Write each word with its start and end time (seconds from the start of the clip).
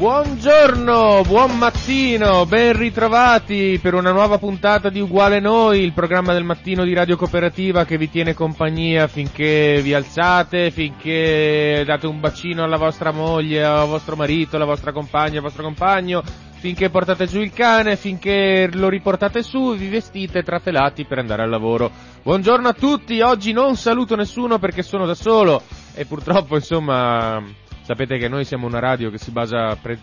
Buongiorno, 0.00 1.20
buon 1.26 1.58
mattino, 1.58 2.46
ben 2.46 2.74
ritrovati 2.74 3.78
per 3.82 3.92
una 3.92 4.12
nuova 4.12 4.38
puntata 4.38 4.88
di 4.88 4.98
Uguale 4.98 5.40
Noi, 5.40 5.82
il 5.82 5.92
programma 5.92 6.32
del 6.32 6.42
mattino 6.42 6.84
di 6.84 6.94
Radio 6.94 7.18
Cooperativa 7.18 7.84
che 7.84 7.98
vi 7.98 8.08
tiene 8.08 8.32
compagnia 8.32 9.08
finché 9.08 9.78
vi 9.82 9.92
alzate, 9.92 10.70
finché 10.70 11.82
date 11.84 12.06
un 12.06 12.18
bacino 12.18 12.64
alla 12.64 12.78
vostra 12.78 13.12
moglie, 13.12 13.62
al 13.62 13.88
vostro 13.88 14.16
marito, 14.16 14.56
alla 14.56 14.64
vostra 14.64 14.90
compagna, 14.90 15.36
al 15.36 15.42
vostro 15.42 15.64
compagno, 15.64 16.22
finché 16.54 16.88
portate 16.88 17.26
giù 17.26 17.40
il 17.40 17.52
cane, 17.52 17.96
finché 17.96 18.70
lo 18.72 18.88
riportate 18.88 19.42
su, 19.42 19.74
vi 19.74 19.88
vestite 19.88 20.42
tratelati 20.42 21.04
per 21.04 21.18
andare 21.18 21.42
al 21.42 21.50
lavoro. 21.50 21.90
Buongiorno 22.22 22.68
a 22.68 22.72
tutti, 22.72 23.20
oggi 23.20 23.52
non 23.52 23.76
saluto 23.76 24.16
nessuno 24.16 24.58
perché 24.58 24.82
sono 24.82 25.04
da 25.04 25.14
solo 25.14 25.60
e 25.92 26.06
purtroppo 26.06 26.54
insomma 26.54 27.68
Sapete 27.82 28.18
che 28.18 28.28
noi 28.28 28.44
siamo 28.44 28.66
una 28.66 28.78
radio 28.78 29.10
che 29.10 29.18
si 29.18 29.30
basa 29.30 29.76
pre- 29.76 29.98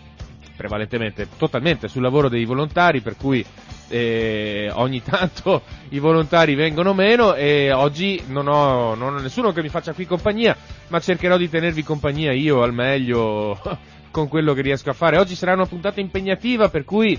prevalentemente, 0.58 1.28
totalmente 1.38 1.88
sul 1.88 2.02
lavoro 2.02 2.28
dei 2.28 2.44
volontari, 2.44 3.00
per 3.00 3.16
cui 3.16 3.44
eh, 3.88 4.70
ogni 4.74 5.02
tanto 5.02 5.62
i 5.90 5.98
volontari 6.00 6.54
vengono 6.54 6.92
meno 6.92 7.34
e 7.34 7.72
oggi 7.72 8.22
non 8.26 8.48
ho, 8.48 8.94
non 8.94 9.14
ho 9.14 9.20
nessuno 9.20 9.52
che 9.52 9.62
mi 9.62 9.68
faccia 9.68 9.92
qui 9.92 10.04
compagnia, 10.04 10.56
ma 10.88 10.98
cercherò 10.98 11.36
di 11.36 11.48
tenervi 11.48 11.82
compagnia 11.84 12.32
io 12.32 12.62
al 12.62 12.74
meglio 12.74 13.58
con 14.10 14.28
quello 14.28 14.52
che 14.52 14.62
riesco 14.62 14.90
a 14.90 14.94
fare. 14.94 15.16
Oggi 15.18 15.36
sarà 15.36 15.52
una 15.54 15.66
puntata 15.66 16.00
impegnativa, 16.00 16.68
per 16.68 16.84
cui 16.84 17.18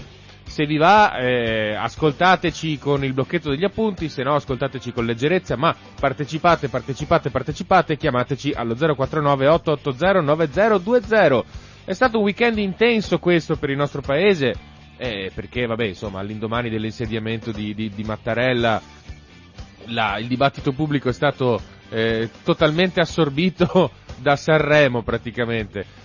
se 0.49 0.65
vi 0.65 0.77
va 0.77 1.15
eh, 1.17 1.75
ascoltateci 1.75 2.79
con 2.79 3.03
il 3.03 3.13
blocchetto 3.13 3.51
degli 3.51 3.63
appunti, 3.63 4.09
se 4.09 4.23
no 4.23 4.33
ascoltateci 4.33 4.91
con 4.91 5.05
leggerezza, 5.05 5.55
ma 5.55 5.75
partecipate, 5.99 6.69
partecipate, 6.69 7.29
partecipate, 7.29 7.97
chiamateci 7.97 8.51
allo 8.55 8.73
049 8.75 9.47
880 9.47 10.21
9020. 10.21 11.43
È 11.85 11.93
stato 11.93 12.17
un 12.17 12.23
weekend 12.23 12.57
intenso 12.57 13.19
questo 13.19 13.57
per 13.57 13.69
il 13.69 13.77
nostro 13.77 14.01
paese, 14.01 14.53
eh, 14.97 15.31
perché 15.33 15.67
vabbè, 15.67 15.85
insomma, 15.85 16.19
all'indomani 16.19 16.69
dell'insediamento 16.69 17.51
di, 17.51 17.73
di, 17.75 17.89
di 17.89 18.03
Mattarella 18.03 18.81
la, 19.85 20.17
il 20.17 20.27
dibattito 20.27 20.71
pubblico 20.71 21.09
è 21.09 21.13
stato 21.13 21.61
eh, 21.89 22.29
totalmente 22.43 23.01
assorbito 23.01 23.91
da 24.17 24.35
Sanremo 24.35 25.03
praticamente. 25.03 25.98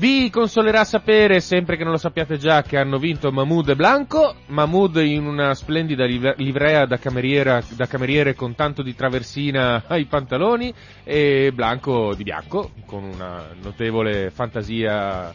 Vi 0.00 0.30
consolerà 0.30 0.82
sapere, 0.84 1.40
sempre 1.40 1.76
che 1.76 1.82
non 1.82 1.92
lo 1.92 1.98
sappiate 1.98 2.38
già, 2.38 2.62
che 2.62 2.78
hanno 2.78 2.96
vinto 2.96 3.30
Mahmoud 3.30 3.68
e 3.68 3.76
Blanco. 3.76 4.34
Mahmoud 4.46 4.96
in 4.96 5.26
una 5.26 5.54
splendida 5.54 6.06
livrea 6.06 6.86
da, 6.86 6.98
da 6.98 7.86
cameriere 7.86 8.34
con 8.34 8.54
tanto 8.54 8.80
di 8.80 8.94
traversina 8.94 9.84
ai 9.88 10.06
pantaloni 10.06 10.72
e 11.04 11.52
Blanco 11.52 12.14
di 12.14 12.22
bianco, 12.22 12.70
con 12.86 13.04
una 13.04 13.48
notevole 13.60 14.30
fantasia 14.30 15.34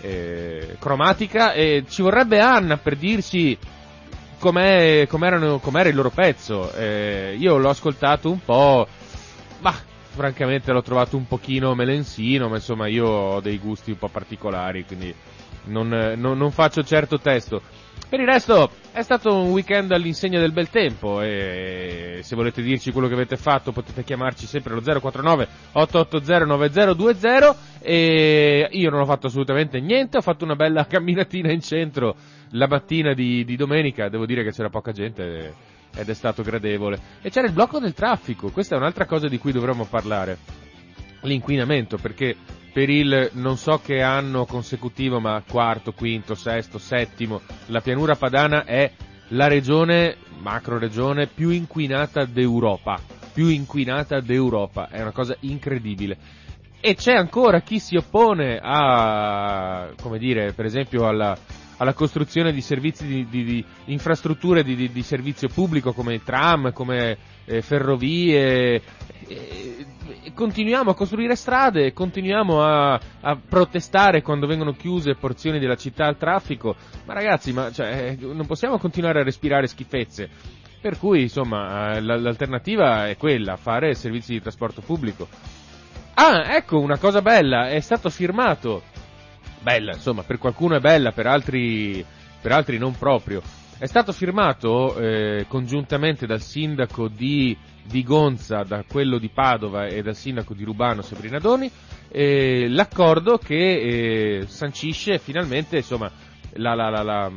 eh, 0.00 0.76
cromatica. 0.78 1.52
E 1.52 1.82
ci 1.88 2.00
vorrebbe 2.00 2.38
Anna 2.38 2.76
per 2.76 2.94
dirci 2.94 3.58
com'è, 4.38 5.08
com'era 5.08 5.88
il 5.88 5.94
loro 5.96 6.10
pezzo. 6.10 6.72
Eh, 6.72 7.34
io 7.36 7.56
l'ho 7.56 7.70
ascoltato 7.70 8.30
un 8.30 8.38
po', 8.44 8.86
bah, 9.58 9.86
francamente 10.18 10.72
l'ho 10.72 10.82
trovato 10.82 11.16
un 11.16 11.28
pochino 11.28 11.76
melensino, 11.76 12.48
ma 12.48 12.56
insomma 12.56 12.88
io 12.88 13.06
ho 13.06 13.40
dei 13.40 13.58
gusti 13.58 13.92
un 13.92 13.98
po' 13.98 14.08
particolari, 14.08 14.84
quindi 14.84 15.14
non, 15.66 15.86
non, 16.16 16.36
non 16.36 16.50
faccio 16.50 16.82
certo 16.82 17.20
testo. 17.20 17.62
Per 18.08 18.18
il 18.18 18.26
resto 18.26 18.70
è 18.90 19.02
stato 19.02 19.32
un 19.32 19.50
weekend 19.50 19.92
all'insegna 19.92 20.40
del 20.40 20.50
bel 20.50 20.70
tempo 20.70 21.20
e 21.20 22.20
se 22.22 22.34
volete 22.34 22.62
dirci 22.62 22.90
quello 22.90 23.06
che 23.06 23.14
avete 23.14 23.36
fatto 23.36 23.70
potete 23.70 24.02
chiamarci 24.02 24.46
sempre 24.46 24.72
allo 24.72 24.80
049 24.80 25.46
880 25.72 26.44
9020 26.46 27.56
e 27.80 28.68
io 28.72 28.90
non 28.90 29.00
ho 29.00 29.04
fatto 29.04 29.28
assolutamente 29.28 29.78
niente, 29.78 30.16
ho 30.16 30.22
fatto 30.22 30.44
una 30.44 30.56
bella 30.56 30.86
camminatina 30.90 31.52
in 31.52 31.60
centro 31.60 32.16
la 32.52 32.66
mattina 32.66 33.12
di, 33.12 33.44
di 33.44 33.56
domenica, 33.56 34.08
devo 34.08 34.26
dire 34.26 34.42
che 34.42 34.50
c'era 34.50 34.70
poca 34.70 34.90
gente 34.90 35.76
ed 35.98 36.08
è 36.08 36.14
stato 36.14 36.42
gradevole. 36.42 37.00
E 37.20 37.30
c'era 37.30 37.48
il 37.48 37.52
blocco 37.52 37.80
del 37.80 37.92
traffico, 37.92 38.50
questa 38.50 38.76
è 38.76 38.78
un'altra 38.78 39.04
cosa 39.04 39.26
di 39.26 39.38
cui 39.38 39.50
dovremmo 39.50 39.84
parlare. 39.84 40.38
L'inquinamento, 41.22 41.96
perché 41.96 42.36
per 42.72 42.88
il 42.88 43.30
non 43.32 43.56
so 43.56 43.80
che 43.82 44.00
anno 44.00 44.44
consecutivo, 44.44 45.18
ma 45.18 45.42
quarto, 45.48 45.92
quinto, 45.92 46.36
sesto, 46.36 46.78
settimo, 46.78 47.40
la 47.66 47.80
pianura 47.80 48.14
padana 48.14 48.64
è 48.64 48.92
la 49.28 49.48
regione, 49.48 50.16
macro 50.38 50.78
regione, 50.78 51.26
più 51.26 51.50
inquinata 51.50 52.24
d'Europa. 52.24 53.00
Più 53.32 53.48
inquinata 53.48 54.20
d'Europa, 54.20 54.88
è 54.88 55.00
una 55.00 55.10
cosa 55.10 55.36
incredibile. 55.40 56.16
E 56.80 56.94
c'è 56.94 57.14
ancora 57.14 57.60
chi 57.60 57.80
si 57.80 57.96
oppone 57.96 58.60
a, 58.62 59.88
come 60.00 60.18
dire, 60.18 60.52
per 60.52 60.64
esempio 60.64 61.08
alla, 61.08 61.36
alla 61.78 61.94
costruzione 61.94 62.52
di 62.52 62.60
servizi 62.60 63.06
di, 63.06 63.26
di, 63.28 63.44
di 63.44 63.64
infrastrutture 63.86 64.62
di, 64.62 64.90
di, 64.90 65.02
servizio 65.02 65.48
pubblico 65.48 65.92
come 65.92 66.22
tram, 66.22 66.72
come 66.72 67.16
eh, 67.44 67.62
ferrovie. 67.62 68.82
E, 69.26 69.86
continuiamo 70.34 70.90
a 70.90 70.94
costruire 70.94 71.34
strade, 71.34 71.92
continuiamo 71.92 72.62
a, 72.62 73.00
a, 73.20 73.36
protestare 73.36 74.22
quando 74.22 74.46
vengono 74.46 74.72
chiuse 74.72 75.14
porzioni 75.14 75.58
della 75.58 75.76
città 75.76 76.06
al 76.06 76.16
traffico. 76.16 76.74
Ma 77.06 77.14
ragazzi, 77.14 77.52
ma, 77.52 77.70
cioè, 77.72 78.16
non 78.18 78.46
possiamo 78.46 78.78
continuare 78.78 79.20
a 79.20 79.24
respirare 79.24 79.66
schifezze. 79.66 80.28
Per 80.80 80.96
cui, 80.98 81.22
insomma, 81.22 81.94
eh, 81.96 82.00
l'alternativa 82.00 83.08
è 83.08 83.16
quella, 83.16 83.56
fare 83.56 83.94
servizi 83.94 84.32
di 84.32 84.40
trasporto 84.40 84.80
pubblico. 84.80 85.26
Ah, 86.14 86.54
ecco 86.56 86.80
una 86.80 86.98
cosa 86.98 87.22
bella, 87.22 87.68
è 87.68 87.78
stato 87.80 88.10
firmato 88.10 88.82
bella, 89.60 89.92
insomma, 89.94 90.22
per 90.22 90.38
qualcuno 90.38 90.76
è 90.76 90.80
bella, 90.80 91.12
per 91.12 91.26
altri, 91.26 92.04
per 92.40 92.52
altri 92.52 92.78
non 92.78 92.96
proprio. 92.96 93.42
È 93.78 93.86
stato 93.86 94.12
firmato 94.12 94.98
eh, 94.98 95.46
congiuntamente 95.48 96.26
dal 96.26 96.40
sindaco 96.40 97.08
di 97.08 97.56
Vigonza, 97.84 98.64
da 98.64 98.84
quello 98.86 99.18
di 99.18 99.28
Padova 99.28 99.86
e 99.86 100.02
dal 100.02 100.16
sindaco 100.16 100.52
di 100.52 100.64
Rubano 100.64 101.00
Sebrinadoni 101.00 101.70
eh, 102.10 102.68
l'accordo 102.68 103.38
che 103.38 104.40
eh, 104.40 104.46
sancisce 104.46 105.18
finalmente 105.18 105.76
insomma, 105.76 106.10
la, 106.54 106.74
la, 106.74 106.90
la, 107.02 107.30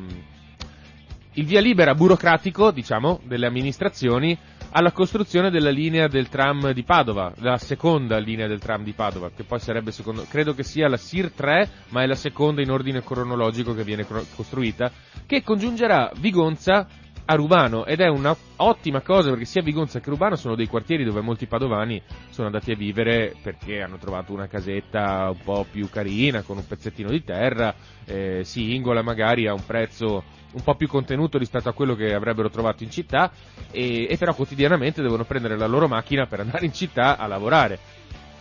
il 1.34 1.46
via 1.46 1.62
libera 1.62 1.94
burocratico 1.94 2.72
diciamo, 2.72 3.20
delle 3.26 3.48
amministrazioni 3.48 4.38
alla 4.74 4.92
costruzione 4.92 5.50
della 5.50 5.70
linea 5.70 6.08
del 6.08 6.30
tram 6.30 6.72
di 6.72 6.84
Padova, 6.84 7.34
la 7.40 7.58
seconda 7.58 8.18
linea 8.18 8.48
del 8.48 8.60
tram 8.60 8.84
di 8.84 8.94
Padova, 8.94 9.30
che 9.36 9.44
poi 9.44 9.60
sarebbe 9.60 9.92
secondo, 9.92 10.26
credo 10.30 10.54
che 10.54 10.64
sia 10.64 10.88
la 10.88 10.98
SIR 10.98 11.32
3, 11.32 11.70
ma 11.90 12.04
è 12.04 12.06
la 12.06 12.16
seconda 12.16 12.62
in 12.62 12.72
ordine 12.72 13.04
cronologico 13.04 13.74
che 13.74 13.84
viene 13.84 14.06
costruita, 14.36 14.92
che 15.26 15.44
congiungerà 15.44 16.12
Vigonza 16.20 16.88
a 17.26 17.36
Rubano 17.36 17.86
ed 17.86 18.00
è 18.00 18.08
un'ottima 18.08 19.02
cosa 19.02 19.30
perché 19.30 19.46
sia 19.46 19.62
Vigonza 19.62 20.00
che 20.00 20.10
Rubano 20.10 20.36
sono 20.36 20.56
dei 20.56 20.68
quartieri 20.68 21.04
dove 21.04 21.22
molti 21.22 21.46
padovani 21.46 22.02
sono 22.30 22.48
andati 22.48 22.72
a 22.72 22.76
vivere 22.76 23.36
perché 23.42 23.82
hanno 23.82 23.98
trovato 23.98 24.34
una 24.34 24.48
casetta 24.48 25.30
un 25.30 25.40
po' 25.44 25.66
più 25.70 25.88
carina 25.90 26.42
con 26.42 26.58
un 26.58 26.66
pezzettino 26.66 27.10
di 27.10 27.24
terra, 27.24 27.74
eh, 28.06 28.44
singola 28.44 29.02
magari 29.02 29.48
a 29.48 29.54
un 29.54 29.64
prezzo 29.66 30.24
un 30.54 30.64
po' 30.64 30.76
più 30.76 30.88
contenuto 30.88 31.38
rispetto 31.38 31.70
a 31.70 31.74
quello 31.74 31.96
che 31.96 32.14
avrebbero 32.14 32.50
trovato 32.50 32.84
in 32.84 32.92
città 32.92 33.32
e, 33.72 34.08
e 34.10 34.18
però 34.18 34.34
quotidianamente 34.34 35.02
devono 35.02 35.24
prendere 35.24 35.58
la 35.58 35.68
loro 35.68 35.88
macchina 35.88 36.26
per 36.26 36.42
andare 36.42 36.66
in 36.66 36.74
città 36.74 37.18
a 37.18 37.28
lavorare. 37.28 37.80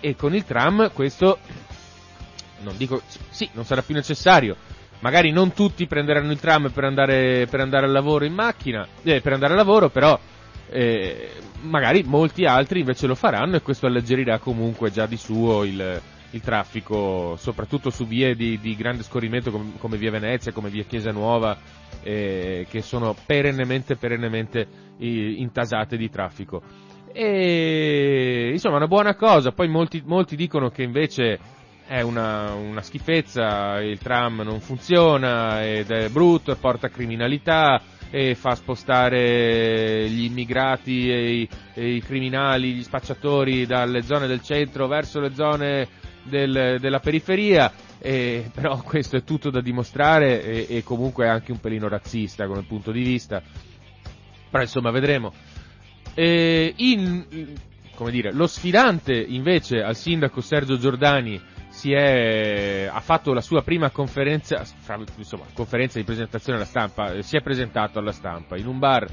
E 0.01 0.17
con 0.17 0.35
il 0.35 0.45
tram 0.45 0.91
questo 0.93 1.39
non 2.63 2.77
dico 2.77 3.01
sì 3.31 3.49
non 3.53 3.65
sarà 3.65 3.83
più 3.83 3.95
necessario. 3.95 4.57
Magari 5.01 5.31
non 5.31 5.53
tutti 5.55 5.87
prenderanno 5.87 6.31
il 6.31 6.39
tram 6.39 6.71
per 6.71 6.85
andare, 6.85 7.47
per 7.49 7.61
andare 7.61 7.87
al 7.87 7.93
lavoro 7.93 8.25
in 8.25 8.35
macchina 8.35 8.87
eh, 9.03 9.21
per 9.23 9.33
andare 9.33 9.53
al 9.53 9.59
lavoro 9.59 9.89
però 9.89 10.19
eh, 10.69 11.31
magari 11.63 12.03
molti 12.03 12.45
altri 12.45 12.81
invece 12.81 13.07
lo 13.07 13.15
faranno 13.15 13.57
e 13.57 13.63
questo 13.63 13.87
alleggerirà 13.87 14.39
comunque 14.39 14.91
già 14.91 15.07
di 15.07 15.17
suo 15.17 15.65
il, 15.65 16.01
il 16.31 16.41
traffico, 16.41 17.37
soprattutto 17.37 17.91
su 17.91 18.07
vie 18.07 18.35
di, 18.35 18.59
di 18.61 18.77
grande 18.77 19.03
scorrimento 19.03 19.51
come, 19.51 19.73
come, 19.79 19.97
via 19.97 20.11
Venezia, 20.11 20.53
come 20.53 20.71
via 20.71 20.85
Chiesa 20.85 21.11
Nuova, 21.11 21.57
eh, 22.03 22.67
che 22.69 22.83
sono 22.83 23.17
perennemente, 23.27 23.97
perennemente 23.97 24.67
intasate 24.99 25.97
di 25.97 26.09
traffico. 26.09 26.63
E 27.13 28.51
insomma, 28.53 28.77
una 28.77 28.87
buona 28.87 29.15
cosa. 29.17 29.51
Poi 29.51 29.69
molti, 29.69 30.03
molti 30.05 30.37
dicono 30.37 30.71
che 30.71 30.83
invece 30.83 31.39
è 31.87 32.03
una, 32.03 32.53
una, 32.55 32.83
schifezza, 32.83 33.81
il 33.81 33.99
tram 33.99 34.43
non 34.43 34.61
funziona 34.61 35.65
ed 35.65 35.91
è 35.91 36.09
brutto 36.09 36.53
e 36.53 36.57
porta 36.57 36.89
criminalità 36.89 37.83
e 38.11 38.37
fa 38.37 38.55
spostare 38.55 40.09
gli 40.09 40.25
immigrati 40.25 41.11
e 41.11 41.33
i, 41.33 41.49
e 41.75 41.95
i 41.95 42.01
criminali, 42.01 42.75
gli 42.75 42.83
spacciatori 42.83 43.67
dalle 43.67 44.03
zone 44.03 44.29
del 44.29 44.41
centro 44.43 44.87
verso 44.87 45.19
le 45.19 45.35
zone 45.35 45.89
del, 46.23 46.79
della 46.81 47.01
periferia. 47.01 47.73
E, 47.99 48.51
però 48.53 48.81
questo 48.85 49.17
è 49.17 49.25
tutto 49.25 49.51
da 49.51 49.61
dimostrare 49.61 50.43
e, 50.43 50.67
e 50.77 50.83
comunque 50.83 51.27
è 51.27 51.29
anche 51.29 51.53
un 51.53 51.61
pelino 51.61 51.89
razzista 51.89 52.47
come 52.47 52.63
punto 52.63 52.93
di 52.93 53.03
vista. 53.03 53.43
Però 54.51 54.63
insomma 54.63 54.91
vedremo. 54.91 55.33
E 56.15 56.75
in, 56.77 57.55
come 57.95 58.11
dire, 58.11 58.33
lo 58.33 58.47
sfidante 58.47 59.13
invece 59.13 59.83
al 59.83 59.95
sindaco 59.97 60.41
Sergio 60.41 60.77
Giordani 60.77 61.41
è, 61.89 62.89
ha 62.93 63.01
fatto 63.01 63.33
la 63.33 63.41
sua 63.41 63.63
prima 63.63 63.91
conferenza, 63.91 64.63
insomma, 65.17 65.45
conferenza 65.55 65.99
di 65.99 66.05
presentazione 66.05 66.59
alla 66.59 66.67
stampa, 66.67 67.13
eh, 67.13 67.23
si 67.23 67.37
è 67.37 67.41
presentato 67.41 67.99
alla 67.99 68.13
stampa 68.13 68.57
in 68.57 68.67
un 68.67 68.79
bar 68.79 69.07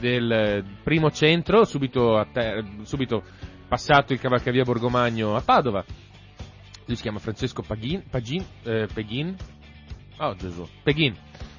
del 0.00 0.64
primo 0.82 1.10
centro, 1.10 1.64
subito, 1.64 2.26
te, 2.32 2.64
subito 2.82 3.22
passato 3.68 4.12
il 4.12 4.20
cavalcavia 4.20 4.64
Borgomagno 4.64 5.36
a 5.36 5.42
Padova. 5.42 5.84
Lui 6.88 6.96
si 6.96 7.02
chiama 7.02 7.18
Francesco 7.18 7.60
Paghin, 7.60 8.02
Pagin, 8.08 8.42
eh, 8.62 8.88
Peghin, 8.90 9.36
oh 10.20 10.34
Gesù, 10.36 10.66
Peghin, 10.82 11.14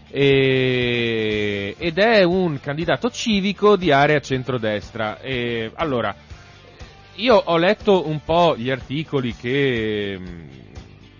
e, 0.09 1.75
ed 1.77 1.99
è 1.99 2.23
un 2.23 2.59
candidato 2.59 3.11
civico 3.11 3.75
di 3.75 3.91
area 3.91 4.19
centrodestra. 4.21 5.19
E, 5.19 5.71
allora, 5.75 6.15
io 7.17 7.35
ho 7.35 7.57
letto 7.57 8.07
un 8.07 8.21
po' 8.23 8.57
gli 8.57 8.71
articoli 8.71 9.35
che, 9.35 10.17
mm, 10.19 10.49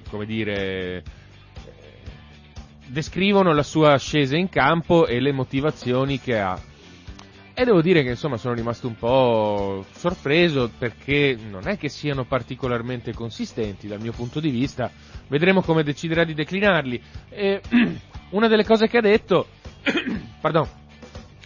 come 0.09 0.25
dire, 0.25 1.03
descrivono 2.87 3.53
la 3.53 3.61
sua 3.61 3.95
scesa 3.99 4.35
in 4.35 4.49
campo 4.49 5.05
e 5.05 5.19
le 5.19 5.31
motivazioni 5.31 6.19
che 6.19 6.39
ha. 6.39 6.59
E 7.59 7.65
devo 7.65 7.81
dire 7.81 8.03
che 8.03 8.11
insomma 8.11 8.37
sono 8.37 8.53
rimasto 8.53 8.87
un 8.87 8.95
po' 8.95 9.85
sorpreso 9.91 10.71
perché 10.77 11.37
non 11.51 11.67
è 11.67 11.77
che 11.77 11.89
siano 11.89 12.23
particolarmente 12.23 13.13
consistenti 13.13 13.85
dal 13.85 13.99
mio 13.99 14.13
punto 14.13 14.39
di 14.39 14.49
vista. 14.49 14.89
Vedremo 15.27 15.61
come 15.61 15.83
deciderà 15.83 16.23
di 16.23 16.33
declinarli. 16.33 17.01
E, 17.27 17.59
una 18.31 18.47
delle 18.47 18.63
cose 18.63 18.87
che 18.87 18.99
ha 18.99 19.01
detto, 19.01 19.47
pardon, 20.39 20.69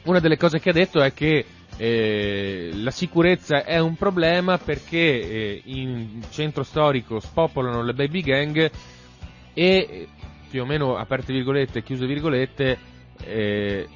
una 0.03 0.19
delle 0.19 0.37
cose 0.37 0.59
che 0.59 0.69
ha 0.69 0.73
detto 0.73 1.01
è 1.01 1.13
che 1.13 1.45
eh, 1.77 2.69
la 2.75 2.91
sicurezza 2.91 3.63
è 3.63 3.79
un 3.79 3.95
problema 3.95 4.59
perché 4.59 4.99
eh, 4.99 5.61
in 5.65 6.21
centro 6.29 6.61
storico 6.61 7.19
spopolano 7.19 7.81
le 7.81 7.93
baby 7.93 8.21
gang 8.21 8.69
e 9.51 10.07
più 10.47 10.61
o 10.61 10.65
meno 10.67 10.95
aperte 10.95 11.33
virgolette 11.33 11.81
chiuse 11.81 12.05
virgolette 12.05 12.77
eh, 13.23 13.87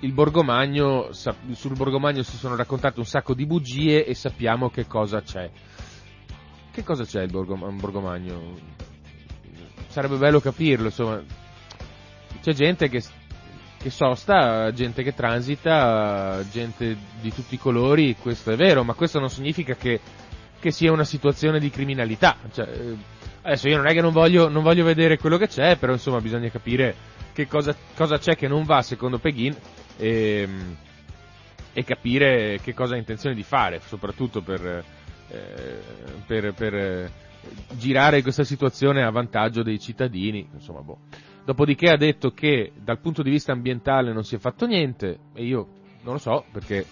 il 0.00 0.12
Borgomagno, 0.12 1.10
sul 1.12 1.76
Borgomagno 1.76 2.22
si 2.22 2.36
sono 2.36 2.56
raccontate 2.56 2.98
un 2.98 3.06
sacco 3.06 3.34
di 3.34 3.46
bugie 3.46 4.04
e 4.04 4.14
sappiamo 4.14 4.70
che 4.70 4.86
cosa 4.86 5.22
c'è. 5.22 5.50
Che 6.70 6.84
cosa 6.84 7.04
c'è 7.04 7.22
il 7.22 7.30
Borgomagno? 7.30 8.54
Sarebbe 9.88 10.16
bello 10.16 10.40
capirlo, 10.40 10.86
insomma. 10.86 11.22
C'è 12.42 12.52
gente 12.52 12.88
che 12.88 13.02
che 13.86 13.92
sosta, 13.92 14.72
gente 14.72 15.04
che 15.04 15.14
transita, 15.14 16.42
gente 16.50 16.96
di 17.20 17.32
tutti 17.32 17.54
i 17.54 17.58
colori, 17.58 18.16
questo 18.20 18.50
è 18.50 18.56
vero, 18.56 18.82
ma 18.82 18.94
questo 18.94 19.20
non 19.20 19.28
significa 19.28 19.76
che, 19.76 20.00
che 20.58 20.70
sia 20.72 20.90
una 20.90 21.04
situazione 21.04 21.60
di 21.60 21.70
criminalità. 21.70 22.36
Cioè, 22.52 22.66
eh, 22.66 22.96
adesso 23.42 23.68
io 23.68 23.76
non 23.76 23.86
è 23.86 23.92
che 23.92 24.00
non 24.00 24.12
voglio, 24.12 24.48
non 24.48 24.64
voglio, 24.64 24.84
vedere 24.84 25.18
quello 25.18 25.36
che 25.36 25.46
c'è, 25.46 25.76
però 25.76 25.92
insomma 25.92 26.20
bisogna 26.20 26.48
capire 26.48 26.96
che 27.32 27.46
cosa, 27.46 27.76
cosa 27.94 28.18
c'è 28.18 28.34
che 28.34 28.48
non 28.48 28.64
va 28.64 28.82
secondo 28.82 29.18
Peghin 29.18 29.54
e, 29.96 30.40
ehm, 30.42 30.76
e, 31.72 31.84
capire 31.84 32.58
che 32.62 32.74
cosa 32.74 32.94
ha 32.94 32.98
intenzione 32.98 33.34
di 33.34 33.42
fare, 33.42 33.80
soprattutto 33.84 34.42
per, 34.42 34.84
eh, 35.28 35.80
per, 36.26 36.54
per 36.54 36.74
eh, 36.74 37.10
girare 37.74 38.22
questa 38.22 38.44
situazione 38.44 39.02
a 39.02 39.10
vantaggio 39.10 39.62
dei 39.62 39.78
cittadini. 39.78 40.48
Insomma, 40.52 40.80
boh. 40.80 40.98
Dopodiché 41.44 41.90
ha 41.90 41.96
detto 41.96 42.32
che 42.32 42.72
dal 42.76 42.98
punto 42.98 43.22
di 43.22 43.30
vista 43.30 43.52
ambientale 43.52 44.12
non 44.12 44.24
si 44.24 44.34
è 44.34 44.38
fatto 44.38 44.66
niente 44.66 45.18
e 45.32 45.44
io 45.44 45.68
non 46.02 46.14
lo 46.14 46.18
so 46.18 46.44
perché 46.50 46.84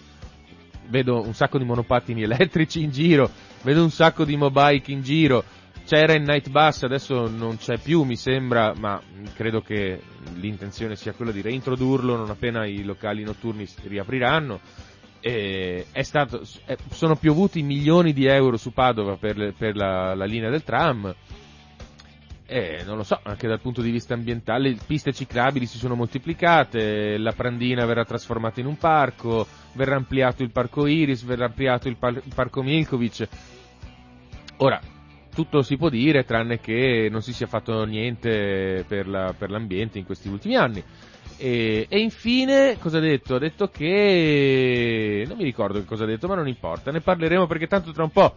vedo 0.87 1.21
un 1.21 1.33
sacco 1.33 1.57
di 1.57 1.65
monopattini 1.65 2.23
elettrici 2.23 2.81
in 2.81 2.91
giro, 2.91 3.29
vedo 3.63 3.83
un 3.83 3.89
sacco 3.89 4.23
di 4.23 4.37
mobike 4.37 4.91
in 4.91 5.01
giro, 5.01 5.43
c'era 5.85 6.13
il 6.13 6.23
night 6.23 6.49
bus, 6.49 6.83
adesso 6.83 7.27
non 7.29 7.57
c'è 7.57 7.77
più 7.77 8.03
mi 8.03 8.15
sembra, 8.15 8.73
ma 8.75 8.99
credo 9.35 9.61
che 9.61 10.01
l'intenzione 10.35 10.95
sia 10.95 11.13
quella 11.13 11.31
di 11.31 11.41
reintrodurlo 11.41 12.15
non 12.15 12.29
appena 12.29 12.65
i 12.65 12.83
locali 12.83 13.23
notturni 13.23 13.65
si 13.65 13.87
riapriranno. 13.87 14.59
Stato, 16.01 16.41
sono 16.91 17.15
piovuti 17.15 17.63
milioni 17.63 18.13
di 18.13 18.25
euro 18.25 18.57
su 18.57 18.73
Padova 18.73 19.15
per, 19.17 19.53
per 19.57 19.75
la, 19.75 20.13
la 20.13 20.25
linea 20.25 20.51
del 20.51 20.63
tram, 20.63 21.15
eh, 22.47 22.83
non 22.85 22.97
lo 22.97 23.03
so, 23.03 23.19
anche 23.23 23.47
dal 23.47 23.59
punto 23.59 23.81
di 23.81 23.89
vista 23.89 24.13
ambientale, 24.13 24.77
piste 24.85 25.13
ciclabili 25.13 25.65
si 25.65 25.79
sono 25.79 25.95
moltiplicate, 25.95 27.17
la 27.17 27.31
Prandina 27.31 27.85
verrà 27.85 28.05
trasformata 28.05 28.59
in 28.59 28.67
un 28.67 28.77
parco, 28.77 29.47
verrà 29.73 29.95
ampliato 29.95 30.43
il 30.43 30.51
parco 30.51 30.85
Iris, 30.85 31.23
verrà 31.23 31.45
ampliato 31.45 31.87
il, 31.87 31.97
par- 31.97 32.21
il 32.23 32.33
parco 32.33 32.61
Milkovic. 32.61 33.27
Ora, 34.57 34.79
tutto 35.35 35.61
si 35.61 35.77
può 35.77 35.89
dire 35.89 36.23
tranne 36.23 36.59
che 36.59 37.09
non 37.11 37.21
si 37.21 37.33
sia 37.33 37.45
fatto 37.45 37.83
niente 37.83 38.85
per, 38.87 39.07
la, 39.07 39.35
per 39.37 39.51
l'ambiente 39.51 39.99
in 39.99 40.05
questi 40.05 40.29
ultimi 40.29 40.55
anni. 40.55 40.83
E, 41.37 41.85
e, 41.89 41.99
infine, 41.99 42.77
cosa 42.79 42.97
ha 42.97 43.01
detto? 43.01 43.35
Ha 43.35 43.39
detto 43.39 43.67
che... 43.67 45.25
non 45.27 45.37
mi 45.37 45.43
ricordo 45.43 45.79
che 45.79 45.85
cosa 45.85 46.05
ha 46.05 46.07
detto, 46.07 46.27
ma 46.27 46.35
non 46.35 46.47
importa, 46.47 46.91
ne 46.91 47.01
parleremo 47.01 47.45
perché 47.45 47.67
tanto 47.67 47.91
tra 47.91 48.03
un 48.03 48.11
po' 48.11 48.33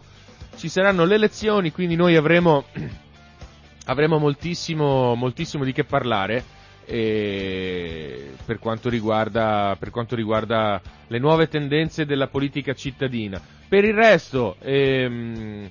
ci 0.57 0.67
saranno 0.67 1.05
le 1.05 1.15
elezioni, 1.15 1.71
quindi 1.71 1.95
noi 1.95 2.17
avremo 2.17 2.65
avremo 3.85 4.19
moltissimo, 4.19 5.15
moltissimo 5.15 5.63
di 5.63 5.71
che 5.71 5.85
parlare 5.85 6.43
per, 6.89 8.57
quanto 8.59 8.89
riguarda, 8.89 9.75
per, 9.79 9.91
quanto 9.91 10.15
riguarda, 10.15 10.81
le 11.07 11.19
nuove 11.19 11.47
tendenze 11.47 12.05
della 12.05 12.27
politica 12.27 12.73
cittadina. 12.73 13.39
Per 13.67 13.83
il 13.83 13.93
resto, 13.93 14.55
ehm, 14.59 15.69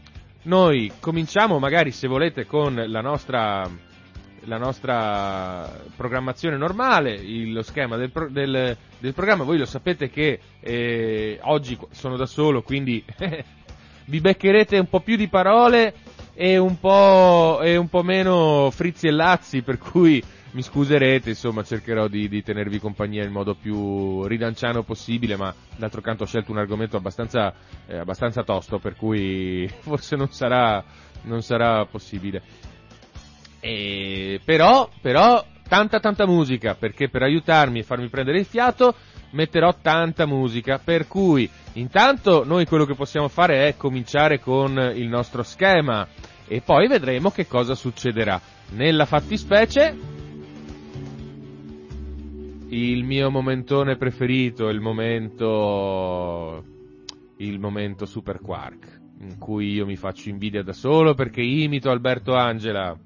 noi 0.49 0.91
cominciamo 0.99 1.59
magari 1.59 1.93
se 1.93 2.09
volete 2.09 2.47
con 2.47 2.83
la 2.87 3.01
nostra, 3.03 3.69
la 4.45 4.57
nostra 4.57 5.71
programmazione 5.95 6.57
normale, 6.57 7.13
il, 7.13 7.53
lo 7.53 7.63
schema 7.63 7.97
del, 7.97 8.11
del, 8.31 8.77
del, 8.99 9.13
programma, 9.15 9.45
voi 9.45 9.59
lo 9.59 9.67
sapete 9.67 10.09
che 10.09 10.41
eh, 10.61 11.39
oggi 11.43 11.79
sono 11.91 12.17
da 12.17 12.25
solo, 12.25 12.63
quindi 12.63 13.05
vi 14.07 14.21
beccherete 14.21 14.79
un 14.79 14.89
po' 14.89 15.01
più 15.01 15.17
di 15.17 15.29
parole 15.29 15.95
e 16.33 16.57
un 16.57 16.81
po', 16.81 17.61
e 17.61 17.77
un 17.77 17.89
po 17.91 18.03
meno 18.03 18.71
frizzi 18.71 19.07
e 19.07 19.11
lazzi, 19.11 19.61
per 19.61 19.77
cui 19.77 20.23
mi 20.59 20.65
scuserete, 20.65 21.29
insomma 21.29 21.63
cercherò 21.63 22.09
di, 22.09 22.29
di, 22.29 22.43
tenervi 22.43 22.81
compagnia 22.81 23.23
in 23.23 23.31
modo 23.31 23.55
più 23.55 24.25
ridanciano 24.25 24.83
possibile, 24.83 25.37
ma 25.37 25.55
d'altro 25.77 26.01
canto 26.01 26.25
ho 26.25 26.27
scelto 26.27 26.51
un 26.51 26.59
argomento 26.59 26.97
abbastanza, 26.97 27.55
eh, 27.87 27.99
abbastanza 27.99 28.43
tosto, 28.43 28.81
per 28.81 28.97
cui 28.97 29.69
forse 29.79 30.17
non 30.17 30.33
sarà, 30.33 30.83
non 31.23 31.43
sarà 31.43 31.87
possibile. 31.87 32.43
E, 33.61 34.41
però, 34.45 34.91
però, 35.01 35.47
tanta 35.69 36.01
tanta 36.01 36.27
musica, 36.27 36.75
perché 36.75 37.09
per 37.09 37.23
aiutarmi 37.23 37.79
e 37.79 37.85
farmi 37.85 38.09
prendere 38.09 38.41
il 38.41 38.45
fiato 38.45 38.97
metterò 39.31 39.77
tanta 39.81 40.27
musica, 40.27 40.81
per 40.83 41.07
cui 41.07 41.49
intanto 41.75 42.43
noi 42.45 42.67
quello 42.67 42.85
che 42.85 42.97
possiamo 42.97 43.29
fare 43.29 43.69
è 43.69 43.77
cominciare 43.77 44.41
con 44.41 44.93
il 44.93 45.07
nostro 45.07 45.45
schema 45.45 46.05
e 46.49 46.63
poi 46.63 46.89
vedremo 46.89 47.31
che 47.31 47.47
cosa 47.47 47.77
succederà. 47.77 48.41
Nella 48.71 49.07
fattispecie, 49.07 50.18
il 52.71 53.03
mio 53.05 53.31
momentone 53.31 53.97
preferito, 53.97 54.69
il 54.69 54.81
momento, 54.81 56.63
il 57.39 57.59
momento 57.59 58.05
Super 58.05 58.41
Quark, 58.41 59.01
in 59.21 59.39
cui 59.39 59.73
io 59.73 59.87
mi 59.87 59.97
faccio 59.97 60.29
invidia 60.29 60.63
da 60.63 60.75
solo 60.75 61.15
perché 61.15 61.41
imito 61.41 61.91
Alberto 61.91 62.35
Angela. 62.35 62.97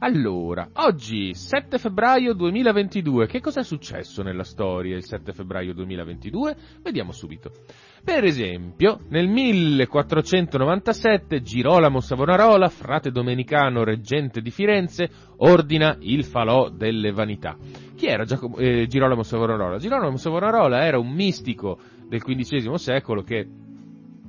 Allora, 0.00 0.70
oggi 0.74 1.34
7 1.34 1.78
febbraio 1.78 2.32
2022, 2.32 3.26
che 3.26 3.40
cosa 3.40 3.60
è 3.60 3.64
successo 3.64 4.22
nella 4.22 4.44
storia 4.44 4.96
il 4.96 5.04
7 5.04 5.32
febbraio 5.34 5.72
2022? 5.74 6.56
Vediamo 6.82 7.12
subito. 7.12 7.52
Per 8.02 8.24
esempio, 8.24 9.00
nel 9.10 9.28
1497 9.28 11.42
Girolamo 11.42 12.00
Savonarola, 12.00 12.68
frate 12.68 13.10
domenicano 13.10 13.84
reggente 13.84 14.40
di 14.40 14.50
Firenze, 14.50 15.10
ordina 15.36 15.96
il 16.00 16.24
falò 16.24 16.70
delle 16.70 17.12
vanità. 17.12 17.56
Chi 17.96 18.06
era 18.06 18.24
Giacomo, 18.24 18.56
eh, 18.56 18.86
Girolamo 18.86 19.22
Savonarola? 19.22 19.76
Girolamo 19.76 20.16
Savonarola 20.16 20.84
era 20.84 20.98
un 20.98 21.12
mistico 21.12 21.78
del 22.08 22.22
XV 22.22 22.72
secolo 22.74 23.22
che 23.22 23.46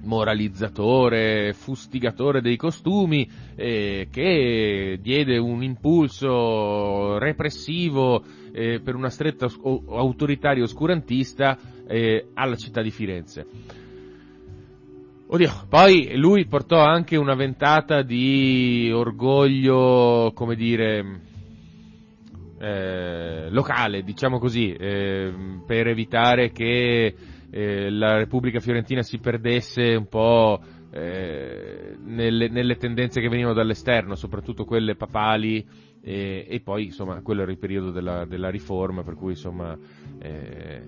moralizzatore, 0.04 1.54
fustigatore 1.54 2.42
dei 2.42 2.58
costumi, 2.58 3.30
eh, 3.56 4.08
che 4.12 5.00
diede 5.02 5.38
un 5.38 5.64
impulso 5.64 7.18
repressivo 7.18 8.24
eh, 8.52 8.80
per 8.84 8.96
una 8.96 9.10
stretta 9.10 9.46
autoritaria 9.46 10.64
oscurantista 10.64 11.58
eh, 11.88 12.28
alla 12.34 12.56
città 12.56 12.82
di 12.82 12.92
Firenze. 12.92 13.46
Oddio, 15.28 15.66
poi 15.70 16.18
lui 16.18 16.46
portò 16.46 16.84
anche 16.84 17.16
una 17.16 17.36
ventata 17.36 18.02
di 18.02 18.92
orgoglio, 18.94 20.34
come 20.36 20.56
dire, 20.56 21.22
eh, 22.60 23.50
locale, 23.50 24.04
diciamo 24.04 24.40
così, 24.40 24.74
eh, 24.74 25.34
per 25.66 25.88
evitare 25.88 26.52
che 26.52 27.16
eh, 27.52 27.90
la 27.90 28.16
Repubblica 28.16 28.60
Fiorentina 28.60 29.04
si 29.04 29.20
perdesse 29.20 29.94
un 29.96 30.08
po' 30.08 30.62
eh, 30.90 31.98
nelle, 32.04 32.48
nelle, 32.50 32.78
tendenze 32.78 33.20
che 33.20 33.28
venivano 33.28 33.54
dall'esterno, 33.54 34.16
soprattutto 34.16 34.66
quelle 34.66 34.96
papali, 34.96 35.66
e, 36.02 36.46
e 36.50 36.60
poi 36.62 36.86
insomma 36.86 37.22
quello 37.22 37.42
era 37.42 37.52
il 37.52 37.58
periodo 37.58 37.92
della, 37.92 38.26
della 38.26 38.50
riforma, 38.50 39.04
per 39.04 39.16
cui 39.16 39.32
insomma 39.32 39.78
eh, 40.20 40.82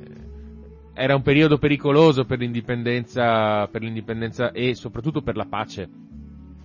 era 0.93 1.15
un 1.15 1.21
periodo 1.21 1.57
pericoloso 1.57 2.23
per 2.23 2.39
l'indipendenza, 2.39 3.67
per 3.67 3.81
l'indipendenza 3.81 4.51
e 4.51 4.73
soprattutto 4.73 5.21
per 5.21 5.35
la 5.35 5.45
pace 5.45 5.89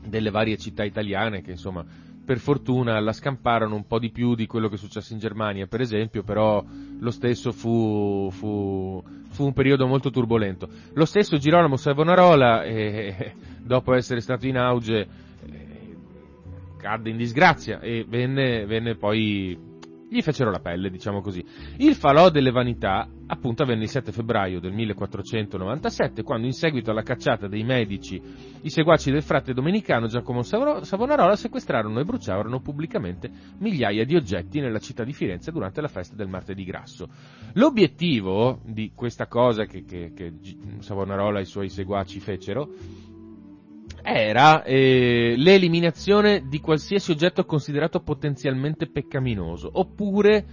delle 0.06 0.30
varie 0.30 0.56
città 0.56 0.84
italiane 0.84 1.42
che 1.42 1.52
insomma 1.52 1.84
per 2.28 2.40
fortuna 2.40 3.00
la 3.00 3.14
scamparono 3.14 3.74
un 3.74 3.86
po' 3.86 3.98
di 3.98 4.10
più 4.10 4.34
di 4.34 4.46
quello 4.46 4.68
che 4.68 4.76
successe 4.76 5.14
in 5.14 5.18
Germania, 5.18 5.66
per 5.66 5.80
esempio, 5.80 6.22
però 6.22 6.62
lo 7.00 7.10
stesso 7.10 7.52
fu, 7.52 8.28
fu, 8.30 9.02
fu 9.30 9.44
un 9.46 9.54
periodo 9.54 9.86
molto 9.86 10.10
turbolento. 10.10 10.68
Lo 10.92 11.06
stesso 11.06 11.38
Girolamo 11.38 11.76
Savonarola, 11.76 12.64
eh, 12.68 13.32
dopo 13.62 13.94
essere 13.94 14.20
stato 14.20 14.46
in 14.46 14.58
auge, 14.58 15.08
eh, 15.46 15.96
cadde 16.76 17.08
in 17.08 17.16
disgrazia 17.16 17.80
e 17.80 18.04
venne, 18.06 18.66
venne 18.66 18.94
poi 18.94 19.67
gli 20.08 20.22
fecero 20.22 20.50
la 20.50 20.60
pelle, 20.60 20.90
diciamo 20.90 21.20
così. 21.20 21.44
Il 21.76 21.94
falò 21.94 22.30
delle 22.30 22.50
vanità 22.50 23.08
appunto 23.26 23.62
avvenne 23.62 23.82
il 23.82 23.88
7 23.88 24.10
febbraio 24.10 24.58
del 24.58 24.72
1497, 24.72 26.22
quando 26.22 26.46
in 26.46 26.52
seguito 26.52 26.90
alla 26.90 27.02
cacciata 27.02 27.46
dei 27.46 27.62
medici, 27.62 28.20
i 28.62 28.70
seguaci 28.70 29.10
del 29.10 29.22
frate 29.22 29.52
domenicano 29.52 30.06
Giacomo 30.06 30.42
Savonarola 30.42 31.36
sequestrarono 31.36 32.00
e 32.00 32.04
bruciarono 32.04 32.60
pubblicamente 32.60 33.30
migliaia 33.58 34.04
di 34.04 34.16
oggetti 34.16 34.60
nella 34.60 34.78
città 34.78 35.04
di 35.04 35.12
Firenze 35.12 35.52
durante 35.52 35.80
la 35.80 35.88
festa 35.88 36.16
del 36.16 36.28
martedì 36.28 36.64
grasso. 36.64 37.08
L'obiettivo 37.54 38.60
di 38.64 38.92
questa 38.94 39.26
cosa 39.26 39.64
che, 39.64 39.84
che, 39.84 40.12
che 40.14 40.32
Savonarola 40.78 41.38
e 41.38 41.42
i 41.42 41.46
suoi 41.46 41.68
seguaci 41.68 42.20
fecero 42.20 42.68
era 44.08 44.62
eh, 44.62 45.34
l'eliminazione 45.36 46.44
di 46.48 46.60
qualsiasi 46.60 47.10
oggetto 47.10 47.44
considerato 47.44 48.00
potenzialmente 48.00 48.86
peccaminoso, 48.86 49.70
oppure 49.72 50.44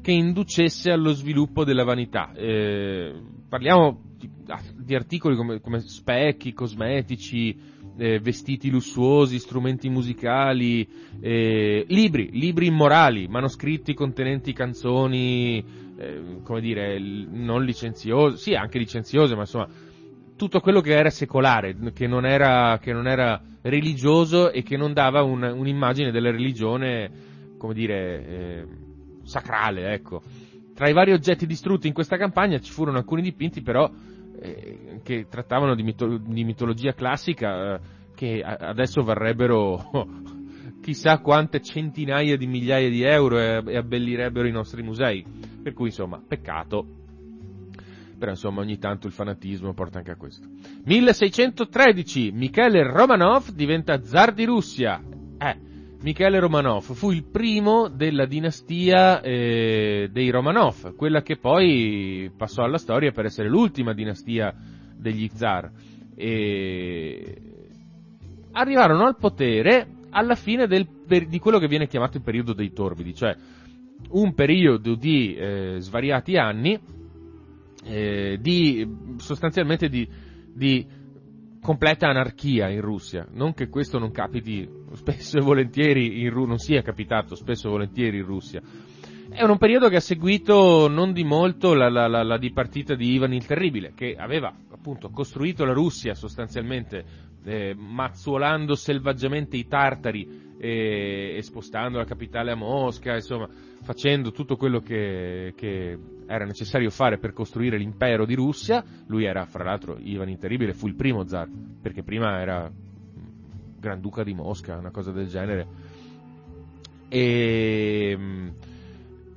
che 0.00 0.12
inducesse 0.12 0.90
allo 0.90 1.12
sviluppo 1.12 1.64
della 1.64 1.84
vanità. 1.84 2.32
Eh, 2.34 3.14
parliamo 3.48 4.00
di, 4.18 4.28
ah, 4.48 4.60
di 4.74 4.94
articoli 4.94 5.36
come, 5.36 5.60
come, 5.60 5.80
specchi, 5.80 6.52
cosmetici, 6.52 7.56
eh, 7.96 8.18
vestiti 8.20 8.70
lussuosi, 8.70 9.38
strumenti 9.38 9.88
musicali, 9.88 10.86
eh, 11.20 11.84
libri, 11.88 12.30
libri 12.32 12.66
immorali, 12.66 13.28
manoscritti 13.28 13.94
contenenti 13.94 14.52
canzoni, 14.52 15.64
eh, 15.96 16.40
come 16.42 16.60
dire, 16.60 16.98
non 16.98 17.64
licenziose, 17.64 18.36
sì 18.36 18.54
anche 18.54 18.78
licenziose, 18.78 19.34
ma 19.34 19.40
insomma 19.40 19.68
tutto 20.36 20.60
quello 20.60 20.80
che 20.80 20.94
era 20.94 21.10
secolare, 21.10 21.76
che 21.92 22.06
non 22.06 22.26
era, 22.26 22.78
che 22.80 22.92
non 22.92 23.06
era 23.06 23.40
religioso 23.62 24.50
e 24.50 24.62
che 24.62 24.76
non 24.76 24.92
dava 24.92 25.22
un, 25.22 25.42
un'immagine 25.42 26.10
della 26.10 26.30
religione, 26.30 27.10
come 27.56 27.74
dire, 27.74 28.26
eh, 28.26 28.66
sacrale, 29.22 29.92
ecco. 29.92 30.22
Tra 30.74 30.88
i 30.88 30.92
vari 30.92 31.12
oggetti 31.12 31.46
distrutti 31.46 31.86
in 31.86 31.94
questa 31.94 32.16
campagna 32.16 32.58
ci 32.58 32.72
furono 32.72 32.98
alcuni 32.98 33.22
dipinti 33.22 33.62
però 33.62 33.88
eh, 34.40 35.00
che 35.04 35.26
trattavano 35.30 35.76
di, 35.76 35.84
mito- 35.84 36.18
di 36.18 36.42
mitologia 36.42 36.92
classica 36.94 37.74
eh, 37.74 37.80
che 38.16 38.42
a- 38.42 38.56
adesso 38.56 39.02
varrebbero 39.02 39.90
chissà 40.82 41.18
quante 41.18 41.62
centinaia 41.62 42.36
di 42.36 42.46
migliaia 42.48 42.88
di 42.90 43.02
euro 43.02 43.38
e, 43.38 43.62
e 43.64 43.76
abbellirebbero 43.76 44.48
i 44.48 44.52
nostri 44.52 44.82
musei. 44.82 45.24
Per 45.62 45.72
cui 45.72 45.86
insomma, 45.86 46.20
peccato 46.26 47.03
però 48.24 48.30
insomma 48.30 48.62
ogni 48.62 48.78
tanto 48.78 49.06
il 49.06 49.12
fanatismo 49.12 49.74
porta 49.74 49.98
anche 49.98 50.12
a 50.12 50.16
questo. 50.16 50.48
1613, 50.84 52.30
Michele 52.32 52.82
Romanov 52.82 53.50
diventa 53.50 54.02
zar 54.02 54.32
di 54.32 54.46
Russia. 54.46 54.98
Eh, 55.36 55.56
Michele 56.00 56.38
Romanov 56.38 56.90
fu 56.94 57.10
il 57.10 57.24
primo 57.24 57.88
della 57.88 58.24
dinastia 58.24 59.20
eh, 59.20 60.08
dei 60.10 60.30
Romanov, 60.30 60.96
quella 60.96 61.20
che 61.20 61.36
poi 61.36 62.30
passò 62.34 62.62
alla 62.62 62.78
storia 62.78 63.12
per 63.12 63.26
essere 63.26 63.50
l'ultima 63.50 63.92
dinastia 63.92 64.54
degli 64.96 65.28
zar. 65.34 65.70
E... 66.14 67.36
Arrivarono 68.52 69.04
al 69.04 69.16
potere 69.18 69.86
alla 70.08 70.34
fine 70.34 70.66
del, 70.66 70.88
di 71.28 71.38
quello 71.38 71.58
che 71.58 71.68
viene 71.68 71.88
chiamato 71.88 72.16
il 72.16 72.22
periodo 72.22 72.54
dei 72.54 72.72
torbidi, 72.72 73.14
cioè 73.14 73.36
un 74.12 74.32
periodo 74.32 74.94
di 74.94 75.34
eh, 75.34 75.76
svariati 75.80 76.38
anni 76.38 77.02
eh, 77.84 78.38
di, 78.40 78.86
sostanzialmente 79.16 79.88
di, 79.88 80.08
di, 80.52 80.86
completa 81.60 82.08
anarchia 82.08 82.68
in 82.68 82.80
Russia. 82.80 83.26
Non 83.30 83.54
che 83.54 83.68
questo 83.68 83.98
non 83.98 84.10
capiti 84.10 84.68
spesso 84.94 85.38
e 85.38 85.42
volentieri 85.42 86.20
in 86.20 86.30
Russia, 86.30 86.48
non 86.48 86.58
sia 86.58 86.82
capitato 86.82 87.34
spesso 87.34 87.68
e 87.68 87.70
volentieri 87.70 88.18
in 88.18 88.24
Russia. 88.24 88.60
È 89.30 89.42
un 89.42 89.58
periodo 89.58 89.88
che 89.88 89.96
ha 89.96 90.00
seguito 90.00 90.88
non 90.88 91.12
di 91.12 91.24
molto 91.24 91.74
la, 91.74 91.88
la, 91.88 92.06
la, 92.06 92.22
la 92.22 92.38
dipartita 92.38 92.94
di 92.94 93.12
Ivan 93.12 93.32
il 93.32 93.46
Terribile, 93.46 93.92
che 93.94 94.14
aveva 94.14 94.54
appunto 94.70 95.08
costruito 95.08 95.64
la 95.64 95.72
Russia 95.72 96.14
sostanzialmente 96.14 97.32
eh, 97.44 97.74
mazzuolando 97.76 98.74
selvaggiamente 98.74 99.56
i 99.56 99.66
tartari 99.66 100.52
e, 100.58 101.34
e, 101.36 101.42
spostando 101.42 101.98
la 101.98 102.04
capitale 102.04 102.52
a 102.52 102.54
Mosca, 102.54 103.14
insomma, 103.14 103.48
facendo 103.82 104.30
tutto 104.30 104.56
quello 104.56 104.80
che, 104.80 105.52
che, 105.56 105.98
era 106.26 106.44
necessario 106.44 106.90
fare 106.90 107.18
per 107.18 107.32
costruire 107.32 107.78
l'impero 107.78 108.24
di 108.24 108.34
Russia. 108.34 108.84
Lui 109.06 109.24
era, 109.24 109.44
fra 109.46 109.64
l'altro, 109.64 109.98
Ivan 109.98 110.28
il 110.28 110.38
Terribile, 110.38 110.72
fu 110.72 110.86
il 110.86 110.94
primo 110.94 111.26
zar, 111.26 111.48
perché 111.80 112.02
prima 112.02 112.40
era 112.40 112.70
Granduca 113.78 114.22
di 114.22 114.34
Mosca, 114.34 114.76
una 114.76 114.90
cosa 114.90 115.12
del 115.12 115.26
genere. 115.26 115.66
E, 117.08 118.18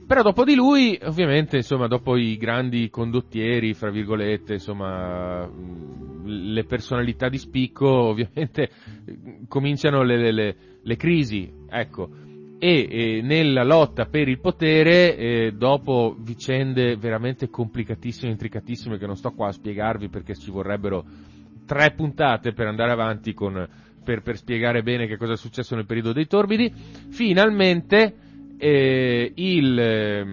però 0.08 0.22
dopo 0.22 0.46
di 0.46 0.56
lui, 0.56 0.98
ovviamente, 1.04 1.58
insomma, 1.58 1.88
dopo 1.88 2.16
i 2.16 2.38
grandi 2.38 2.90
condottieri, 2.90 3.74
fra 3.74 3.92
virgolette, 3.92 4.54
insomma, 4.54 5.46
le 6.24 6.64
personalità 6.64 7.28
di 7.28 7.38
spicco, 7.38 7.88
ovviamente, 7.88 8.70
cominciano 9.50 10.04
le, 10.04 10.32
le, 10.32 10.56
le 10.82 10.96
crisi, 10.96 11.52
ecco. 11.70 12.26
E, 12.60 12.88
e, 12.90 13.22
nella 13.22 13.64
lotta 13.64 14.06
per 14.06 14.28
il 14.28 14.40
potere, 14.40 15.16
eh, 15.16 15.52
dopo 15.56 16.16
vicende 16.20 16.96
veramente 16.96 17.50
complicatissime, 17.50 18.32
intricatissime, 18.32 18.98
che 18.98 19.06
non 19.06 19.16
sto 19.16 19.32
qua 19.32 19.50
a 19.50 19.52
spiegarvi 19.52 20.10
perché 20.10 20.36
ci 20.36 20.50
vorrebbero 20.50 21.06
tre 21.66 21.92
puntate 21.92 22.54
per 22.54 22.66
andare 22.66 22.92
avanti 22.92 23.34
con, 23.34 23.68
per, 24.04 24.22
per 24.22 24.38
spiegare 24.38 24.82
bene 24.82 25.06
che 25.06 25.18
cosa 25.18 25.34
è 25.34 25.38
successo 25.38 25.76
nel 25.76 25.86
periodo 25.86 26.14
dei 26.14 26.26
torbidi, 26.26 26.74
finalmente 27.10 28.16
eh, 28.58 29.32
il 29.36 29.80
eh, 29.80 30.26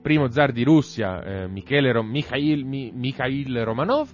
primo 0.00 0.30
zar 0.30 0.52
di 0.52 0.62
Russia, 0.62 1.22
eh, 1.22 1.48
Michele, 1.48 2.02
Mikhail, 2.02 2.64
Mikhail 2.64 3.64
Romanov, 3.64 4.08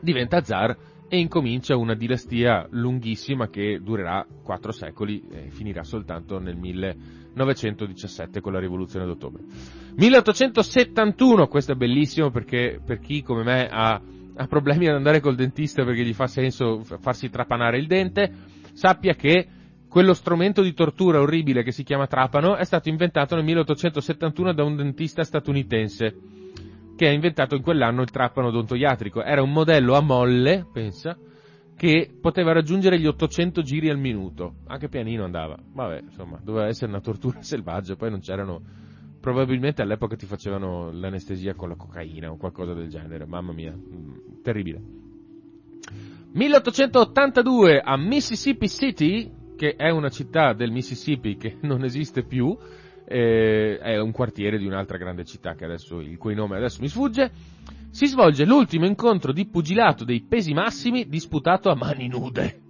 diventa 0.00 0.42
zar 0.42 0.76
e 1.08 1.18
incomincia 1.18 1.76
una 1.76 1.94
dinastia 1.94 2.66
lunghissima 2.70 3.48
che 3.48 3.80
durerà 3.82 4.26
quattro 4.42 4.72
secoli 4.72 5.24
e 5.30 5.48
finirà 5.48 5.82
soltanto 5.82 6.38
nel 6.38 6.56
1917 6.56 8.40
con 8.40 8.52
la 8.52 8.60
rivoluzione 8.60 9.06
d'ottobre. 9.06 9.42
1871, 9.96 11.48
questo 11.48 11.72
è 11.72 11.76
bellissimo 11.76 12.30
perché 12.30 12.80
per 12.84 12.98
chi 12.98 13.22
come 13.22 13.42
me 13.42 13.68
ha, 13.68 14.00
ha 14.34 14.46
problemi 14.46 14.86
ad 14.86 14.96
andare 14.96 15.20
col 15.20 15.34
dentista 15.34 15.82
perché 15.84 16.04
gli 16.04 16.12
fa 16.12 16.26
senso 16.26 16.82
farsi 16.82 17.30
trapanare 17.30 17.78
il 17.78 17.86
dente, 17.86 18.30
sappia 18.74 19.14
che 19.14 19.48
quello 19.88 20.12
strumento 20.12 20.60
di 20.60 20.74
tortura 20.74 21.20
orribile 21.20 21.62
che 21.62 21.72
si 21.72 21.82
chiama 21.82 22.06
trapano 22.06 22.56
è 22.56 22.64
stato 22.64 22.90
inventato 22.90 23.34
nel 23.34 23.44
1871 23.44 24.52
da 24.52 24.62
un 24.62 24.76
dentista 24.76 25.24
statunitense 25.24 26.14
che 26.98 27.06
ha 27.06 27.12
inventato 27.12 27.54
in 27.54 27.62
quell'anno 27.62 28.02
il 28.02 28.10
trapano 28.10 28.48
odontoiatrico. 28.48 29.22
Era 29.22 29.40
un 29.40 29.52
modello 29.52 29.94
a 29.94 30.00
molle, 30.00 30.66
pensa, 30.72 31.16
che 31.76 32.10
poteva 32.20 32.50
raggiungere 32.52 32.98
gli 32.98 33.06
800 33.06 33.62
giri 33.62 33.88
al 33.88 33.98
minuto. 33.98 34.56
Anche 34.66 34.88
pianino 34.88 35.22
andava. 35.22 35.56
Vabbè, 35.56 36.00
insomma, 36.00 36.40
doveva 36.42 36.66
essere 36.66 36.90
una 36.90 37.00
tortura 37.00 37.40
selvaggia, 37.40 37.94
poi 37.94 38.10
non 38.10 38.18
c'erano... 38.18 38.60
Probabilmente 39.20 39.82
all'epoca 39.82 40.16
ti 40.16 40.26
facevano 40.26 40.90
l'anestesia 40.90 41.54
con 41.54 41.68
la 41.68 41.76
cocaina 41.76 42.30
o 42.30 42.36
qualcosa 42.36 42.72
del 42.72 42.88
genere. 42.88 43.26
Mamma 43.26 43.52
mia, 43.52 43.72
mm, 43.72 44.42
terribile. 44.42 44.80
1882 46.32 47.80
a 47.80 47.96
Mississippi 47.96 48.68
City, 48.68 49.30
che 49.56 49.74
è 49.76 49.90
una 49.90 50.08
città 50.08 50.52
del 50.52 50.72
Mississippi 50.72 51.36
che 51.36 51.58
non 51.62 51.84
esiste 51.84 52.24
più, 52.24 52.56
eh, 53.10 53.78
è 53.78 53.98
un 53.98 54.12
quartiere 54.12 54.58
di 54.58 54.66
un'altra 54.66 54.98
grande 54.98 55.24
città 55.24 55.56
adesso, 55.58 56.00
il 56.00 56.18
cui 56.18 56.34
nome 56.34 56.56
adesso 56.56 56.82
mi 56.82 56.88
sfugge, 56.88 57.30
si 57.90 58.06
svolge 58.06 58.44
l'ultimo 58.44 58.84
incontro 58.84 59.32
di 59.32 59.46
pugilato 59.46 60.04
dei 60.04 60.20
pesi 60.20 60.52
massimi 60.52 61.08
disputato 61.08 61.70
a 61.70 61.74
mani 61.74 62.06
nude. 62.06 62.60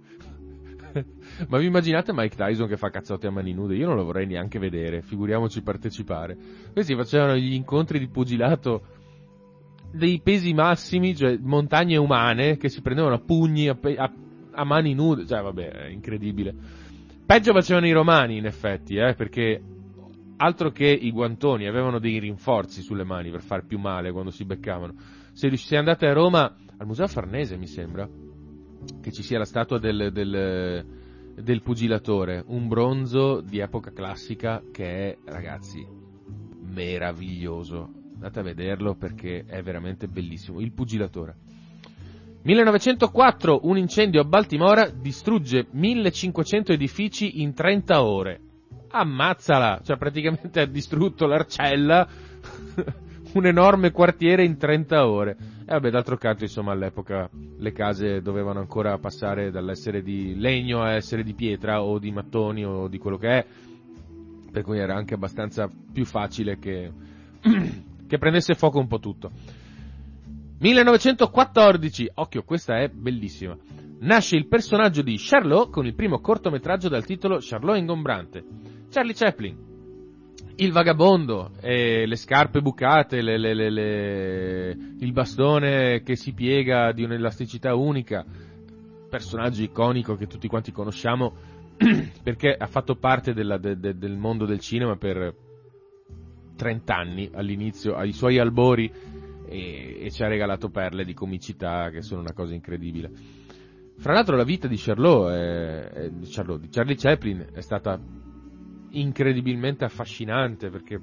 Ma 1.49 1.57
vi 1.57 1.65
immaginate 1.65 2.13
Mike 2.13 2.37
Tyson 2.37 2.67
che 2.67 2.77
fa 2.77 2.89
cazzotti 2.89 3.27
a 3.27 3.31
mani 3.31 3.53
nude? 3.53 3.75
Io 3.75 3.87
non 3.87 3.97
lo 3.97 4.05
vorrei 4.05 4.25
neanche 4.25 4.59
vedere, 4.59 5.01
figuriamoci 5.01 5.61
partecipare. 5.61 6.37
Questi 6.71 6.95
facevano 6.95 7.35
gli 7.35 7.53
incontri 7.53 7.99
di 7.99 8.07
pugilato 8.07 8.83
dei 9.91 10.21
pesi 10.21 10.53
massimi, 10.53 11.15
cioè 11.15 11.37
montagne 11.37 11.97
umane 11.97 12.55
che 12.55 12.69
si 12.69 12.81
prendevano 12.81 13.15
a 13.15 13.19
pugni, 13.19 13.67
a, 13.67 13.77
a, 13.97 14.13
a 14.51 14.63
mani 14.63 14.93
nude, 14.93 15.25
cioè 15.25 15.41
vabbè, 15.41 15.69
è 15.69 15.87
incredibile. 15.87 16.55
Peggio 17.25 17.51
facevano 17.51 17.87
i 17.87 17.91
romani 17.91 18.37
in 18.37 18.45
effetti, 18.45 18.95
eh, 18.95 19.13
perché 19.15 19.61
altro 20.41 20.71
che 20.71 20.87
i 20.87 21.11
guantoni, 21.11 21.67
avevano 21.67 21.99
dei 21.99 22.19
rinforzi 22.19 22.81
sulle 22.81 23.03
mani 23.03 23.29
per 23.29 23.41
far 23.41 23.65
più 23.65 23.77
male 23.77 24.11
quando 24.11 24.31
si 24.31 24.45
beccavano. 24.45 24.93
Se, 25.33 25.55
se 25.57 25.77
andate 25.77 26.07
a 26.07 26.13
Roma, 26.13 26.55
al 26.77 26.85
Museo 26.85 27.07
Farnese 27.07 27.57
mi 27.57 27.67
sembra, 27.67 28.09
che 29.01 29.11
ci 29.11 29.21
sia 29.21 29.37
la 29.37 29.45
statua 29.45 29.79
del, 29.79 30.11
del, 30.11 30.85
del 31.35 31.61
pugilatore, 31.61 32.43
un 32.47 32.67
bronzo 32.67 33.41
di 33.41 33.59
epoca 33.59 33.91
classica 33.91 34.63
che 34.71 34.85
è, 34.85 35.17
ragazzi, 35.25 35.85
meraviglioso. 36.61 37.93
Andate 38.15 38.39
a 38.39 38.43
vederlo 38.43 38.95
perché 38.95 39.43
è 39.45 39.61
veramente 39.61 40.07
bellissimo. 40.07 40.61
Il 40.61 40.71
pugilatore. 40.71 41.35
1904 42.41 43.61
un 43.63 43.77
incendio 43.77 44.21
a 44.21 44.25
Baltimora 44.25 44.89
distrugge 44.89 45.67
1500 45.69 46.71
edifici 46.71 47.41
in 47.41 47.53
30 47.53 48.01
ore 48.01 48.41
ammazzala, 48.89 49.81
cioè 49.83 49.97
praticamente 49.97 50.61
ha 50.61 50.65
distrutto 50.65 51.25
l'Arcella, 51.25 52.07
un 53.33 53.45
enorme 53.45 53.91
quartiere 53.91 54.43
in 54.43 54.57
30 54.57 55.07
ore. 55.07 55.37
E 55.61 55.71
vabbè, 55.71 55.89
d'altro 55.89 56.17
canto, 56.17 56.43
insomma, 56.43 56.71
all'epoca 56.71 57.29
le 57.31 57.71
case 57.71 58.21
dovevano 58.21 58.59
ancora 58.59 58.97
passare 58.97 59.51
dall'essere 59.51 60.01
di 60.01 60.35
legno 60.35 60.81
a 60.81 60.93
essere 60.93 61.23
di 61.23 61.33
pietra 61.33 61.83
o 61.83 61.99
di 61.99 62.11
mattoni 62.11 62.65
o 62.65 62.87
di 62.87 62.97
quello 62.97 63.17
che 63.17 63.27
è, 63.29 63.45
per 64.51 64.63
cui 64.63 64.79
era 64.79 64.95
anche 64.95 65.13
abbastanza 65.13 65.69
più 65.91 66.05
facile 66.05 66.57
che, 66.57 66.91
che 68.07 68.17
prendesse 68.17 68.55
fuoco 68.55 68.79
un 68.79 68.87
po' 68.87 68.99
tutto. 68.99 69.31
1914, 70.59 72.11
occhio, 72.15 72.43
questa 72.43 72.79
è 72.79 72.89
bellissima. 72.89 73.55
Nasce 74.01 74.37
il 74.37 74.47
personaggio 74.47 75.01
di 75.01 75.15
Charlot 75.17 75.69
con 75.69 75.85
il 75.85 75.93
primo 75.93 76.19
cortometraggio 76.19 76.87
dal 76.87 77.05
titolo 77.05 77.39
Charlot 77.41 77.77
ingombrante 77.77 78.43
Charlie 78.89 79.13
Chaplin, 79.13 79.55
il 80.55 80.71
vagabondo, 80.71 81.51
eh, 81.61 82.07
le 82.07 82.15
scarpe 82.15 82.59
bucate, 82.59 83.21
le, 83.21 83.37
le, 83.37 83.69
le, 83.69 84.77
il 84.99 85.11
bastone 85.11 86.01
che 86.01 86.15
si 86.15 86.33
piega 86.33 86.91
di 86.91 87.03
un'elasticità 87.03 87.75
unica, 87.75 88.25
personaggio 89.09 89.61
iconico 89.61 90.15
che 90.15 90.25
tutti 90.27 90.47
quanti 90.47 90.71
conosciamo 90.71 91.33
perché 92.23 92.55
ha 92.57 92.67
fatto 92.67 92.95
parte 92.95 93.33
della, 93.33 93.57
de, 93.57 93.77
de, 93.77 93.97
del 93.97 94.17
mondo 94.17 94.45
del 94.45 94.59
cinema 94.59 94.95
per 94.95 95.35
30 96.55 96.95
anni 96.95 97.29
all'inizio, 97.31 97.95
ai 97.95 98.11
suoi 98.11 98.39
albori 98.39 98.91
e, 99.47 99.97
e, 100.01 100.11
ci 100.11 100.23
ha 100.23 100.27
regalato 100.27 100.69
perle 100.69 101.05
di 101.05 101.13
comicità 101.13 101.89
che 101.89 102.01
sono 102.01 102.21
una 102.21 102.33
cosa 102.33 102.53
incredibile. 102.53 103.11
Fra 103.99 104.13
l'altro 104.13 104.37
la 104.37 104.45
vita 104.45 104.69
di 104.69 104.77
Charlot, 104.77 105.29
è, 105.29 105.89
è, 105.89 106.11
Charlot, 106.23 106.61
di 106.61 106.69
Charlie 106.69 106.95
Chaplin 106.95 107.47
è 107.51 107.59
stata 107.59 107.99
incredibilmente 108.91 109.83
affascinante 109.83 110.69
perché 110.69 111.01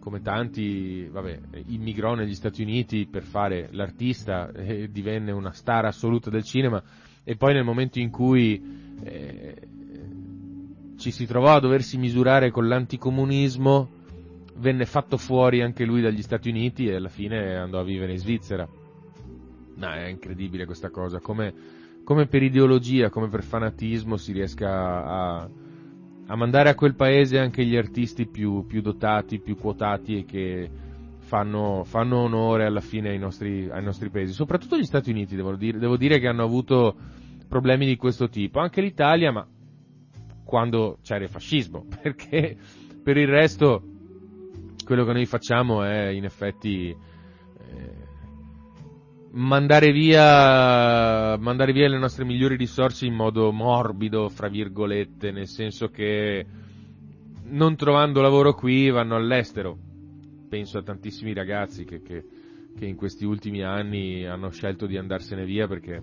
come 0.00 0.20
tanti, 0.22 1.06
vabbè, 1.06 1.40
immigrò 1.66 2.14
negli 2.14 2.34
Stati 2.34 2.62
Uniti 2.62 3.06
per 3.06 3.22
fare 3.22 3.68
l'artista 3.70 4.50
e 4.50 4.90
divenne 4.90 5.30
una 5.30 5.52
star 5.52 5.84
assoluta 5.84 6.28
del 6.28 6.42
cinema 6.42 6.82
e 7.22 7.36
poi 7.36 7.54
nel 7.54 7.64
momento 7.64 8.00
in 8.00 8.10
cui 8.10 8.60
eh, 9.04 9.56
ci 10.96 11.12
si 11.12 11.26
trovò 11.26 11.54
a 11.54 11.60
doversi 11.60 11.96
misurare 11.96 12.50
con 12.50 12.66
l'anticomunismo 12.66 13.88
venne 14.56 14.84
fatto 14.84 15.16
fuori 15.16 15.62
anche 15.62 15.84
lui 15.84 16.02
dagli 16.02 16.22
Stati 16.22 16.48
Uniti 16.48 16.88
e 16.88 16.96
alla 16.96 17.08
fine 17.08 17.56
andò 17.56 17.78
a 17.78 17.84
vivere 17.84 18.12
in 18.12 18.18
Svizzera. 18.18 18.68
No, 19.76 19.90
è 19.92 20.06
incredibile 20.06 20.64
questa 20.64 20.90
cosa, 20.90 21.20
come, 21.20 21.52
come 22.06 22.28
per 22.28 22.40
ideologia, 22.40 23.10
come 23.10 23.26
per 23.26 23.42
fanatismo 23.42 24.16
si 24.16 24.30
riesca 24.30 24.68
a, 24.68 25.50
a 26.28 26.36
mandare 26.36 26.68
a 26.68 26.76
quel 26.76 26.94
paese 26.94 27.36
anche 27.36 27.64
gli 27.64 27.76
artisti 27.76 28.28
più, 28.28 28.64
più 28.64 28.80
dotati, 28.80 29.40
più 29.40 29.56
quotati 29.56 30.18
e 30.18 30.24
che 30.24 30.70
fanno, 31.18 31.82
fanno 31.82 32.18
onore 32.18 32.64
alla 32.64 32.80
fine 32.80 33.08
ai 33.08 33.18
nostri, 33.18 33.68
ai 33.68 33.82
nostri, 33.82 34.08
paesi, 34.10 34.34
soprattutto 34.34 34.78
gli 34.78 34.84
Stati 34.84 35.10
Uniti, 35.10 35.34
devo 35.34 35.56
dire, 35.56 35.80
devo 35.80 35.96
dire 35.96 36.20
che 36.20 36.28
hanno 36.28 36.44
avuto 36.44 36.94
problemi 37.48 37.86
di 37.86 37.96
questo 37.96 38.28
tipo, 38.28 38.60
anche 38.60 38.80
l'Italia, 38.80 39.32
ma 39.32 39.44
quando 40.44 40.98
c'era 41.02 41.24
il 41.24 41.28
fascismo, 41.28 41.86
perché 42.00 42.56
per 43.02 43.16
il 43.16 43.26
resto 43.26 43.82
quello 44.84 45.04
che 45.04 45.12
noi 45.12 45.26
facciamo 45.26 45.82
è 45.82 46.06
in 46.10 46.22
effetti 46.22 46.94
mandare 49.36 49.92
via, 49.92 51.36
mandare 51.36 51.72
via 51.72 51.88
le 51.88 51.98
nostre 51.98 52.24
migliori 52.24 52.56
risorse 52.56 53.06
in 53.06 53.14
modo 53.14 53.52
morbido, 53.52 54.28
fra 54.28 54.48
virgolette, 54.48 55.30
nel 55.30 55.46
senso 55.46 55.88
che 55.88 56.44
non 57.44 57.76
trovando 57.76 58.20
lavoro 58.20 58.54
qui 58.54 58.90
vanno 58.90 59.14
all'estero. 59.14 59.76
Penso 60.48 60.78
a 60.78 60.82
tantissimi 60.82 61.34
ragazzi 61.34 61.84
che, 61.84 62.02
che, 62.02 62.24
che 62.76 62.86
in 62.86 62.96
questi 62.96 63.24
ultimi 63.24 63.62
anni 63.62 64.24
hanno 64.24 64.50
scelto 64.50 64.86
di 64.86 64.96
andarsene 64.96 65.44
via 65.44 65.66
perché, 65.66 66.02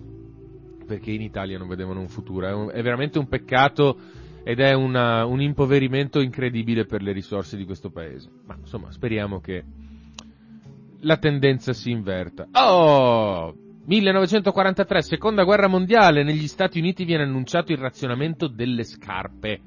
perché 0.86 1.10
in 1.10 1.22
Italia 1.22 1.58
non 1.58 1.68
vedevano 1.68 2.00
un 2.00 2.08
futuro. 2.08 2.46
È, 2.46 2.52
un, 2.52 2.70
è 2.72 2.82
veramente 2.82 3.18
un 3.18 3.26
peccato 3.26 3.98
ed 4.44 4.60
è 4.60 4.74
una, 4.74 5.24
un 5.24 5.40
impoverimento 5.40 6.20
incredibile 6.20 6.84
per 6.84 7.02
le 7.02 7.12
risorse 7.12 7.56
di 7.56 7.64
questo 7.64 7.90
paese. 7.90 8.30
Ma 8.44 8.56
insomma, 8.60 8.92
speriamo 8.92 9.40
che, 9.40 9.64
la 11.04 11.16
tendenza 11.16 11.72
si 11.72 11.90
inverta. 11.90 12.48
Oh! 12.52 13.54
1943, 13.86 15.02
seconda 15.02 15.44
guerra 15.44 15.68
mondiale, 15.68 16.22
negli 16.22 16.46
Stati 16.46 16.78
Uniti 16.78 17.04
viene 17.04 17.24
annunciato 17.24 17.72
il 17.72 17.78
razionamento 17.78 18.48
delle 18.48 18.82
scarpe. 18.82 19.60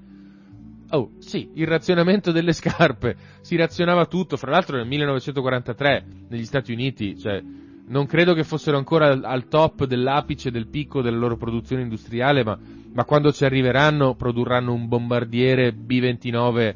Oh, 0.90 1.12
sì, 1.20 1.52
il 1.54 1.68
razionamento 1.68 2.32
delle 2.32 2.54
scarpe. 2.54 3.16
Si 3.42 3.56
razionava 3.56 4.06
tutto, 4.06 4.38
fra 4.38 4.52
l'altro 4.52 4.78
nel 4.78 4.88
1943 4.88 6.06
negli 6.30 6.46
Stati 6.46 6.72
Uniti, 6.72 7.18
cioè, 7.18 7.42
non 7.90 8.06
credo 8.08 8.34
che 8.34 8.44
fossero 8.44 8.78
ancora 8.78 9.10
al 9.22 9.48
top 9.48 9.86
dell'apice 9.86 10.50
del 10.50 10.68
picco 10.68 11.02
della 11.02 11.18
loro 11.18 11.38
produzione 11.38 11.84
industriale, 11.84 12.44
ma, 12.44 12.58
ma 12.94 13.06
quando 13.06 13.32
ci 13.32 13.46
arriveranno 13.46 14.16
produrranno 14.16 14.74
un 14.74 14.88
bombardiere 14.88 15.74
B-29 15.74 16.76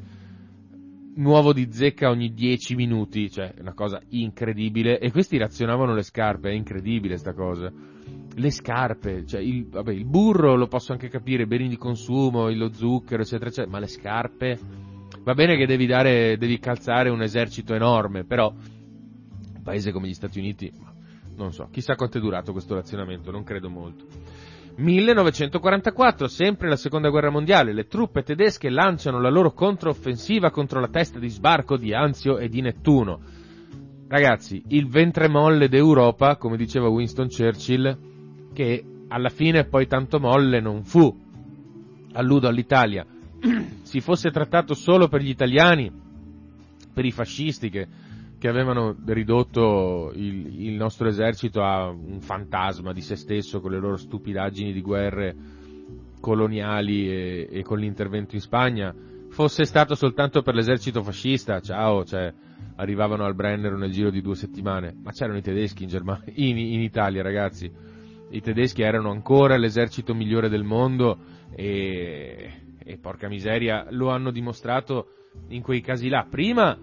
nuovo 1.16 1.54
di 1.54 1.72
zecca 1.72 2.10
ogni 2.10 2.34
10 2.34 2.76
minuti, 2.76 3.30
cioè 3.30 3.54
una 3.60 3.74
cosa 3.74 4.02
incredibile. 4.10 5.00
E 5.00 5.12
questi 5.12 5.38
razionavano 5.38 5.94
le 5.94 6.04
scarpe, 6.04 6.50
è 6.50 6.54
incredibile 6.54 7.18
sta 7.18 7.34
cosa. 7.34 7.72
Le 8.34 8.52
scarpe, 8.52 9.26
cioè 9.26 9.42
il, 9.42 9.68
vabbè, 9.68 9.92
il 9.92 10.06
burro 10.06 10.56
lo 10.56 10.68
posso 10.68 10.94
anche 10.94 11.10
capire, 11.10 11.48
beni 11.48 11.68
di 11.68 11.78
consumo, 11.78 12.50
lo 12.50 12.72
zucchero, 12.72 13.24
eccetera, 13.24 13.50
eccetera, 13.50 13.72
ma 13.72 13.80
le 13.80 13.88
scarpe, 13.88 14.60
va 15.24 15.34
bene 15.34 15.58
che 15.58 15.66
devi 15.66 15.86
dare, 15.86 16.38
devi 16.38 16.58
calzare 16.60 17.10
un 17.10 17.22
esercito 17.22 17.74
enorme, 17.74 18.24
però 18.24 18.50
un 18.50 19.62
paese 19.64 19.92
come 19.92 20.08
gli 20.08 20.14
Stati 20.14 20.40
Uniti, 20.40 20.72
non 21.36 21.52
so, 21.52 21.68
chissà 21.72 21.96
quanto 21.96 22.20
è 22.20 22.22
durato 22.22 22.54
questo 22.54 22.76
razionamento, 22.76 23.32
non 23.32 23.44
credo 23.44 23.70
molto. 23.70 24.06
1944, 24.76 26.28
sempre 26.28 26.70
la 26.70 26.76
seconda 26.76 27.10
guerra 27.10 27.30
mondiale, 27.30 27.74
le 27.74 27.88
truppe 27.88 28.24
tedesche 28.24 28.70
lanciano 28.70 29.20
la 29.20 29.30
loro 29.30 29.52
controffensiva 29.52 30.50
contro 30.50 30.80
la 30.80 30.88
testa 30.88 31.20
di 31.20 31.30
sbarco 31.30 31.78
di 31.78 31.94
Anzio 31.94 32.38
e 32.38 32.50
di 32.50 32.62
Nettuno. 32.62 33.20
Ragazzi, 34.08 34.64
il 34.70 34.88
ventre 34.88 35.28
molle 35.28 35.70
d'Europa, 35.70 36.36
come 36.36 36.58
diceva 36.58 36.90
Winston 36.90 37.28
Churchill, 37.30 37.98
che 38.54 38.84
alla 39.08 39.30
fine 39.30 39.66
poi 39.66 39.88
tanto 39.88 40.20
molle 40.20 40.60
non 40.60 40.84
fu. 40.84 41.30
alludo 42.14 42.48
all'Italia, 42.48 43.06
si 43.84 44.02
fosse 44.02 44.32
trattato 44.32 44.74
solo 44.74 45.08
per 45.08 45.22
gli 45.22 45.30
italiani, 45.30 45.92
per 46.94 47.06
i 47.06 47.12
fascisti 47.12 47.70
che, 47.70 47.88
che 48.42 48.48
avevano 48.48 48.96
ridotto 49.06 50.12
il, 50.16 50.64
il, 50.64 50.74
nostro 50.74 51.08
esercito 51.08 51.62
a 51.62 51.90
un 51.90 52.22
fantasma 52.22 52.92
di 52.92 53.02
se 53.02 53.16
stesso 53.16 53.62
con 53.62 53.70
le 53.70 53.78
loro 53.78 53.98
stupidaggini 53.98 54.74
di 54.74 54.82
guerre 54.82 55.36
coloniali 56.20 57.08
e, 57.08 57.48
e 57.52 57.62
con 57.62 57.78
l'intervento 57.78 58.34
in 58.34 58.42
Spagna, 58.42 58.96
fosse 59.30 59.64
stato 59.64 59.94
soltanto 59.94 60.42
per 60.42 60.56
l'esercito 60.56 61.04
fascista, 61.04 61.60
ciao, 61.60 62.04
cioè, 62.04 62.34
arrivavano 62.78 63.26
al 63.26 63.36
Brennero 63.36 63.78
nel 63.78 63.92
giro 63.92 64.10
di 64.10 64.22
due 64.22 64.34
settimane, 64.34 64.92
ma 65.04 65.12
c'erano 65.12 65.38
i 65.38 65.44
tedeschi 65.44 65.84
in, 65.84 65.90
Germania, 65.90 66.24
in, 66.34 66.58
in 66.58 66.82
Italia, 66.82 67.22
ragazzi. 67.22 67.72
I 68.32 68.42
tedeschi 68.42 68.82
erano 68.82 69.12
ancora 69.12 69.56
l'esercito 69.56 70.16
migliore 70.16 70.50
del 70.50 70.64
mondo 70.64 71.16
e, 71.54 72.54
e 72.80 72.98
porca 72.98 73.28
miseria, 73.28 73.86
lo 73.92 74.10
hanno 74.10 74.32
dimostrato 74.32 75.10
in 75.50 75.62
quei 75.62 75.82
casi 75.82 76.10
là. 76.10 76.26
Prima, 76.28 76.76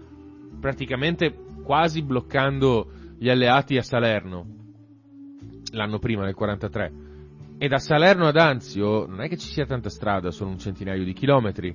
praticamente 0.57 1.47
quasi 1.69 2.01
bloccando 2.01 2.89
gli 3.19 3.29
alleati 3.29 3.77
a 3.77 3.83
Salerno, 3.83 4.43
l'anno 5.71 5.99
prima, 5.99 6.23
nel 6.23 6.33
43. 6.33 6.91
E 7.59 7.67
da 7.67 7.77
Salerno 7.77 8.25
ad 8.25 8.37
Anzio 8.37 9.05
non 9.05 9.21
è 9.21 9.29
che 9.29 9.37
ci 9.37 9.49
sia 9.49 9.67
tanta 9.67 9.91
strada, 9.91 10.31
sono 10.31 10.49
un 10.49 10.57
centinaio 10.57 11.03
di 11.03 11.13
chilometri. 11.13 11.71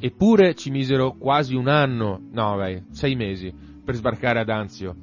Eppure 0.00 0.56
ci 0.56 0.70
misero 0.70 1.12
quasi 1.12 1.54
un 1.54 1.68
anno, 1.68 2.20
no, 2.32 2.56
beh, 2.56 2.86
sei 2.90 3.14
mesi, 3.14 3.54
per 3.84 3.94
sbarcare 3.94 4.40
ad 4.40 4.48
Anzio. 4.48 4.96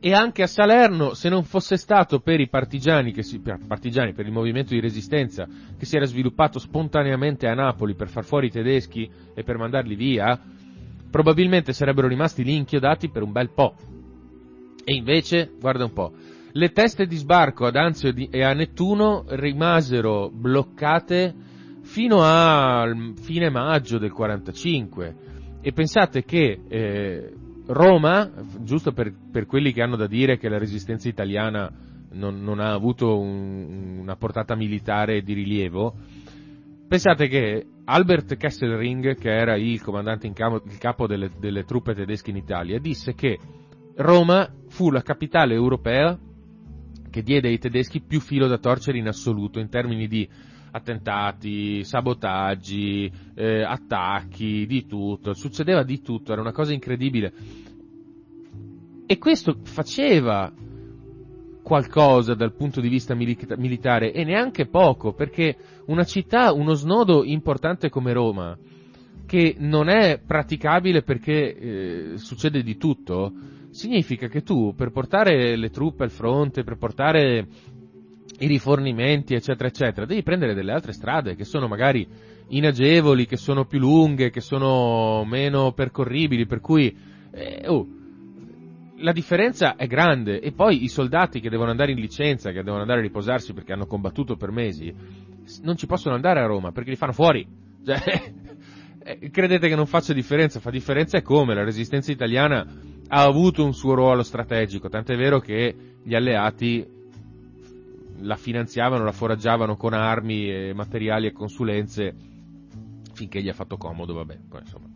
E 0.00 0.12
anche 0.14 0.42
a 0.42 0.46
Salerno, 0.46 1.12
se 1.12 1.28
non 1.28 1.44
fosse 1.44 1.76
stato 1.76 2.20
per 2.20 2.40
i 2.40 2.48
partigiani, 2.48 3.12
si, 3.22 3.40
per, 3.40 3.58
partigiani, 3.66 4.14
per 4.14 4.24
il 4.24 4.32
movimento 4.32 4.72
di 4.72 4.80
resistenza 4.80 5.46
che 5.76 5.84
si 5.84 5.96
era 5.96 6.06
sviluppato 6.06 6.60
spontaneamente 6.60 7.46
a 7.46 7.52
Napoli 7.52 7.94
per 7.94 8.08
far 8.08 8.24
fuori 8.24 8.46
i 8.46 8.50
tedeschi 8.50 9.06
e 9.34 9.42
per 9.42 9.58
mandarli 9.58 9.94
via, 9.94 10.54
probabilmente 11.16 11.72
sarebbero 11.72 12.08
rimasti 12.08 12.44
lì 12.44 12.56
inchiodati 12.56 13.08
per 13.08 13.22
un 13.22 13.32
bel 13.32 13.48
po'. 13.48 13.74
E 14.84 14.94
invece, 14.94 15.50
guarda 15.58 15.84
un 15.84 15.94
po', 15.94 16.12
le 16.52 16.72
teste 16.72 17.06
di 17.06 17.16
sbarco 17.16 17.64
ad 17.64 17.74
Anzio 17.74 18.12
e 18.14 18.42
a 18.42 18.52
Nettuno 18.52 19.24
rimasero 19.28 20.30
bloccate 20.30 21.34
fino 21.84 22.18
a 22.20 22.84
fine 23.22 23.48
maggio 23.48 23.96
del 23.96 24.12
45 24.12 25.16
e 25.62 25.72
pensate 25.72 26.22
che 26.24 26.60
eh, 26.68 27.32
Roma, 27.68 28.30
giusto 28.60 28.92
per, 28.92 29.10
per, 29.32 29.46
quelli 29.46 29.72
che 29.72 29.80
hanno 29.80 29.96
da 29.96 30.06
dire 30.06 30.36
che 30.36 30.50
la 30.50 30.58
resistenza 30.58 31.08
italiana 31.08 31.72
non, 32.10 32.42
non 32.42 32.60
ha 32.60 32.74
avuto 32.74 33.18
un, 33.18 34.00
una 34.00 34.16
portata 34.16 34.54
militare 34.54 35.22
di 35.22 35.32
rilievo, 35.32 35.94
pensate 36.86 37.26
che 37.28 37.66
Albert 37.88 38.36
Kesselring, 38.36 39.16
che 39.16 39.30
era 39.30 39.56
il 39.56 39.80
comandante 39.80 40.26
in 40.26 40.32
capo, 40.32 40.60
il 40.64 40.78
capo 40.78 41.06
delle, 41.06 41.30
delle 41.38 41.64
truppe 41.64 41.94
tedesche 41.94 42.30
in 42.30 42.36
Italia, 42.36 42.80
disse 42.80 43.14
che 43.14 43.38
Roma 43.96 44.52
fu 44.68 44.90
la 44.90 45.02
capitale 45.02 45.54
europea 45.54 46.18
che 47.08 47.22
diede 47.22 47.48
ai 47.48 47.58
tedeschi 47.58 48.00
più 48.02 48.20
filo 48.20 48.48
da 48.48 48.58
torcere 48.58 48.98
in 48.98 49.06
assoluto 49.06 49.60
in 49.60 49.68
termini 49.68 50.08
di 50.08 50.28
attentati, 50.72 51.84
sabotaggi, 51.84 53.10
eh, 53.34 53.62
attacchi, 53.62 54.66
di 54.66 54.84
tutto, 54.86 55.32
succedeva 55.32 55.84
di 55.84 56.02
tutto, 56.02 56.32
era 56.32 56.40
una 56.40 56.52
cosa 56.52 56.72
incredibile. 56.74 57.32
E 59.06 59.16
questo 59.18 59.60
faceva 59.62 60.52
qualcosa 61.66 62.34
dal 62.34 62.54
punto 62.54 62.80
di 62.80 62.88
vista 62.88 63.16
militare 63.16 64.12
e 64.12 64.22
neanche 64.22 64.66
poco, 64.66 65.14
perché 65.14 65.56
una 65.86 66.04
città, 66.04 66.52
uno 66.52 66.74
snodo 66.74 67.24
importante 67.24 67.88
come 67.88 68.12
Roma, 68.12 68.56
che 69.26 69.56
non 69.58 69.88
è 69.88 70.20
praticabile 70.24 71.02
perché 71.02 71.56
eh, 71.56 72.18
succede 72.18 72.62
di 72.62 72.76
tutto, 72.76 73.32
significa 73.70 74.28
che 74.28 74.44
tu 74.44 74.74
per 74.76 74.92
portare 74.92 75.56
le 75.56 75.70
truppe 75.70 76.04
al 76.04 76.12
fronte, 76.12 76.62
per 76.62 76.76
portare 76.76 77.48
i 78.38 78.46
rifornimenti, 78.46 79.34
eccetera, 79.34 79.68
eccetera, 79.68 80.06
devi 80.06 80.22
prendere 80.22 80.54
delle 80.54 80.70
altre 80.70 80.92
strade 80.92 81.34
che 81.34 81.44
sono 81.44 81.66
magari 81.66 82.06
inagevoli, 82.46 83.26
che 83.26 83.36
sono 83.36 83.64
più 83.64 83.80
lunghe, 83.80 84.30
che 84.30 84.40
sono 84.40 85.24
meno 85.24 85.72
percorribili, 85.72 86.46
per 86.46 86.60
cui 86.60 86.96
eh, 87.32 87.64
oh, 87.66 87.95
la 88.98 89.12
differenza 89.12 89.76
è 89.76 89.86
grande 89.86 90.40
e 90.40 90.52
poi 90.52 90.82
i 90.82 90.88
soldati 90.88 91.40
che 91.40 91.50
devono 91.50 91.70
andare 91.70 91.92
in 91.92 91.98
licenza, 91.98 92.50
che 92.50 92.62
devono 92.62 92.82
andare 92.82 93.00
a 93.00 93.02
riposarsi 93.02 93.52
perché 93.52 93.72
hanno 93.72 93.86
combattuto 93.86 94.36
per 94.36 94.50
mesi, 94.50 94.94
non 95.62 95.76
ci 95.76 95.86
possono 95.86 96.14
andare 96.14 96.40
a 96.40 96.46
Roma 96.46 96.72
perché 96.72 96.90
li 96.90 96.96
fanno 96.96 97.12
fuori. 97.12 97.46
Cioè, 97.86 98.32
eh, 98.98 99.30
credete 99.30 99.68
che 99.68 99.76
non 99.76 99.86
faccia 99.86 100.12
differenza? 100.12 100.58
Fa 100.58 100.70
differenza 100.70 101.18
è 101.18 101.22
come 101.22 101.54
la 101.54 101.62
resistenza 101.62 102.10
italiana 102.10 102.66
ha 103.06 103.22
avuto 103.22 103.64
un 103.64 103.72
suo 103.72 103.94
ruolo 103.94 104.24
strategico, 104.24 104.88
tant'è 104.88 105.16
vero 105.16 105.38
che 105.38 105.72
gli 106.02 106.14
alleati 106.16 106.84
la 108.22 108.34
finanziavano, 108.34 109.04
la 109.04 109.12
foraggiavano 109.12 109.76
con 109.76 109.92
armi 109.92 110.50
e 110.50 110.72
materiali 110.74 111.28
e 111.28 111.32
consulenze 111.32 112.12
finché 113.12 113.40
gli 113.40 113.48
ha 113.48 113.54
fatto 113.54 113.76
comodo, 113.76 114.14
vabbè, 114.14 114.36
insomma. 114.58 114.88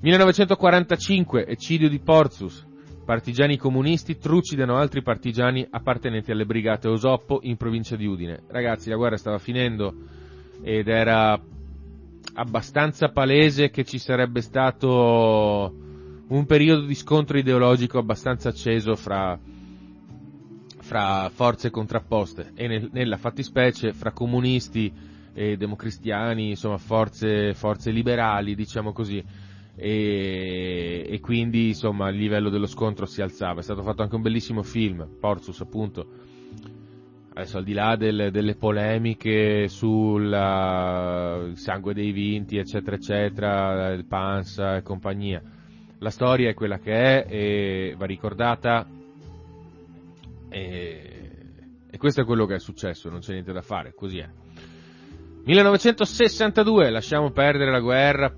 1945, 0.00 1.46
eccidio 1.46 1.88
di 1.88 1.98
Porzus. 1.98 2.70
Partigiani 3.04 3.56
comunisti 3.56 4.16
trucidano 4.18 4.76
altri 4.76 5.02
partigiani 5.02 5.66
appartenenti 5.68 6.30
alle 6.30 6.46
brigate 6.46 6.88
Osoppo 6.88 7.40
in 7.42 7.56
provincia 7.56 7.96
di 7.96 8.06
Udine. 8.06 8.42
Ragazzi, 8.48 8.88
la 8.88 8.96
guerra 8.96 9.16
stava 9.16 9.38
finendo 9.38 9.94
ed 10.62 10.86
era 10.88 11.40
abbastanza 12.34 13.08
palese 13.08 13.70
che 13.70 13.84
ci 13.84 13.98
sarebbe 13.98 14.40
stato 14.40 15.74
un 16.28 16.46
periodo 16.46 16.86
di 16.86 16.94
scontro 16.94 17.36
ideologico 17.36 17.98
abbastanza 17.98 18.48
acceso 18.50 18.94
fra 18.96 19.38
fra 20.78 21.30
forze 21.30 21.70
contrapposte 21.70 22.52
e 22.54 22.66
nel, 22.66 22.88
nella 22.92 23.16
fattispecie 23.16 23.92
fra 23.92 24.10
comunisti 24.12 24.92
e 25.32 25.56
democristiani, 25.56 26.50
insomma 26.50 26.76
forze, 26.76 27.54
forze 27.54 27.90
liberali, 27.90 28.54
diciamo 28.54 28.92
così. 28.92 29.24
E, 29.74 31.06
e, 31.08 31.20
quindi 31.20 31.68
insomma 31.68 32.08
il 32.10 32.16
livello 32.16 32.50
dello 32.50 32.66
scontro 32.66 33.06
si 33.06 33.22
alzava. 33.22 33.60
È 33.60 33.62
stato 33.62 33.82
fatto 33.82 34.02
anche 34.02 34.14
un 34.14 34.22
bellissimo 34.22 34.62
film, 34.62 35.08
Porzus 35.18 35.60
appunto. 35.60 36.06
Adesso 37.34 37.56
al 37.58 37.64
di 37.64 37.72
là 37.72 37.96
del, 37.96 38.30
delle 38.30 38.56
polemiche 38.56 39.66
sul 39.68 40.28
sangue 41.54 41.94
dei 41.94 42.12
vinti, 42.12 42.58
eccetera, 42.58 42.96
eccetera, 42.96 43.92
il 43.92 44.04
Panza 44.04 44.76
e 44.76 44.82
compagnia, 44.82 45.42
la 45.98 46.10
storia 46.10 46.50
è 46.50 46.54
quella 46.54 46.78
che 46.78 46.92
è 46.92 47.26
e 47.26 47.94
va 47.96 48.04
ricordata 48.04 48.86
e, 50.50 51.30
e 51.90 51.96
questo 51.96 52.20
è 52.20 52.24
quello 52.24 52.44
che 52.44 52.56
è 52.56 52.58
successo, 52.58 53.08
non 53.08 53.20
c'è 53.20 53.32
niente 53.32 53.52
da 53.52 53.62
fare, 53.62 53.94
così 53.94 54.18
è. 54.18 54.28
1962, 55.44 56.90
lasciamo 56.90 57.30
perdere 57.30 57.70
la 57.70 57.80
guerra, 57.80 58.32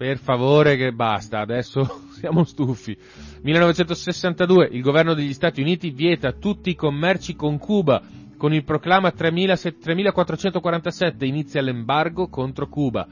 per 0.00 0.16
favore 0.16 0.78
che 0.78 0.92
basta, 0.92 1.40
adesso 1.40 2.04
siamo 2.16 2.44
stufi. 2.44 2.96
1962, 3.42 4.70
il 4.72 4.80
governo 4.80 5.12
degli 5.12 5.34
Stati 5.34 5.60
Uniti 5.60 5.90
vieta 5.90 6.32
tutti 6.32 6.70
i 6.70 6.74
commerci 6.74 7.36
con 7.36 7.58
Cuba, 7.58 8.00
con 8.38 8.54
il 8.54 8.64
proclama 8.64 9.10
3447 9.10 11.26
inizia 11.26 11.60
l'embargo 11.60 12.28
contro 12.28 12.66
Cuba, 12.68 13.06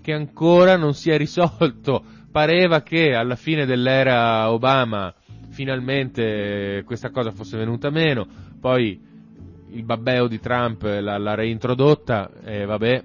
che 0.00 0.14
ancora 0.14 0.78
non 0.78 0.94
si 0.94 1.10
è 1.10 1.18
risolto. 1.18 2.02
Pareva 2.32 2.80
che 2.80 3.12
alla 3.12 3.36
fine 3.36 3.66
dell'era 3.66 4.50
Obama 4.50 5.12
finalmente 5.50 6.84
questa 6.86 7.10
cosa 7.10 7.32
fosse 7.32 7.58
venuta 7.58 7.90
meno, 7.90 8.26
poi 8.58 8.98
il 9.72 9.82
babbeo 9.82 10.26
di 10.26 10.40
Trump 10.40 10.84
l'ha, 10.84 11.18
l'ha 11.18 11.34
reintrodotta 11.34 12.30
e 12.42 12.64
vabbè, 12.64 13.04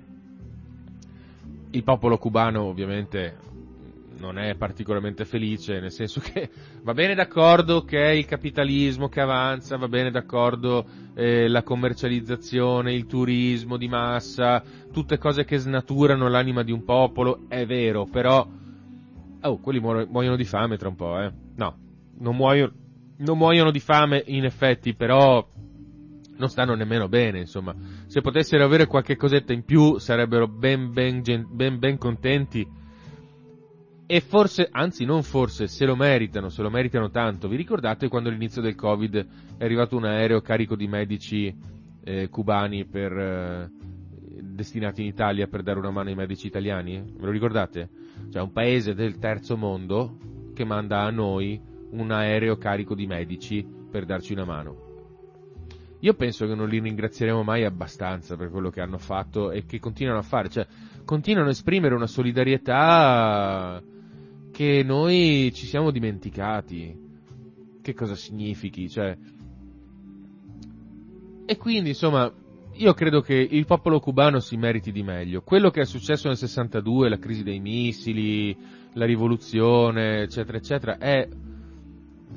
il 1.76 1.84
popolo 1.84 2.18
cubano 2.18 2.64
ovviamente 2.64 3.38
non 4.18 4.40
è 4.40 4.56
particolarmente 4.56 5.26
felice, 5.26 5.82
nel 5.82 5.92
senso 5.92 6.22
che 6.22 6.50
va 6.82 6.94
bene 6.94 7.16
d'accordo 7.16 7.84
che 7.84 8.02
è 8.02 8.12
il 8.12 8.26
capitalismo 8.26 9.10
che 9.10 9.20
avanza, 9.20 9.76
va 9.78 9.90
bene 9.90 10.10
d'accordo 10.10 10.86
eh, 11.14 11.50
la 11.50 11.64
commercializzazione, 11.64 12.94
il 12.94 13.08
turismo 13.08 13.76
di 13.76 13.90
massa, 13.90 14.64
tutte 14.92 15.18
cose 15.18 15.44
che 15.44 15.58
snaturano 15.58 16.30
l'anima 16.30 16.64
di 16.64 16.72
un 16.72 16.86
popolo, 16.86 17.42
è 17.50 17.66
vero, 17.66 18.06
però 18.06 18.48
oh, 19.42 19.60
quelli 19.60 19.80
muoiono 19.80 20.38
di 20.38 20.46
fame 20.46 20.78
tra 20.78 20.88
un 20.88 20.96
po', 20.96 21.20
eh. 21.20 21.32
No, 21.56 21.78
non 22.20 22.36
muoiono, 22.38 22.72
non 23.18 23.38
muoiono 23.38 23.70
di 23.70 23.80
fame 23.80 24.24
in 24.28 24.46
effetti, 24.46 24.94
però 24.94 25.46
non 26.38 26.50
stanno 26.50 26.76
nemmeno 26.76 27.08
bene, 27.08 27.40
insomma. 27.40 27.74
Se 28.08 28.22
potessero 28.22 28.64
avere 28.64 28.88
qualche 28.88 29.16
cosetta 29.16 29.54
in 29.54 29.64
più 29.64 29.98
sarebbero 29.98 30.48
ben 30.48 30.92
ben, 30.92 31.22
ben, 31.50 31.80
ben 31.80 31.98
contenti. 31.98 32.84
E 34.08 34.20
forse, 34.20 34.68
anzi 34.72 35.04
non 35.04 35.24
forse, 35.24 35.68
se 35.68 35.86
lo 35.86 35.96
meritano, 35.96 36.50
se 36.50 36.62
lo 36.62 36.70
meritano 36.70 37.10
tanto. 37.10 37.48
Vi 37.48 37.56
ricordate 37.56 38.08
quando 38.08 38.30
all'inizio 38.30 38.62
del 38.62 38.76
Covid 38.76 39.28
è 39.58 39.64
arrivato 39.64 39.98
un 39.98 40.06
aereo 40.06 40.42
carico 40.42 40.76
di 40.76 40.88
medici 40.88 41.54
eh, 42.04 42.30
cubani 42.30 42.86
per, 42.86 43.12
eh, 43.12 43.72
destinati 44.56 45.02
in 45.02 45.08
Italia 45.08 45.48
per 45.48 45.64
dare 45.64 45.80
una 45.80 45.92
mano 45.92 46.10
ai 46.10 46.16
medici 46.16 46.48
italiani? 46.48 47.02
Ve 47.02 47.26
lo 47.26 47.32
ricordate? 47.32 47.90
Cioè 48.32 48.42
un 48.42 48.52
paese 48.52 48.94
del 48.94 49.18
terzo 49.18 49.58
mondo 49.58 50.18
che 50.54 50.64
manda 50.64 51.02
a 51.02 51.10
noi 51.10 51.60
un 51.92 52.12
aereo 52.12 52.58
carico 52.58 52.96
di 52.96 53.06
medici 53.06 53.66
per 53.90 54.06
darci 54.06 54.34
una 54.34 54.46
mano. 54.46 54.85
Io 56.06 56.14
penso 56.14 56.46
che 56.46 56.54
non 56.54 56.70
li 56.70 56.80
ringrazieremo 56.80 57.42
mai 57.42 57.64
abbastanza 57.64 58.36
per 58.36 58.52
quello 58.52 58.70
che 58.70 58.80
hanno 58.80 59.00
fatto 59.00 59.50
e 59.50 59.66
che 59.66 59.80
continuano 59.80 60.20
a 60.20 60.22
fare, 60.22 60.50
cioè 60.50 60.68
continuano 61.04 61.48
a 61.48 61.52
esprimere 61.52 61.96
una 61.96 62.06
solidarietà 62.06 63.82
che 64.52 64.84
noi 64.86 65.52
ci 65.52 65.66
siamo 65.66 65.90
dimenticati. 65.90 67.04
Che 67.82 67.94
cosa 67.96 68.14
significhi, 68.14 68.88
cioè 68.88 69.18
e 71.48 71.58
quindi, 71.58 71.90
insomma, 71.90 72.32
io 72.74 72.94
credo 72.94 73.22
che 73.22 73.34
il 73.34 73.66
popolo 73.66 74.00
cubano 74.00 74.40
si 74.40 74.58
meriti 74.58 74.92
di 74.92 75.02
meglio. 75.02 75.42
Quello 75.42 75.72
che 75.72 75.82
è 75.82 75.86
successo 75.86 76.28
nel 76.28 76.38
62, 76.38 77.10
la 77.10 77.18
crisi 77.18 77.42
dei 77.42 77.60
missili, 77.60 78.56
la 78.94 79.06
rivoluzione, 79.06 80.22
eccetera, 80.22 80.58
eccetera, 80.60 80.98
è, 81.00 81.28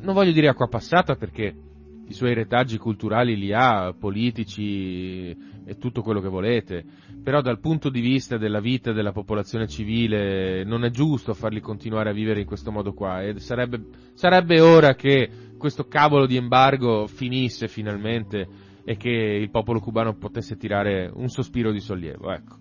non 0.01 0.15
voglio 0.15 0.33
dire 0.33 0.49
acqua 0.49 0.69
passata 0.69 1.17
perché 1.17 1.68
i 2.09 2.15
suoi 2.15 2.35
retaggi 2.35 2.79
culturali 2.79 3.37
li 3.37 3.53
ha, 3.53 3.95
politici 3.99 5.31
e 5.65 5.77
tutto 5.79 6.03
quello 6.03 6.21
che 6.21 6.29
volete, 6.29 6.85
però 7.23 7.43
dal 7.43 7.61
punto 7.61 7.91
di 7.91 8.01
vista 8.01 8.39
della 8.39 8.61
vita 8.61 8.93
della 8.93 9.13
popolazione 9.13 9.69
civile 9.69 10.65
non 10.65 10.85
è 10.85 10.91
giusto 10.91 11.35
farli 11.35 11.61
continuare 11.61 12.09
a 12.09 12.15
vivere 12.15 12.41
in 12.41 12.47
questo 12.47 12.73
modo 12.73 12.95
qua 12.95 13.23
e 13.23 13.39
sarebbe, 13.39 13.81
sarebbe 14.15 14.61
ora 14.61 14.95
che 14.95 15.29
questo 15.59 15.87
cavolo 15.87 16.27
di 16.27 16.37
embargo 16.37 17.07
finisse 17.07 17.69
finalmente 17.69 18.49
e 18.85 18.97
che 18.97 19.11
il 19.11 19.51
popolo 19.51 19.81
cubano 19.81 20.15
potesse 20.15 20.57
tirare 20.57 21.11
un 21.13 21.29
sospiro 21.29 21.71
di 21.73 21.81
sollievo. 21.81 22.33
Ecco. 22.33 22.57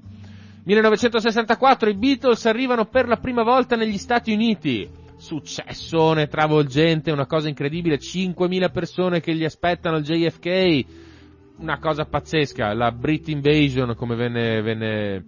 1964 0.66 1.90
i 1.90 1.96
Beatles 1.96 2.46
arrivano 2.46 2.88
per 2.88 3.08
la 3.08 3.16
prima 3.16 3.44
volta 3.44 3.78
negli 3.78 3.98
Stati 3.98 4.34
Uniti. 4.34 5.06
Successone 5.18 6.28
travolgente, 6.28 7.12
una 7.12 7.26
cosa 7.26 7.50
incredibile, 7.50 7.98
5.000 7.98 8.72
persone 8.72 9.20
che 9.20 9.36
gli 9.36 9.44
aspettano 9.44 9.98
al 9.98 10.04
JFK, 10.04 10.86
una 11.58 11.80
cosa 11.80 12.06
pazzesca, 12.06 12.74
la 12.74 12.92
Brit 12.92 13.28
Invasion 13.30 13.96
come 13.96 14.16
venne, 14.16 14.62
venne, 14.62 15.26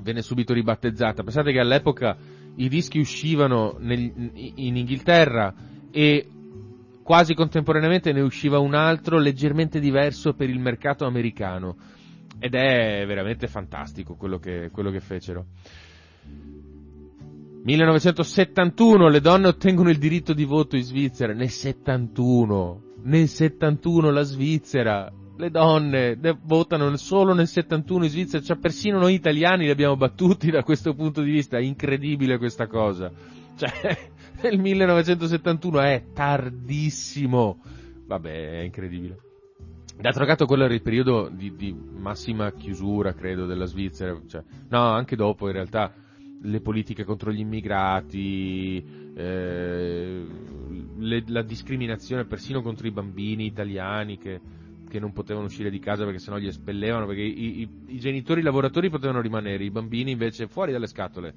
venne 0.00 0.22
subito 0.22 0.54
ribattezzata. 0.54 1.22
Pensate 1.22 1.52
che 1.52 1.58
all'epoca 1.58 2.16
i 2.56 2.68
dischi 2.68 2.98
uscivano 2.98 3.76
nel, 3.78 4.30
in 4.34 4.76
Inghilterra 4.76 5.54
e 5.90 6.26
Quasi 7.10 7.34
contemporaneamente 7.34 8.12
ne 8.12 8.20
usciva 8.20 8.60
un 8.60 8.72
altro 8.72 9.18
leggermente 9.18 9.80
diverso 9.80 10.34
per 10.34 10.48
il 10.48 10.60
mercato 10.60 11.06
americano 11.06 11.76
ed 12.38 12.54
è 12.54 13.04
veramente 13.04 13.48
fantastico 13.48 14.14
quello 14.14 14.38
che, 14.38 14.70
quello 14.70 14.92
che 14.92 15.00
fecero. 15.00 15.46
1971 17.62 19.08
le 19.08 19.20
donne 19.20 19.48
ottengono 19.48 19.90
il 19.90 19.98
diritto 19.98 20.32
di 20.32 20.44
voto 20.44 20.76
in 20.76 20.82
Svizzera, 20.82 21.34
nel 21.34 21.50
71, 21.50 22.82
nel 23.02 23.28
71 23.28 24.10
la 24.10 24.22
Svizzera, 24.22 25.12
le 25.36 25.50
donne 25.50 26.18
votano 26.42 26.96
solo 26.96 27.34
nel 27.34 27.46
71 27.46 28.04
in 28.04 28.10
Svizzera, 28.10 28.42
cioè 28.42 28.56
persino 28.56 28.98
noi 28.98 29.14
italiani 29.14 29.64
li 29.64 29.70
abbiamo 29.70 29.96
battuti 29.96 30.50
da 30.50 30.62
questo 30.62 30.94
punto 30.94 31.20
di 31.20 31.30
vista, 31.30 31.58
è 31.58 31.62
incredibile 31.62 32.38
questa 32.38 32.66
cosa. 32.66 33.12
Cioè, 33.56 34.10
nel 34.42 34.58
1971 34.58 35.80
è 35.80 36.04
tardissimo. 36.14 37.60
Vabbè, 38.06 38.60
è 38.60 38.62
incredibile. 38.62 39.18
D'altro 40.00 40.24
canto 40.24 40.46
quello 40.46 40.64
era 40.64 40.72
il 40.72 40.80
periodo 40.80 41.28
di, 41.30 41.54
di 41.54 41.74
massima 41.74 42.52
chiusura, 42.52 43.12
credo, 43.12 43.44
della 43.44 43.66
Svizzera. 43.66 44.18
Cioè, 44.26 44.42
no, 44.70 44.80
anche 44.80 45.14
dopo 45.14 45.46
in 45.46 45.52
realtà 45.52 45.92
le 46.42 46.60
politiche 46.60 47.04
contro 47.04 47.32
gli 47.32 47.40
immigrati, 47.40 48.84
eh, 49.14 50.26
le, 50.98 51.24
la 51.26 51.42
discriminazione 51.42 52.24
persino 52.24 52.62
contro 52.62 52.86
i 52.86 52.90
bambini 52.90 53.44
italiani 53.44 54.16
che, 54.16 54.40
che, 54.88 54.98
non 54.98 55.12
potevano 55.12 55.46
uscire 55.46 55.70
di 55.70 55.78
casa 55.78 56.04
perché 56.04 56.18
sennò 56.18 56.36
li 56.36 56.46
espellevano, 56.46 57.06
perché 57.06 57.22
i, 57.22 57.60
i, 57.60 57.68
i 57.88 57.98
genitori 57.98 58.42
lavoratori 58.42 58.88
potevano 58.88 59.20
rimanere, 59.20 59.64
i 59.64 59.70
bambini 59.70 60.12
invece 60.12 60.46
fuori 60.48 60.72
dalle 60.72 60.86
scatole 60.86 61.34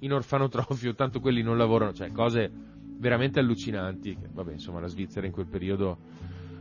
in 0.00 0.12
orfanotrofio, 0.12 0.94
tanto 0.96 1.20
quelli 1.20 1.42
non 1.42 1.56
lavorano, 1.56 1.92
cioè 1.92 2.12
cose 2.12 2.50
veramente 2.98 3.40
allucinanti. 3.40 4.16
Vabbè, 4.32 4.52
insomma, 4.52 4.80
la 4.80 4.88
Svizzera 4.88 5.26
in 5.26 5.32
quel 5.32 5.46
periodo 5.46 5.98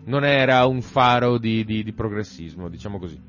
non 0.05 0.23
era 0.23 0.65
un 0.65 0.81
faro 0.81 1.37
di, 1.37 1.65
di, 1.65 1.83
di 1.83 1.93
progressismo, 1.93 2.69
diciamo 2.69 2.97
così. 2.97 3.19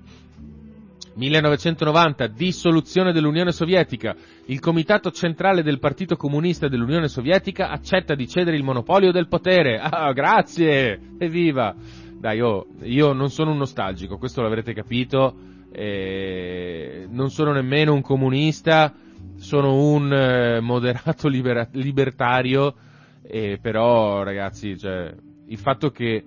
1990, 1.18 2.28
dissoluzione 2.28 3.12
dell'Unione 3.12 3.52
Sovietica. 3.52 4.14
Il 4.46 4.61
Comitato 4.61 5.11
Centrale 5.11 5.62
del 5.62 5.81
Partito 5.81 6.16
Comunista 6.16 6.68
dell'Unione 6.68 7.09
Sovietica 7.09 7.68
accetta 7.70 8.14
di 8.14 8.28
cedere 8.28 8.57
il 8.57 8.62
monopolio 8.64 9.12
del 9.12 9.28
potere. 9.28 9.78
Ah, 9.98 10.12
grazie! 10.12 11.00
Evviva! 11.18 11.74
Dai, 12.18 12.40
oh, 12.40 12.66
io 12.83 13.12
non 13.12 13.31
sono 13.31 13.50
un 13.50 13.59
nostalgico, 13.59 14.16
questo 14.16 14.42
l'avrete 14.42 14.72
capito. 14.72 15.35
Eh, 15.72 17.07
non 17.11 17.31
sono 17.31 17.52
nemmeno 17.52 17.92
un 17.92 18.00
comunista 18.00 18.94
sono 19.38 19.74
un 19.92 20.12
eh, 20.12 20.61
moderato 20.61 21.26
libera- 21.28 21.68
libertario, 21.72 22.74
eh, 23.22 23.59
però 23.61 24.22
ragazzi, 24.22 24.76
cioè, 24.78 25.14
il 25.46 25.59
fatto 25.59 25.90
che 25.90 26.24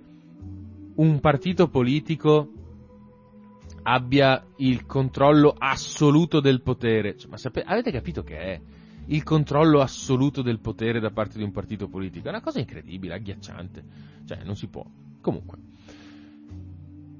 un 0.94 1.20
partito 1.20 1.68
politico 1.68 2.48
abbia 3.82 4.44
il 4.56 4.86
controllo 4.86 5.54
assoluto 5.56 6.40
del 6.40 6.62
potere, 6.62 7.16
cioè, 7.16 7.30
ma 7.30 7.36
sape- 7.36 7.62
avete 7.62 7.90
capito 7.90 8.22
che 8.22 8.38
è? 8.38 8.60
Il 9.06 9.22
controllo 9.24 9.80
assoluto 9.80 10.42
del 10.42 10.60
potere 10.60 11.00
da 11.00 11.10
parte 11.10 11.38
di 11.38 11.44
un 11.44 11.50
partito 11.50 11.88
politico 11.88 12.26
è 12.26 12.30
una 12.30 12.40
cosa 12.40 12.60
incredibile, 12.60 13.14
agghiacciante, 13.14 13.84
cioè 14.26 14.42
non 14.44 14.56
si 14.56 14.68
può. 14.68 14.84
Comunque. 15.20 15.71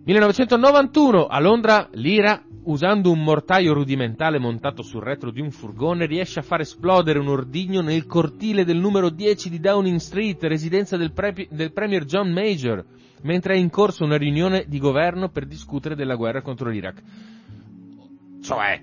1991 0.05 1.27
a 1.27 1.39
Londra 1.39 1.89
l'IRA 1.93 2.43
usando 2.65 3.13
un 3.13 3.23
mortaio 3.23 3.73
rudimentale 3.73 4.41
montato 4.41 4.83
sul 4.83 5.01
retro 5.01 5.31
di 5.31 5.41
un 5.41 5.53
furgone, 5.53 6.07
riesce 6.07 6.41
a 6.41 6.43
far 6.43 6.61
esplodere 6.61 7.21
un 7.21 7.29
ordigno 7.29 7.83
nel 7.83 8.07
cortile 8.07 8.65
del 8.65 8.79
numero 8.79 9.11
10 9.11 9.49
di 9.49 9.61
Downing 9.61 9.99
Street, 9.99 10.43
residenza 10.43 10.97
del, 10.97 11.13
pre- 11.13 11.47
del 11.51 11.73
Premier 11.73 12.05
John 12.05 12.33
Major, 12.33 12.85
mentre 13.23 13.55
è 13.55 13.59
in 13.59 13.71
corso 13.71 14.03
una 14.03 14.17
riunione 14.17 14.65
di 14.67 14.81
governo 14.81 15.29
per 15.29 15.47
discutere 15.47 15.95
della 15.95 16.17
guerra 16.17 16.43
contro 16.43 16.69
l'Iraq. 16.69 17.03
Cioè, 18.43 18.83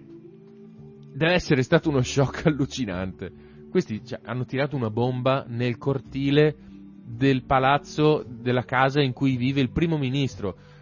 deve 1.14 1.34
essere 1.34 1.64
stato 1.64 1.90
uno 1.90 2.02
shock 2.02 2.46
allucinante. 2.48 3.30
Questi 3.70 4.06
cioè, 4.06 4.22
hanno 4.24 4.46
tirato 4.46 4.78
una 4.78 4.90
bomba 4.90 5.44
nel 5.46 5.78
cortile 5.78 6.56
del 7.04 7.44
palazzo 7.44 8.24
della 8.26 8.64
casa 8.64 9.02
in 9.02 9.12
cui 9.12 9.36
vive 9.36 9.60
il 9.60 9.72
primo 9.72 9.98
ministro 9.98 10.78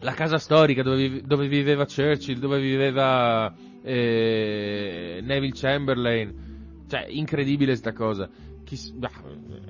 la 0.00 0.12
casa 0.12 0.38
storica 0.38 0.82
dove, 0.82 1.22
dove 1.22 1.48
viveva 1.48 1.86
Churchill, 1.86 2.38
dove 2.38 2.60
viveva 2.60 3.52
eh, 3.82 5.20
Neville 5.22 5.54
Chamberlain. 5.54 6.44
Cioè, 6.88 7.06
incredibile 7.08 7.74
sta 7.76 7.92
cosa. 7.92 8.28
Chi, 8.64 8.76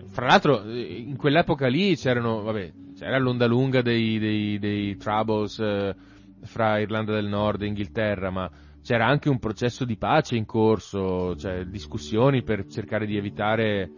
fra 0.06 0.26
l'altro, 0.26 0.62
in 0.70 1.16
quell'epoca 1.16 1.66
lì 1.68 1.96
c'erano, 1.96 2.42
vabbè, 2.42 2.72
c'era 2.98 3.18
l'onda 3.18 3.46
lunga 3.46 3.82
dei, 3.82 4.18
dei, 4.18 4.58
dei 4.58 4.96
troubles 4.96 5.58
eh, 5.58 5.94
fra 6.42 6.78
Irlanda 6.78 7.12
del 7.12 7.26
Nord 7.26 7.62
e 7.62 7.66
Inghilterra, 7.66 8.30
ma 8.30 8.50
c'era 8.82 9.06
anche 9.06 9.28
un 9.28 9.38
processo 9.38 9.84
di 9.84 9.96
pace 9.96 10.36
in 10.36 10.46
corso, 10.46 11.36
cioè 11.36 11.64
discussioni 11.64 12.42
per 12.42 12.66
cercare 12.66 13.04
di 13.04 13.16
evitare 13.16 13.90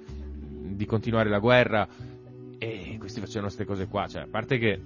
di 0.79 0.85
continuare 0.87 1.29
la 1.29 1.39
guerra 1.39 1.87
e 2.59 2.97
questi 2.99 3.21
facevano 3.21 3.47
queste 3.47 3.65
cose 3.65 3.87
qua, 3.87 4.07
cioè, 4.09 4.23
a 4.23 4.29
parte 4.29 4.59
che 4.59 4.81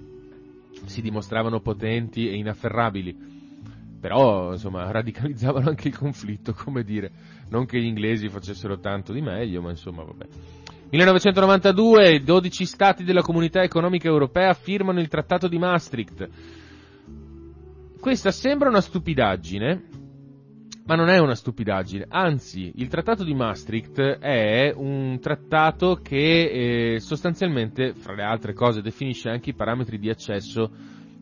si 0.85 1.01
dimostravano 1.01 1.59
potenti 1.59 2.29
e 2.29 2.35
inafferrabili, 2.35 3.15
però 3.99 4.51
insomma 4.51 4.89
radicalizzavano 4.91 5.69
anche 5.69 5.87
il 5.87 5.97
conflitto, 5.97 6.53
come 6.53 6.83
dire, 6.83 7.11
non 7.49 7.65
che 7.65 7.79
gli 7.79 7.85
inglesi 7.85 8.29
facessero 8.29 8.79
tanto 8.79 9.13
di 9.13 9.21
meglio, 9.21 9.61
ma 9.61 9.69
insomma 9.69 10.03
vabbè. 10.03 10.25
1992 10.89 12.13
i 12.13 12.23
12 12.23 12.65
stati 12.65 13.03
della 13.03 13.23
comunità 13.23 13.63
economica 13.63 14.07
europea 14.07 14.53
firmano 14.53 14.99
il 14.99 15.07
trattato 15.07 15.47
di 15.47 15.57
Maastricht. 15.57 16.29
Questa 17.99 18.31
sembra 18.31 18.69
una 18.69 18.81
stupidaggine, 18.81 19.92
ma 20.85 20.95
non 20.95 21.07
è 21.09 21.17
una 21.17 21.35
stupidaggine, 21.35 22.05
anzi 22.09 22.73
il 22.75 22.89
trattato 22.89 23.23
di 23.23 23.33
Maastricht 23.33 23.99
è 24.01 24.73
un 24.75 25.17
trattato 25.21 25.99
che 26.03 26.95
eh, 26.95 26.99
sostanzialmente, 26.99 27.93
fra 27.93 28.13
le 28.13 28.23
altre 28.23 28.53
cose, 28.53 28.81
definisce 28.81 29.29
anche 29.29 29.51
i 29.51 29.55
parametri 29.55 29.97
di 29.97 30.09
accesso 30.09 30.69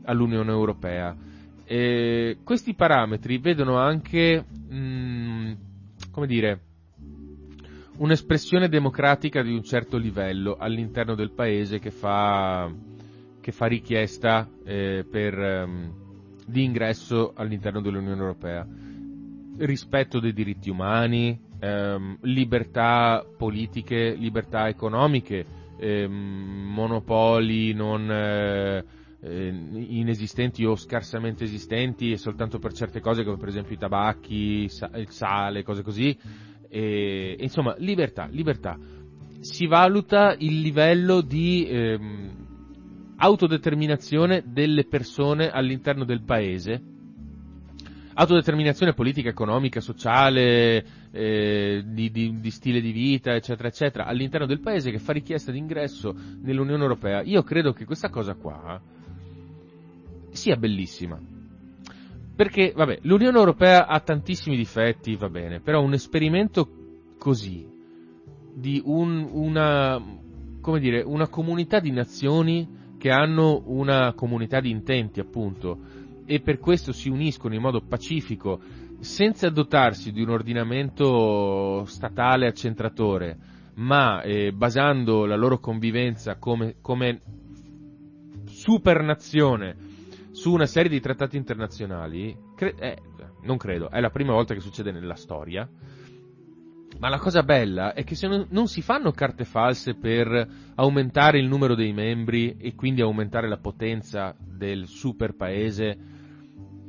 all'Unione 0.06 0.52
Europea. 0.52 1.16
E 1.64 2.40
questi 2.44 2.74
parametri 2.74 3.38
vedono 3.38 3.78
anche, 3.78 4.44
mh, 4.70 4.76
mm, 4.76 5.52
come 6.12 6.26
dire, 6.28 6.60
un'espressione 7.98 8.68
democratica 8.68 9.44
di 9.44 9.54
un 9.54 9.62
certo 9.62 9.98
livello 9.98 10.56
all'interno 10.58 11.14
del 11.14 11.32
paese 11.32 11.78
che 11.78 11.92
fa, 11.92 12.68
che 13.40 13.52
fa 13.52 13.68
richiesta 13.68 14.50
eh, 14.66 15.06
per, 15.10 15.38
um, 15.38 15.94
di 16.48 16.64
ingresso 16.64 17.34
all'interno 17.36 17.80
dell'Unione 17.80 18.20
Europea. 18.20 18.68
Rispetto 19.64 20.20
dei 20.20 20.34
diritti 20.34 20.72
umani, 20.72 21.40
ehm, 21.60 22.18
libertà 22.22 23.24
politiche, 23.38 24.16
libertà 24.16 24.68
economiche, 24.68 25.46
ehm, 25.78 26.12
monopoli 26.12 27.72
non 27.74 28.10
eh, 28.10 28.84
inesistenti 29.22 30.66
o 30.66 30.76
scarsamente 30.76 31.44
esistenti 31.44 32.12
e 32.12 32.18
soltanto 32.18 32.58
per 32.58 32.74
certe 32.74 33.02
cose 33.02 33.24
come 33.24 33.38
per 33.38 33.50
esempio 33.50 33.76
i 33.76 33.78
tabacchi, 33.78 34.68
il 34.96 35.10
sale, 35.10 35.62
cose 35.62 35.84
così. 35.84 36.18
E, 36.68 37.36
insomma, 37.40 37.76
libertà, 37.78 38.28
libertà. 38.32 38.80
Si 39.42 39.68
valuta 39.68 40.34
il 40.40 40.60
livello 40.60 41.22
di 41.22 41.68
ehm, 41.70 42.32
autodeterminazione 43.18 44.44
delle 44.48 44.86
persone 44.86 45.52
all'interno 45.52 46.04
del 46.04 46.24
paese, 46.24 46.82
autodeterminazione 48.14 48.94
politica, 48.94 49.30
economica, 49.30 49.80
sociale, 49.80 50.86
eh, 51.12 51.84
di, 51.86 52.12
di, 52.12 52.40
di, 52.40 52.52
stile 52.52 52.82
di 52.82 52.92
vita, 52.92 53.34
eccetera, 53.34 53.68
eccetera, 53.68 54.06
all'interno 54.06 54.46
del 54.46 54.60
paese 54.60 54.92
che 54.92 55.00
fa 55.00 55.14
richiesta 55.14 55.52
di 55.52 55.58
ingresso 55.58 56.16
nell'Unione 56.42 56.82
Europea. 56.82 57.22
Io 57.22 57.44
credo 57.44 57.74
che 57.74 57.86
questa 57.86 58.10
cosa 58.10 58.36
qua 58.36 58.82
sia 60.32 60.56
bellissima. 60.56 61.20
Perché, 62.36 62.74
vabbè, 62.76 63.00
l'Unione 63.04 63.38
Europea 63.38 63.86
ha 63.88 64.00
tantissimi 64.00 64.56
difetti, 64.56 65.16
va 65.16 65.30
bene, 65.30 65.60
però 65.60 65.82
un 65.82 65.94
esperimento 65.94 66.68
così, 67.18 67.68
di 68.54 68.82
un, 68.84 69.28
una, 69.32 70.02
come 70.60 70.80
dire, 70.80 71.02
una 71.02 71.28
comunità 71.28 71.80
di 71.80 71.92
nazioni 71.92 72.80
che 72.98 73.10
hanno 73.10 73.64
una 73.66 74.14
comunità 74.14 74.60
di 74.60 74.70
intenti, 74.70 75.20
appunto, 75.20 75.78
e 76.32 76.40
per 76.40 76.60
questo 76.60 76.94
si 76.94 77.10
uniscono 77.10 77.56
in 77.56 77.62
modo 77.62 77.82
pacifico, 77.82 78.62
senza 79.02 79.50
dotarsi 79.50 80.14
di 80.14 80.22
un 80.22 80.30
ordinamento 80.30 81.84
statale 81.88 82.48
accentratore, 82.48 83.38
ma 83.74 84.22
eh, 84.22 84.54
basando 84.54 85.26
la 85.26 85.36
loro 85.36 85.60
convivenza 85.60 86.38
come, 86.38 86.76
come 86.80 87.20
supernazione 88.46 89.76
su 90.32 90.54
una 90.54 90.68
serie 90.68 90.90
di 90.90 91.02
trattati 91.02 91.36
internazionali, 91.36 92.34
cre- 92.56 92.76
eh, 92.80 92.98
non 93.42 93.58
credo, 93.58 93.90
è 93.90 94.00
la 94.00 94.10
prima 94.10 94.32
volta 94.32 94.54
che 94.54 94.62
succede 94.62 94.94
nella 94.94 95.16
storia, 95.16 95.68
ma 97.02 97.10
la 97.10 97.18
cosa 97.18 97.44
bella 97.44 97.94
è 97.94 98.04
che 98.04 98.16
non, 98.28 98.46
non, 98.52 98.68
si 98.68 98.82
fanno 98.82 99.12
carte 99.12 99.44
false 99.44 99.96
per 99.96 100.48
aumentare 100.76 101.40
il 101.40 101.48
numero 101.48 101.74
dei 101.74 101.94
membri 101.94 102.56
e 102.58 102.76
quindi 102.76 103.02
aumentare 103.02 103.50
la 103.50 103.58
potenza 103.58 104.36
del 104.40 104.88
super 104.88 105.36
paese, 105.36 105.98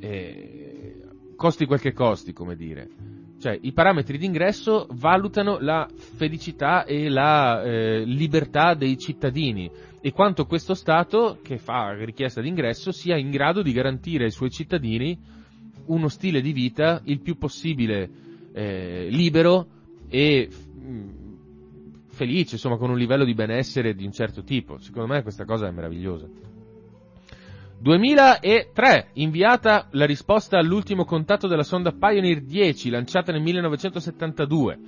eh, 0.03 0.95
costi 1.35 1.65
quel 1.65 1.79
che 1.79 1.93
costi, 1.93 2.33
come 2.33 2.55
dire. 2.55 2.89
Cioè, 3.39 3.57
i 3.61 3.73
parametri 3.73 4.17
d'ingresso 4.17 4.87
valutano 4.91 5.59
la 5.59 5.87
felicità 5.93 6.85
e 6.85 7.09
la 7.09 7.61
eh, 7.63 8.03
libertà 8.05 8.73
dei 8.73 8.97
cittadini 8.97 9.69
e 10.01 10.11
quanto 10.11 10.45
questo 10.45 10.73
Stato, 10.73 11.39
che 11.41 11.57
fa 11.57 11.93
richiesta 11.93 12.41
d'ingresso, 12.41 12.91
sia 12.91 13.17
in 13.17 13.31
grado 13.31 13.61
di 13.61 13.71
garantire 13.71 14.25
ai 14.25 14.31
suoi 14.31 14.49
cittadini 14.49 15.17
uno 15.85 16.07
stile 16.07 16.41
di 16.41 16.53
vita 16.53 17.01
il 17.05 17.19
più 17.19 17.37
possibile 17.37 18.09
eh, 18.53 19.07
libero, 19.09 19.67
e 20.09 20.47
mm, 20.49 21.09
felice, 22.09 22.55
insomma, 22.55 22.77
con 22.77 22.89
un 22.89 22.97
livello 22.97 23.25
di 23.25 23.33
benessere 23.33 23.95
di 23.95 24.05
un 24.05 24.11
certo 24.11 24.43
tipo. 24.43 24.77
Secondo 24.77 25.11
me 25.13 25.23
questa 25.23 25.43
cosa 25.43 25.67
è 25.67 25.71
meravigliosa. 25.71 26.27
2003, 27.83 29.09
inviata 29.15 29.89
la 29.91 30.05
risposta 30.05 30.57
all'ultimo 30.57 31.03
contatto 31.03 31.47
della 31.47 31.63
sonda 31.63 31.91
Pioneer 31.91 32.39
10, 32.39 32.89
lanciata 32.89 33.33
nel 33.33 33.41
1972. 33.41 34.79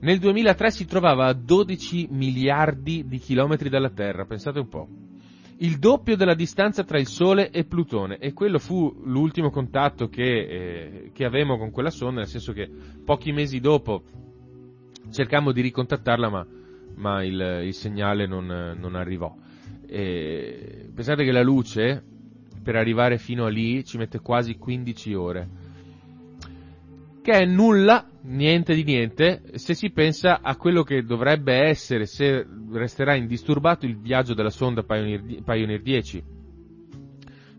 Nel 0.00 0.18
2003 0.18 0.70
si 0.72 0.84
trovava 0.84 1.26
a 1.26 1.32
12 1.32 2.08
miliardi 2.10 3.06
di 3.06 3.18
chilometri 3.18 3.68
dalla 3.68 3.90
Terra, 3.90 4.24
pensate 4.24 4.58
un 4.58 4.68
po'. 4.68 4.88
Il 5.58 5.78
doppio 5.78 6.16
della 6.16 6.34
distanza 6.34 6.82
tra 6.82 6.98
il 6.98 7.06
Sole 7.06 7.50
e 7.50 7.64
Plutone, 7.66 8.18
e 8.18 8.32
quello 8.32 8.58
fu 8.58 8.92
l'ultimo 9.04 9.50
contatto 9.50 10.08
che, 10.08 10.24
eh, 10.24 11.10
che 11.14 11.24
avevamo 11.24 11.56
con 11.56 11.70
quella 11.70 11.90
sonda, 11.90 12.18
nel 12.18 12.28
senso 12.28 12.52
che 12.52 12.68
pochi 13.04 13.30
mesi 13.30 13.60
dopo 13.60 14.02
cercammo 15.12 15.52
di 15.52 15.60
ricontattarla 15.60 16.28
ma, 16.28 16.44
ma 16.96 17.22
il, 17.22 17.60
il, 17.62 17.74
segnale 17.74 18.26
non, 18.26 18.76
non 18.76 18.96
arrivò. 18.96 19.32
E 19.90 20.90
pensate 20.94 21.24
che 21.24 21.32
la 21.32 21.42
luce 21.42 22.02
per 22.62 22.76
arrivare 22.76 23.16
fino 23.16 23.46
a 23.46 23.48
lì 23.48 23.82
ci 23.84 23.96
mette 23.96 24.20
quasi 24.20 24.56
15 24.58 25.14
ore, 25.14 25.48
che 27.22 27.32
è 27.32 27.44
nulla, 27.46 28.06
niente 28.22 28.74
di 28.74 28.84
niente, 28.84 29.42
se 29.54 29.72
si 29.74 29.90
pensa 29.90 30.40
a 30.42 30.56
quello 30.56 30.82
che 30.82 31.02
dovrebbe 31.02 31.54
essere 31.54 32.04
se 32.04 32.46
resterà 32.70 33.14
indisturbato 33.14 33.86
il 33.86 33.98
viaggio 33.98 34.34
della 34.34 34.50
sonda 34.50 34.82
Pioneer, 34.82 35.42
Pioneer 35.42 35.80
10. 35.80 36.24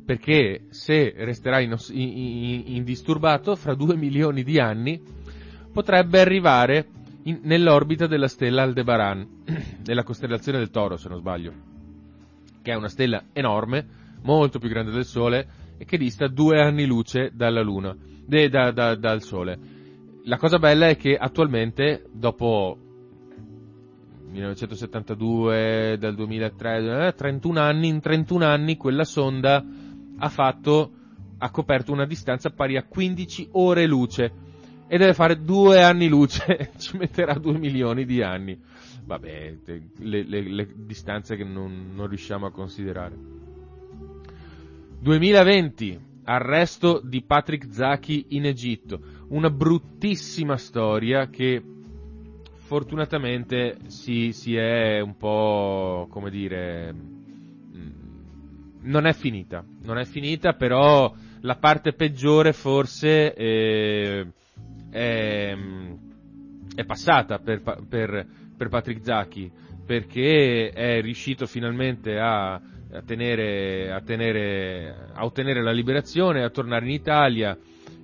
Perché 0.05 0.65
se 0.69 1.13
resterà 1.17 1.59
indisturbato, 1.59 3.55
fra 3.55 3.75
due 3.75 3.95
milioni 3.95 4.43
di 4.43 4.59
anni, 4.59 4.99
potrebbe 5.71 6.19
arrivare 6.19 6.87
in, 7.23 7.41
nell'orbita 7.43 8.07
della 8.07 8.27
stella 8.27 8.63
Aldebaran, 8.63 9.43
della 9.81 10.03
costellazione 10.03 10.57
del 10.57 10.71
Toro, 10.71 10.97
se 10.97 11.09
non 11.09 11.19
sbaglio, 11.19 11.68
che 12.61 12.71
è 12.71 12.75
una 12.75 12.89
stella 12.89 13.23
enorme, 13.33 13.85
molto 14.21 14.59
più 14.59 14.69
grande 14.69 14.91
del 14.91 15.05
Sole 15.05 15.47
e 15.77 15.85
che 15.85 15.97
dista 15.97 16.27
due 16.27 16.61
anni 16.61 16.85
luce 16.85 17.31
dalla 17.33 17.61
Luna, 17.61 17.95
de, 18.25 18.49
da, 18.49 18.71
da, 18.71 18.95
dal 18.95 19.21
Sole. 19.21 19.57
La 20.23 20.37
cosa 20.37 20.59
bella 20.59 20.87
è 20.87 20.97
che 20.97 21.15
attualmente, 21.15 22.05
dopo 22.11 22.77
1972, 24.29 25.97
dal 25.97 26.13
2003, 26.15 27.13
31 27.15 27.59
anni, 27.59 27.87
in 27.87 27.99
31 27.99 28.45
anni 28.45 28.77
quella 28.77 29.03
sonda 29.03 29.63
ha 30.17 30.29
fatto, 30.29 30.91
ha 31.37 31.49
coperto 31.49 31.91
una 31.91 32.05
distanza 32.05 32.49
pari 32.49 32.77
a 32.77 32.83
15 32.83 33.49
ore 33.53 33.87
luce 33.87 34.31
e 34.87 34.97
deve 34.97 35.13
fare 35.13 35.41
due 35.41 35.81
anni 35.81 36.07
luce, 36.07 36.71
ci 36.77 36.97
metterà 36.97 37.33
due 37.35 37.57
milioni 37.57 38.05
di 38.05 38.21
anni. 38.21 38.59
Vabbè, 39.09 39.57
le, 39.97 40.23
le, 40.23 40.41
le 40.41 40.67
distanze 40.75 41.35
che 41.35 41.43
non, 41.43 41.93
non 41.95 42.05
riusciamo 42.05 42.45
a 42.45 42.51
considerare. 42.51 43.17
2020, 44.99 45.99
arresto 46.25 47.01
di 47.03 47.23
Patrick 47.23 47.73
Zaki 47.73 48.27
in 48.29 48.45
Egitto. 48.45 49.01
Una 49.29 49.49
bruttissima 49.49 50.57
storia 50.57 51.27
che 51.29 51.59
fortunatamente 52.53 53.79
si, 53.87 54.31
si 54.31 54.55
è 54.55 54.99
un 54.99 55.17
po', 55.17 56.05
come 56.11 56.29
dire, 56.29 56.93
mm, 56.93 57.89
non 58.81 59.07
è 59.07 59.13
finita. 59.13 59.65
Non 59.85 59.97
è 59.97 60.05
finita, 60.05 60.53
però 60.53 61.11
la 61.39 61.55
parte 61.55 61.93
peggiore 61.93 62.53
forse 62.53 63.33
eh, 63.33 64.27
è, 64.91 65.57
è 66.75 66.85
passata 66.85 67.39
per, 67.39 67.61
per, 67.89 68.27
per 68.59 68.67
Patrick 68.67 69.01
Zacchi 69.01 69.49
perché 69.85 70.69
è 70.69 71.01
riuscito 71.01 71.47
finalmente 71.47 72.19
a, 72.19 72.53
a, 72.53 73.01
tenere, 73.03 73.91
a, 73.91 74.01
tenere, 74.01 75.09
a, 75.13 75.25
ottenere 75.25 75.63
la 75.63 75.71
liberazione, 75.71 76.43
a 76.43 76.51
tornare 76.51 76.85
in 76.85 76.91
Italia 76.91 77.57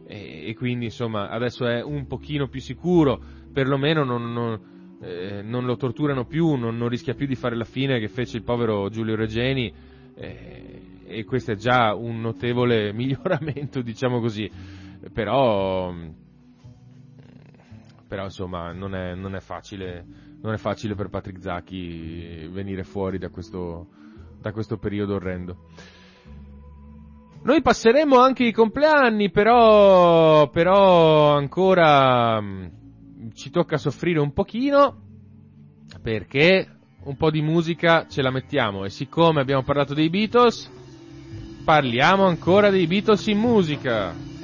e, 0.07 0.47
e, 0.47 0.55
quindi 0.55 0.85
insomma 0.85 1.29
adesso 1.29 1.67
è 1.67 1.83
un 1.83 2.07
pochino 2.07 2.47
più 2.47 2.59
sicuro, 2.59 3.21
perlomeno 3.53 4.03
non, 4.03 4.33
non, 4.33 4.97
eh, 4.99 5.43
non 5.43 5.65
lo 5.65 5.75
torturano 5.75 6.25
più, 6.25 6.55
non, 6.55 6.75
non, 6.75 6.89
rischia 6.89 7.13
più 7.13 7.27
di 7.27 7.35
fare 7.35 7.55
la 7.55 7.65
fine 7.65 7.99
che 7.99 8.07
fece 8.07 8.37
il 8.37 8.43
povero 8.43 8.89
Giulio 8.89 9.15
Regeni 9.15 9.71
eh, 10.15 10.81
e 11.05 11.23
questo 11.23 11.51
è 11.51 11.55
già 11.55 11.93
un 11.93 12.19
notevole 12.19 12.93
miglioramento 12.97 13.81
diciamo 13.81 14.19
così, 14.19 14.49
però 15.13 15.93
però 18.15 18.27
insomma 18.27 18.71
non 18.71 18.95
è, 18.95 19.13
non 19.13 19.35
è, 19.35 19.41
facile, 19.41 20.05
non 20.41 20.53
è 20.53 20.57
facile 20.57 20.95
per 20.95 21.09
Patrick 21.09 21.41
Zacchi 21.41 22.47
venire 22.49 22.85
fuori 22.85 23.17
da 23.17 23.27
questo, 23.27 23.87
da 24.39 24.53
questo 24.53 24.77
periodo 24.77 25.15
orrendo. 25.15 25.57
Noi 27.43 27.61
passeremo 27.61 28.17
anche 28.17 28.45
i 28.45 28.53
compleanni, 28.53 29.31
però, 29.31 30.49
però 30.49 31.35
ancora 31.35 32.39
mm, 32.39 32.65
ci 33.33 33.49
tocca 33.49 33.75
soffrire 33.75 34.21
un 34.21 34.31
pochino 34.31 35.01
perché 36.01 36.69
un 37.03 37.17
po' 37.17 37.29
di 37.29 37.41
musica 37.41 38.07
ce 38.07 38.21
la 38.21 38.31
mettiamo 38.31 38.85
e 38.85 38.89
siccome 38.89 39.41
abbiamo 39.41 39.63
parlato 39.63 39.93
dei 39.93 40.09
Beatles, 40.09 40.71
parliamo 41.65 42.23
ancora 42.23 42.69
dei 42.69 42.87
Beatles 42.87 43.27
in 43.27 43.39
musica. 43.39 44.34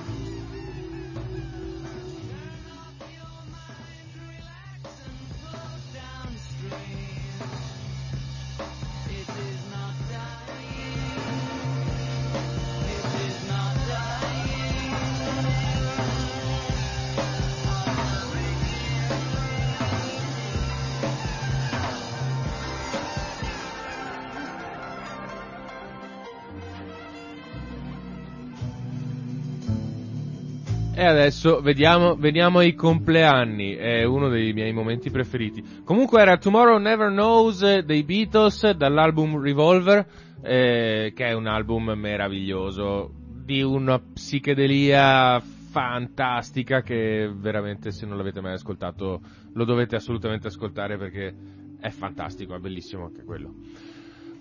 E 31.02 31.06
adesso 31.06 31.62
vediamo, 31.62 32.16
vediamo 32.16 32.62
i 32.62 32.76
compleanni, 32.76 33.74
è 33.74 34.04
uno 34.04 34.30
dei 34.30 34.54
miei 34.54 34.72
momenti 34.72 35.10
preferiti. 35.10 35.82
Comunque 35.84 36.22
era 36.22 36.38
Tomorrow 36.38 36.78
Never 36.78 37.10
Knows 37.10 37.80
dei 37.80 38.04
Beatles 38.04 38.70
dall'album 38.70 39.42
Revolver, 39.42 40.06
eh, 40.44 41.12
che 41.16 41.26
è 41.26 41.34
un 41.34 41.48
album 41.48 41.94
meraviglioso, 41.96 43.12
di 43.44 43.64
una 43.64 43.98
psichedelia 43.98 45.40
fantastica 45.40 46.84
che 46.84 47.32
veramente 47.36 47.90
se 47.90 48.06
non 48.06 48.16
l'avete 48.16 48.40
mai 48.40 48.54
ascoltato 48.54 49.22
lo 49.54 49.66
dovete 49.66 49.96
assolutamente 49.96 50.50
ascoltare 50.50 51.00
perché 51.00 51.34
è 51.80 51.90
fantastico, 51.90 52.54
è 52.54 52.60
bellissimo 52.60 53.06
anche 53.06 53.24
quello. 53.24 53.56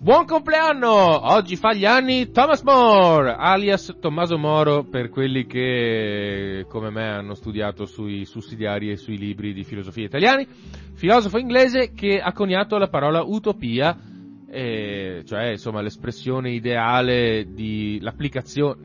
Buon 0.01 0.25
compleanno! 0.25 0.89
Oggi 1.31 1.55
fa 1.55 1.75
gli 1.75 1.85
anni 1.85 2.31
Thomas 2.31 2.63
More, 2.63 3.35
alias 3.37 3.97
Tommaso 3.99 4.35
Moro 4.35 4.83
per 4.83 5.09
quelli 5.09 5.45
che 5.45 6.65
come 6.67 6.89
me 6.89 7.07
hanno 7.07 7.35
studiato 7.35 7.85
sui 7.85 8.25
sussidiari 8.25 8.89
e 8.89 8.97
sui 8.97 9.19
libri 9.19 9.53
di 9.53 9.63
filosofia 9.63 10.05
italiani, 10.05 10.47
filosofo 10.95 11.37
inglese 11.37 11.91
che 11.93 12.19
ha 12.19 12.33
coniato 12.33 12.79
la 12.79 12.87
parola 12.87 13.21
utopia, 13.21 13.95
eh, 14.49 15.21
cioè 15.23 15.51
insomma 15.51 15.81
l'espressione 15.81 16.49
ideale 16.49 17.53
di 17.53 17.99
l'applicazione, 18.01 18.81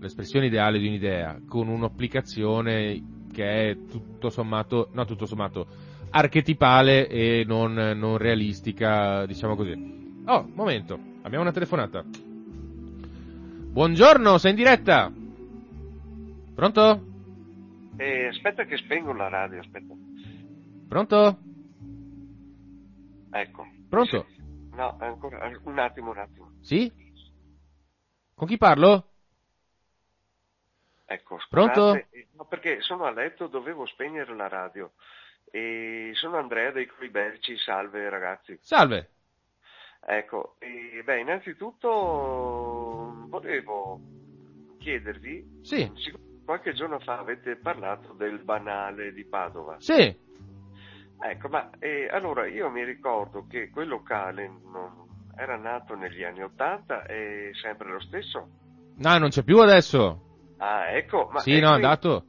l'espressione 0.00 0.46
ideale 0.46 0.80
di 0.80 0.88
un'idea 0.88 1.38
con 1.46 1.68
un'applicazione 1.68 3.28
che 3.32 3.70
è 3.70 3.76
tutto 3.88 4.30
sommato, 4.30 4.88
no 4.94 5.04
tutto 5.04 5.26
sommato, 5.26 5.68
archetipale 6.10 7.06
e 7.06 7.44
non, 7.46 7.72
non 7.94 8.18
realistica, 8.18 9.24
diciamo 9.26 9.54
così. 9.54 9.99
Oh, 10.32 10.48
momento, 10.54 10.96
abbiamo 11.22 11.42
una 11.42 11.50
telefonata. 11.50 12.04
Buongiorno, 12.04 14.38
sei 14.38 14.50
in 14.50 14.56
diretta? 14.56 15.10
Pronto? 16.54 17.04
Eh, 17.96 18.28
aspetta 18.28 18.64
che 18.64 18.76
spengo 18.76 19.12
la 19.12 19.26
radio, 19.26 19.58
aspetta. 19.58 19.92
Pronto? 20.86 21.38
Ecco. 23.32 23.66
Pronto? 23.88 24.26
No, 24.70 24.96
ancora, 25.00 25.50
un 25.64 25.78
attimo, 25.80 26.12
un 26.12 26.18
attimo. 26.18 26.52
Sì? 26.60 26.88
Con 28.32 28.46
chi 28.46 28.56
parlo? 28.56 29.08
Ecco, 31.06 31.40
scusate. 31.40 31.48
Pronto? 31.50 31.94
Eh, 32.12 32.28
No, 32.36 32.44
perché 32.44 32.80
sono 32.82 33.04
a 33.04 33.10
letto, 33.10 33.48
dovevo 33.48 33.84
spegnere 33.84 34.32
la 34.36 34.46
radio. 34.46 34.92
E 35.50 36.12
sono 36.14 36.38
Andrea 36.38 36.70
dei 36.70 36.86
Coliberci, 36.86 37.56
salve 37.56 38.08
ragazzi. 38.08 38.56
Salve. 38.62 39.10
Ecco, 40.06 40.56
e, 40.58 41.02
beh, 41.04 41.20
innanzitutto 41.20 41.88
volevo 43.28 44.00
chiedervi, 44.78 45.58
Sì. 45.62 45.90
qualche 46.44 46.72
giorno 46.72 46.98
fa 47.00 47.18
avete 47.18 47.56
parlato 47.56 48.12
del 48.14 48.38
banale 48.42 49.12
di 49.12 49.24
Padova. 49.24 49.76
Sì. 49.78 50.28
Ecco, 51.22 51.48
ma 51.48 51.70
eh, 51.78 52.08
allora 52.10 52.46
io 52.46 52.70
mi 52.70 52.82
ricordo 52.82 53.46
che 53.46 53.68
quel 53.70 53.88
locale 53.88 54.48
non- 54.72 55.06
era 55.36 55.56
nato 55.56 55.94
negli 55.94 56.24
anni 56.24 56.42
Ottanta, 56.42 57.02
è 57.04 57.50
sempre 57.60 57.90
lo 57.92 58.00
stesso. 58.00 58.48
No, 58.96 59.18
non 59.18 59.28
c'è 59.28 59.42
più 59.42 59.58
adesso. 59.60 60.54
Ah, 60.58 60.90
ecco, 60.90 61.28
ma 61.30 61.40
sì, 61.40 61.56
e 61.56 61.60
no, 61.60 61.68
è 61.68 61.78
quindi- 61.78 61.84
andato. 61.84 62.24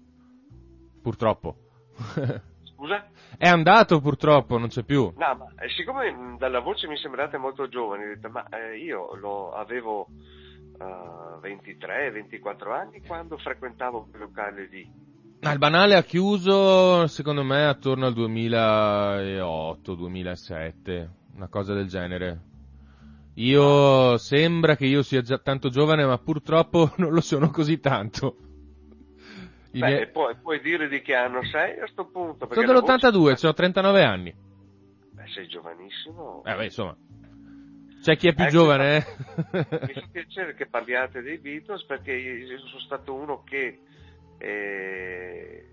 Purtroppo. 1.01 1.55
Scusa? 2.81 3.05
è 3.37 3.47
andato 3.47 4.01
purtroppo, 4.01 4.57
non 4.57 4.69
c'è 4.69 4.81
più. 4.81 5.13
No, 5.15 5.35
ma 5.35 5.45
eh, 5.59 5.69
siccome 5.69 6.11
mh, 6.11 6.39
dalla 6.39 6.61
voce 6.61 6.87
mi 6.87 6.97
sembrate 6.97 7.37
molto 7.37 7.69
giovani, 7.69 8.05
ho 8.05 8.07
detto, 8.07 8.29
ma 8.29 8.43
eh, 8.49 8.79
io 8.79 9.13
lo 9.17 9.51
avevo 9.51 10.07
eh, 10.79 11.39
23, 11.41 12.09
24 12.09 12.73
anni 12.73 13.03
quando 13.05 13.37
frequentavo 13.37 14.07
quel 14.09 14.21
locale 14.21 14.67
lì. 14.67 14.91
Ah, 15.41 15.51
il 15.51 15.59
banale 15.59 15.95
ha 15.95 16.01
chiuso, 16.01 17.05
secondo 17.05 17.43
me, 17.43 17.67
attorno 17.67 18.07
al 18.07 18.13
2008-2007, 18.13 21.07
una 21.35 21.49
cosa 21.49 21.75
del 21.75 21.85
genere. 21.85 22.39
Io 23.35 24.17
sembra 24.17 24.75
che 24.75 24.87
io 24.87 25.03
sia 25.03 25.21
già 25.21 25.37
tanto 25.37 25.69
giovane, 25.69 26.03
ma 26.03 26.17
purtroppo 26.17 26.93
non 26.97 27.11
lo 27.11 27.21
sono 27.21 27.51
così 27.51 27.79
tanto. 27.79 28.37
Beh, 29.71 29.79
miei- 29.87 30.01
e 30.01 30.07
poi 30.07 30.35
puoi 30.35 30.59
dire 30.61 30.87
di 30.87 31.01
che 31.01 31.15
anno 31.15 31.43
sei 31.45 31.79
a 31.79 31.87
sto 31.87 32.05
punto? 32.09 32.47
Sono 32.51 32.73
la 32.73 32.79
voce- 32.79 32.97
dell'82, 33.09 33.47
ho 33.47 33.53
39 33.53 34.03
anni. 34.03 34.33
Beh, 35.13 35.27
sei 35.27 35.47
giovanissimo. 35.47 36.43
Eh 36.45 36.55
beh, 36.55 36.65
insomma. 36.65 36.95
C'è 38.01 38.17
chi 38.17 38.27
è 38.27 38.33
più 38.33 38.43
Ecco, 38.45 38.51
giovane, 38.53 38.97
eh? 38.97 39.05
Mi 39.51 39.93
fa 39.93 40.07
piacere 40.11 40.55
che 40.55 40.65
parliate 40.67 41.21
dei 41.21 41.37
Beatles 41.37 41.85
perché 41.85 42.11
io 42.13 42.57
sono 42.57 42.79
stato 42.79 43.13
uno 43.13 43.43
che 43.43 43.79
eh, 44.39 45.65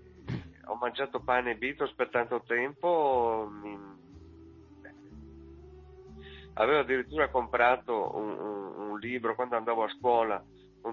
ho 0.65 0.75
mangiato 0.75 1.21
pane 1.21 1.51
e 1.51 1.55
Beatles 1.55 1.93
per 1.95 2.09
tanto 2.09 2.43
tempo. 2.45 3.49
mi- 3.51 3.97
Avevo 6.53 6.79
addirittura 6.79 7.29
comprato 7.29 8.11
un, 8.15 8.29
un- 8.37 8.89
un 8.89 8.99
libro 8.99 9.33
quando 9.33 9.55
andavo 9.55 9.83
a 9.83 9.89
scuola, 9.97 10.43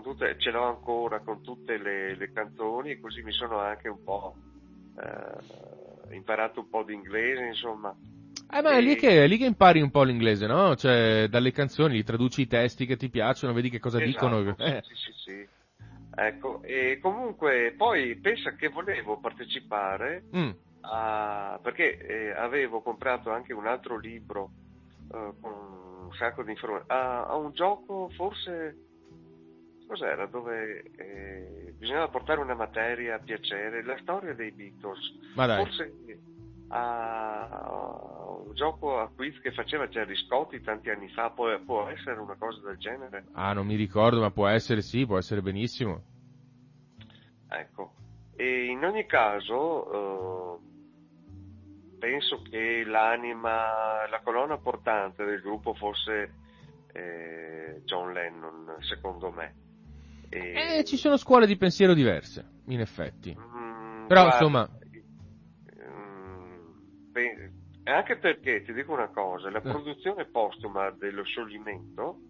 tutte, 0.02 0.36
ce 0.38 0.50
l'ho 0.50 0.64
ancora 0.64 1.20
con 1.20 1.42
tutte 1.42 1.78
le, 1.78 2.16
le 2.16 2.32
canzoni 2.32 2.90
e 2.90 3.00
così 3.00 3.22
mi 3.22 3.32
sono 3.32 3.58
anche 3.58 3.88
un 3.88 4.02
po' 4.02 4.34
eh, 4.96 6.14
imparato 6.14 6.60
un 6.60 6.68
po' 6.68 6.82
di 6.82 6.94
inglese, 6.94 7.44
insomma. 7.44 7.94
Eh, 8.48 8.62
ma 8.62 8.70
è 8.70 8.80
lì, 8.80 8.94
che, 8.94 9.24
è 9.24 9.26
lì 9.26 9.38
che 9.38 9.44
impari 9.44 9.80
un 9.80 9.90
po' 9.90 10.04
l'inglese, 10.04 10.46
no? 10.46 10.76
Cioè, 10.76 11.26
dalle 11.28 11.50
canzoni, 11.50 12.02
traduci 12.04 12.42
i 12.42 12.46
testi 12.46 12.86
che 12.86 12.96
ti 12.96 13.08
piacciono, 13.08 13.52
vedi 13.52 13.70
che 13.70 13.80
cosa 13.80 14.00
Esatto, 14.00 14.40
dicono. 14.40 14.56
Eh. 14.58 14.82
Sì, 14.86 14.94
sì, 14.94 15.12
sì. 15.12 15.48
Ecco, 16.18 16.62
e 16.62 16.98
comunque 17.02 17.74
poi 17.76 18.14
pensa 18.16 18.54
che 18.54 18.68
volevo 18.68 19.18
partecipare 19.18 20.24
Mm. 20.34 20.50
a... 20.82 21.58
perché 21.62 21.98
eh, 21.98 22.30
avevo 22.30 22.80
comprato 22.80 23.30
anche 23.30 23.52
un 23.52 23.66
altro 23.66 23.98
libro 23.98 24.50
eh, 25.12 25.32
con 25.40 25.52
un 25.52 26.12
sacco 26.12 26.42
di 26.42 26.52
informazioni, 26.52 26.84
a, 26.88 27.26
a 27.26 27.34
un 27.34 27.52
gioco 27.52 28.08
forse, 28.14 28.85
cos'era, 29.86 30.26
dove 30.26 30.82
eh, 30.96 31.74
bisognava 31.76 32.08
portare 32.08 32.40
una 32.40 32.54
materia 32.54 33.16
a 33.16 33.18
piacere, 33.18 33.84
la 33.84 33.96
storia 33.98 34.34
dei 34.34 34.50
Beatles, 34.50 35.18
forse 35.34 35.92
a 36.68 38.40
un 38.44 38.54
gioco 38.54 38.98
a 38.98 39.08
quiz 39.14 39.38
che 39.40 39.52
faceva 39.52 39.88
Gerry 39.88 40.16
Scotti 40.16 40.60
tanti 40.60 40.90
anni 40.90 41.08
fa, 41.08 41.30
può, 41.30 41.56
può 41.60 41.86
essere 41.88 42.18
una 42.18 42.34
cosa 42.36 42.60
del 42.60 42.76
genere? 42.78 43.26
Ah, 43.32 43.52
non 43.52 43.66
mi 43.66 43.76
ricordo, 43.76 44.20
ma 44.20 44.30
può 44.30 44.48
essere 44.48 44.82
sì, 44.82 45.06
può 45.06 45.18
essere 45.18 45.42
benissimo. 45.42 46.02
Ecco, 47.48 47.92
e 48.34 48.66
in 48.66 48.84
ogni 48.84 49.06
caso 49.06 50.58
eh, 50.58 50.58
penso 51.98 52.42
che 52.42 52.84
l'anima, 52.84 54.08
la 54.10 54.20
colonna 54.22 54.58
portante 54.58 55.24
del 55.24 55.40
gruppo 55.40 55.74
fosse 55.74 56.34
eh, 56.92 57.82
John 57.84 58.12
Lennon, 58.12 58.76
secondo 58.80 59.30
me. 59.30 59.64
E- 60.36 60.78
Eh, 60.78 60.84
ci 60.84 60.96
sono 60.96 61.16
scuole 61.16 61.46
di 61.46 61.56
pensiero 61.56 61.94
diverse, 61.94 62.44
in 62.66 62.80
effetti. 62.80 63.34
Mm, 63.38 64.06
Però, 64.06 64.22
guarda, 64.22 64.36
insomma- 64.36 64.68
mm, 65.82 66.70
pe- 67.12 67.52
anche 67.84 68.16
perché 68.18 68.62
ti 68.62 68.72
dico 68.72 68.92
una 68.92 69.08
cosa, 69.08 69.50
la 69.50 69.58
Eh. 69.58 69.62
produzione 69.62 70.26
postuma 70.26 70.90
dello 70.90 71.22
scioglimento, 71.24 72.20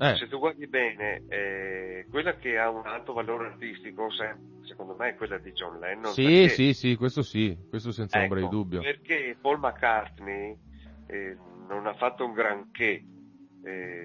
Eh, 0.00 0.14
se 0.14 0.28
tu 0.28 0.38
guardi 0.38 0.68
bene, 0.68 1.24
eh, 1.28 2.06
quella 2.08 2.36
che 2.36 2.56
ha 2.56 2.70
un 2.70 2.86
alto 2.86 3.12
valore 3.12 3.46
artistico, 3.48 4.08
se- 4.12 4.36
secondo 4.62 4.94
me 4.94 5.08
è 5.08 5.14
quella 5.16 5.38
di 5.38 5.50
John 5.50 5.80
Lennon. 5.80 6.12
sì, 6.12 6.22
perché- 6.22 6.48
sì, 6.50 6.72
sì, 6.72 6.94
questo 6.94 7.22
sì, 7.22 7.58
questo 7.68 7.90
senza 7.90 8.20
ombra 8.20 8.38
di 8.38 8.44
Ecco, 8.44 8.54
dubbio. 8.54 8.80
Perché 8.80 9.36
Paul 9.40 9.58
McCartney 9.58 10.56
eh, 11.08 11.36
non 11.66 11.86
ha 11.88 11.94
fatto 11.94 12.24
un 12.24 12.32
granché, 12.32 13.02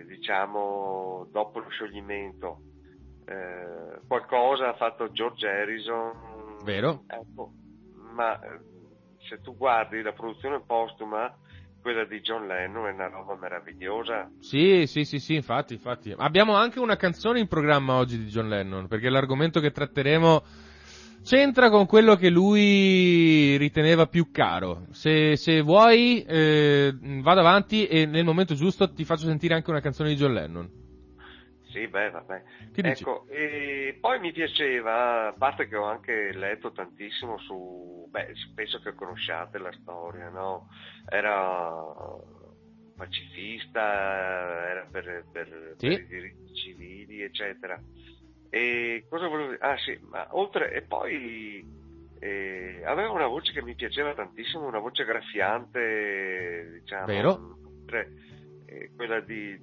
diciamo, 0.08 1.28
dopo 1.32 1.60
lo 1.60 1.70
scioglimento. 1.70 2.62
Eh, 3.26 4.00
qualcosa 4.08 4.70
ha 4.70 4.74
fatto 4.76 5.12
George 5.12 5.48
Harrison. 5.48 6.58
Vero. 6.64 7.04
Ecco, 7.08 7.52
ma 8.14 8.40
eh, 8.40 8.60
se 9.28 9.40
tu 9.42 9.56
guardi 9.56 10.02
la 10.02 10.14
produzione 10.14 10.62
postuma, 10.66 11.36
quella 11.82 12.06
di 12.06 12.22
John 12.22 12.48
Lennon 12.48 12.88
è 12.88 12.94
una 12.94 13.10
roba 13.10 13.36
meravigliosa. 13.36 14.32
Sì, 14.40 14.86
sì, 14.88 15.04
sì, 15.04 15.20
sì, 15.20 15.36
infatti, 15.36 15.74
infatti. 15.74 16.14
Abbiamo 16.16 16.56
anche 16.56 16.80
una 16.80 16.96
canzone 16.96 17.40
in 17.40 17.48
programma 17.48 17.96
oggi 17.96 18.18
di 18.18 18.26
John 18.26 18.48
Lennon, 18.48 18.88
perché 18.88 19.10
l'argomento 19.10 19.60
che 19.60 19.72
tratteremo 19.72 20.44
c'entra 21.24 21.70
con 21.70 21.86
quello 21.86 22.16
che 22.16 22.30
lui 22.30 23.58
riteneva 23.58 24.08
più 24.08 24.32
caro. 24.32 24.86
Se, 24.92 25.36
se 25.36 25.62
vuoi, 25.62 26.24
eh, 26.24 26.94
vado 27.22 27.40
avanti 27.40 27.86
e 27.88 28.06
nel 28.06 28.26
momento 28.26 28.54
giusto 28.56 28.92
ti 28.92 29.04
faccio 29.06 29.26
sentire 29.26 29.54
anche 29.54 29.70
una 29.70 29.82
canzone 29.82 30.10
di 30.10 30.16
John 30.16 30.34
Lennon. 30.34 30.83
Sì, 31.74 31.88
beh, 31.88 32.12
vabbè. 32.12 32.44
Dici? 32.72 32.88
Ecco, 33.02 33.26
e 33.28 33.98
poi 34.00 34.20
mi 34.20 34.32
piaceva, 34.32 35.30
a 35.30 35.34
parte 35.34 35.68
che 35.68 35.76
ho 35.76 35.86
anche 35.86 36.32
letto 36.32 36.72
tantissimo 36.72 37.40
su, 37.40 38.08
beh, 38.12 38.32
penso 38.54 38.80
che 38.80 38.94
conosciate 38.94 39.58
la 39.58 39.72
storia, 39.82 40.30
no? 40.30 40.68
Era 41.10 41.74
pacifista, 42.96 43.82
era 43.82 44.88
per, 44.92 45.26
per- 45.32 45.74
Sì. 45.78 45.88
per 45.88 46.00
i 46.02 46.06
diritti 46.08 46.54
civili, 46.54 47.22
eccetera. 47.24 47.82
E 48.52 49.06
cosa 49.10 49.26
volevo 49.28 49.50
dire? 49.54 49.64
Ah 49.64 49.78
sì, 49.80 49.98
ma 50.04 50.28
oltre, 50.34 50.72
e 50.74 50.84
poi 50.84 51.66
eh, 52.20 52.84
aveva 52.86 53.10
una 53.10 53.26
voce 53.26 53.52
che 53.52 53.64
mi 53.64 53.74
piaceva 53.74 54.14
tantissimo, 54.14 54.68
una 54.68 54.78
voce 54.78 55.06
graffiante, 55.06 56.70
diciamo, 56.82 57.06
Vero? 57.08 57.60
oltre, 57.82 58.12
eh, 58.68 58.92
quella 58.96 59.20
di, 59.22 59.60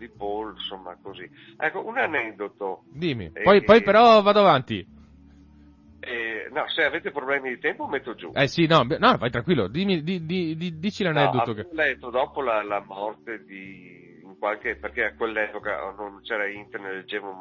di, 0.00 0.08
Paul, 0.08 0.54
insomma 0.54 0.96
così. 1.00 1.28
Ecco, 1.56 1.86
un 1.86 1.98
aneddoto. 1.98 2.84
Dimmi. 2.90 3.30
Eh, 3.34 3.42
Poi, 3.42 3.62
poi 3.62 3.82
però 3.82 4.22
vado 4.22 4.40
avanti. 4.40 4.86
Eh, 6.00 6.48
no, 6.50 6.64
se 6.68 6.82
avete 6.82 7.10
problemi 7.10 7.50
di 7.50 7.58
tempo 7.58 7.86
metto 7.86 8.14
giù. 8.14 8.32
Eh 8.34 8.48
sì, 8.48 8.66
no, 8.66 8.86
no, 8.98 9.16
vai 9.18 9.30
tranquillo, 9.30 9.68
dimmi, 9.68 10.02
di, 10.02 10.24
di, 10.24 10.56
di- 10.56 10.78
dici 10.78 11.02
l'aneddoto. 11.02 11.52
No, 11.52 11.54
che... 11.54 11.68
letto 11.72 12.08
dopo 12.08 12.40
la, 12.40 12.62
la 12.62 12.80
morte 12.80 13.44
di 13.44 14.18
in 14.22 14.38
qualche 14.38 14.76
perché 14.76 15.04
a 15.04 15.14
quell'epoca 15.14 15.92
non 15.96 16.20
c'era 16.22 16.46
internet, 16.46 16.94
leggevo 16.94 17.32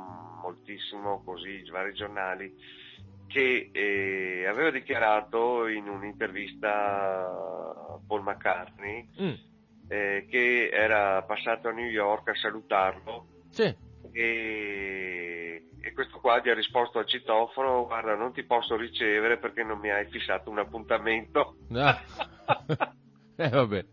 moltissimo 0.41 1.21
così 1.23 1.63
vari 1.69 1.93
giornali 1.93 2.53
che 3.27 3.69
eh, 3.71 4.47
aveva 4.47 4.71
dichiarato 4.71 5.67
in 5.67 5.87
un'intervista 5.87 6.69
a 6.69 7.99
Paul 8.05 8.23
McCartney 8.23 9.07
Mm, 9.21 9.33
eh, 9.89 10.25
che 10.29 10.69
era 10.71 11.21
passato 11.23 11.67
a 11.67 11.71
New 11.71 11.87
York 11.87 12.29
a 12.29 12.35
salutarlo 12.35 13.27
sì. 13.49 13.75
e, 14.11 15.63
e 15.81 15.93
questo 15.93 16.19
qua 16.19 16.39
gli 16.39 16.49
ha 16.49 16.53
risposto 16.53 16.99
al 16.99 17.07
citofono 17.07 17.85
guarda 17.85 18.15
non 18.15 18.31
ti 18.31 18.43
posso 18.43 18.77
ricevere 18.77 19.37
perché 19.37 19.63
non 19.63 19.79
mi 19.79 19.91
hai 19.91 20.05
fissato 20.09 20.49
un 20.49 20.59
appuntamento 20.59 21.57
Ah. 21.71 22.01
eh 23.35 23.49
vabbè. 23.49 23.85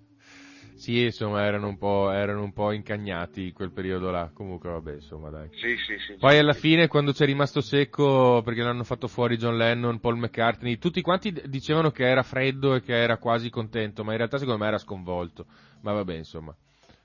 Sì, 0.77 1.05
insomma, 1.05 1.43
erano 1.43 1.69
un 1.69 1.79
po', 1.79 2.11
erano 2.11 2.43
un 2.43 2.53
po' 2.53 2.71
incagnati 2.71 3.47
in 3.47 3.53
quel 3.55 3.73
periodo 3.73 4.11
là. 4.11 4.31
Comunque, 4.33 4.69
vabbè, 4.71 4.93
insomma, 4.93 5.31
dai. 5.31 5.49
sì 5.53 5.75
sì 5.77 5.97
sì 6.07 6.19
Poi 6.19 6.39
alla 6.39 6.53
fine, 6.53 6.87
quando 6.87 7.13
c'è 7.13 7.25
rimasto 7.25 7.63
secco, 7.63 8.43
perché 8.45 8.63
l'hanno 8.63 8.85
fatto 8.85 9.09
fuori 9.09 9.39
John 9.39 9.57
Lennon, 9.57 10.01
Paul 10.01 10.19
McCartney, 10.19 10.77
tutti 10.77 11.01
quanti 11.01 11.33
dicevano 11.47 11.91
che 11.91 12.07
era 12.07 12.23
freddo 12.23 12.75
e 12.75 12.83
che 12.83 12.95
era 12.95 13.17
quasi 13.17 13.49
contento, 13.49 14.05
ma 14.05 14.11
in 14.13 14.19
realtà 14.19 14.37
secondo 14.37 14.61
me 14.61 14.69
era 14.69 14.79
sconvolto. 14.79 15.47
Ma 15.87 15.93
vabbè, 15.93 16.15
insomma, 16.15 16.53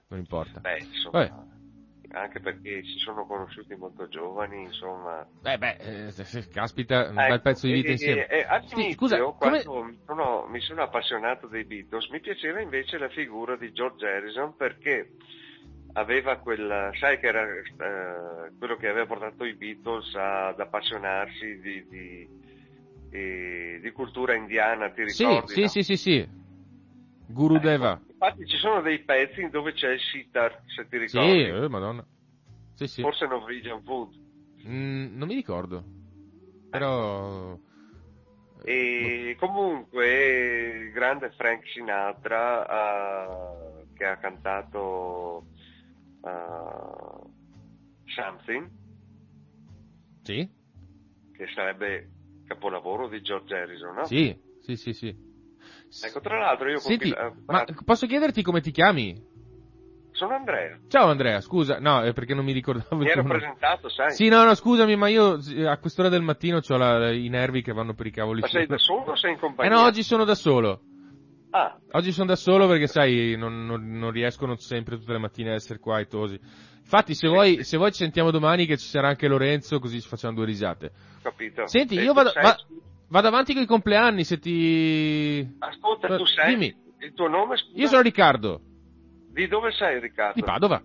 non 0.07 0.19
importa. 0.19 0.63
Beh, 0.63 0.79
insomma, 0.79 1.19
Vabbè. 1.19 1.31
anche 2.11 2.39
perché 2.39 2.83
si 2.83 2.99
sono 2.99 3.25
conosciuti 3.25 3.75
molto 3.75 4.07
giovani, 4.07 4.63
insomma. 4.63 5.27
Eh 5.43 5.57
beh, 5.57 5.77
eh, 5.79 6.47
caspita, 6.51 7.09
un 7.09 7.15
Ecco, 7.15 7.31
bel 7.31 7.41
pezzo 7.41 7.65
di 7.67 7.73
vita 7.73 7.91
e- 7.91 7.97
insieme. 7.97 8.25
e- 8.29 8.45
all'inizio, 8.47 8.85
Sì, 8.89 8.93
scusa, 8.95 9.23
come... 9.37 9.63
quando 9.63 9.83
mi, 9.83 9.97
sono, 10.05 10.45
mi 10.47 10.59
sono 10.61 10.81
appassionato 10.83 11.47
dei 11.47 11.65
Beatles, 11.65 12.09
mi 12.09 12.19
piaceva 12.19 12.61
invece 12.61 12.97
la 12.97 13.09
figura 13.09 13.55
di 13.55 13.71
George 13.71 14.07
Harrison 14.07 14.55
perché 14.55 15.15
aveva 15.93 16.37
quel, 16.37 16.89
sai 16.93 17.19
che 17.19 17.27
era 17.27 17.43
eh, 17.43 18.53
quello 18.57 18.77
che 18.77 18.87
aveva 18.87 19.05
portato 19.05 19.43
i 19.43 19.55
Beatles 19.55 20.13
ad 20.15 20.59
appassionarsi 20.59 21.59
di, 21.59 21.85
di, 21.87 22.29
di- 23.09 23.79
di 23.81 23.91
cultura 23.91 24.33
indiana, 24.35 24.89
ti 24.91 25.03
Sì, 25.05 25.43
ricordi? 25.43 25.47
sì, 25.47 25.67
no? 25.67 25.67
sì, 25.67 25.83
sì, 25.83 25.95
sì. 25.97 26.27
Guru 27.27 27.59
Ecco, 27.59 27.59
Deva. 27.59 28.01
Infatti 28.23 28.45
ci 28.45 28.57
sono 28.57 28.81
dei 28.81 28.99
pezzi 28.99 29.49
dove 29.49 29.73
c'è 29.73 29.93
il 29.93 29.99
sitar, 29.99 30.61
se 30.67 30.87
ti 30.87 30.99
Sì, 30.99 31.17
ricordi. 31.17 31.63
eh, 31.63 31.67
madonna. 31.67 32.05
Sì, 32.75 32.85
sì. 32.85 33.01
Forse 33.01 33.25
Norwegian 33.25 33.81
Wood. 33.83 34.13
Mm, 34.67 35.17
non 35.17 35.27
mi 35.27 35.33
ricordo. 35.33 35.83
Però... 36.69 37.57
E 38.63 39.35
comunque 39.39 40.83
il 40.83 40.91
grande 40.91 41.31
Frank 41.31 41.65
Sinatra 41.69 42.67
ah, 42.67 43.83
che 43.95 44.05
ha 44.05 44.17
cantato 44.17 45.47
ah, 46.21 47.21
Something, 48.05 48.69
Sì? 50.21 50.47
che 51.31 51.47
sarebbe 51.55 52.07
capolavoro 52.45 53.07
di 53.07 53.19
George 53.23 53.55
Harrison, 53.55 53.95
no? 53.95 54.05
Sì, 54.05 54.37
sì, 54.59 54.75
sì, 54.75 54.93
sì. 54.93 55.30
Ecco, 56.03 56.21
tra 56.21 56.39
l'altro 56.39 56.69
io 56.69 56.79
Senti, 56.79 57.11
eh, 57.11 57.33
ma 57.47 57.65
posso 57.85 58.07
chiederti 58.07 58.41
come 58.43 58.61
ti 58.61 58.71
chiami? 58.71 59.21
sono 60.11 60.35
Andrea, 60.35 60.79
Ciao 60.87 61.07
Andrea, 61.09 61.39
scusa, 61.41 61.79
no, 61.79 62.01
è 62.01 62.11
perché 62.13 62.33
non 62.33 62.43
mi 62.43 62.51
ricordavo 62.51 62.97
mi 62.97 63.09
ero 63.09 63.23
presentato, 63.23 63.89
sai? 63.89 64.13
Sì, 64.13 64.27
no, 64.27 64.43
no, 64.43 64.53
scusami, 64.55 64.95
ma 64.95 65.07
io 65.07 65.39
eh, 65.47 65.65
a 65.67 65.77
quest'ora 65.77 66.09
del 66.09 66.21
mattino 66.21 66.59
ho 66.67 67.07
i 67.11 67.29
nervi 67.29 67.61
che 67.61 67.71
vanno 67.71 67.93
per 67.93 68.07
i 68.07 68.11
cavoli 68.11 68.41
Ma 68.41 68.47
sei 68.47 68.67
da 68.67 68.77
solo 68.77 69.11
o 69.11 69.15
sei 69.15 69.31
in 69.31 69.37
Eh 69.37 69.39
compagnia? 69.39 69.75
no, 69.75 69.83
oggi 69.83 70.03
sono 70.03 70.25
da 70.25 70.35
solo. 70.35 70.81
Ah, 71.51 71.77
Oggi 71.93 72.11
sono 72.13 72.27
da 72.27 72.35
solo 72.37 72.67
perché, 72.67 72.87
sai, 72.87 73.35
non, 73.37 73.65
non- 73.65 73.97
non 73.97 74.11
riescono 74.11 74.55
sempre 74.57 74.97
tutte 74.97 75.11
le 75.11 75.17
mattine 75.19 75.51
a 75.51 75.55
essere 75.55 75.79
qua 75.79 75.99
e 75.99 76.05
tosi. 76.07 76.39
Infatti, 76.81 77.13
se 77.15 77.27
vuoi, 77.27 77.63
se 77.63 77.77
vuoi 77.77 77.91
ci 77.91 77.97
sentiamo 78.03 78.31
domani 78.31 78.65
che 78.65 78.77
ci 78.77 78.87
sarà 78.87 79.09
anche 79.09 79.27
Lorenzo, 79.27 79.79
così 79.79 79.99
ci 80.01 80.07
facciamo 80.07 80.33
due 80.35 80.45
risate. 80.45 80.91
capito. 81.21 81.63
Senti, 81.65 81.95
E 81.95 82.01
io 82.01 82.13
vado, 82.13 82.29
sei- 82.29 82.43
va- 82.43 82.57
vado 83.11 83.27
avanti 83.27 83.53
con 83.53 83.61
i 83.61 83.65
compleanni, 83.67 84.23
se 84.23 84.39
ti... 84.39 85.45
Ascolta, 85.59 86.15
tu 86.15 86.25
sei... 86.25 86.53
Dimmi. 86.55 86.79
Il 86.99 87.13
tuo 87.13 87.27
nome, 87.27 87.57
scusa? 87.57 87.77
Io 87.79 87.87
sono 87.87 88.01
Riccardo, 88.01 88.61
Di 89.31 89.47
dove 89.47 89.71
sei, 89.71 89.99
Riccardo? 89.99 90.33
di 90.35 90.43
Padova. 90.43 90.81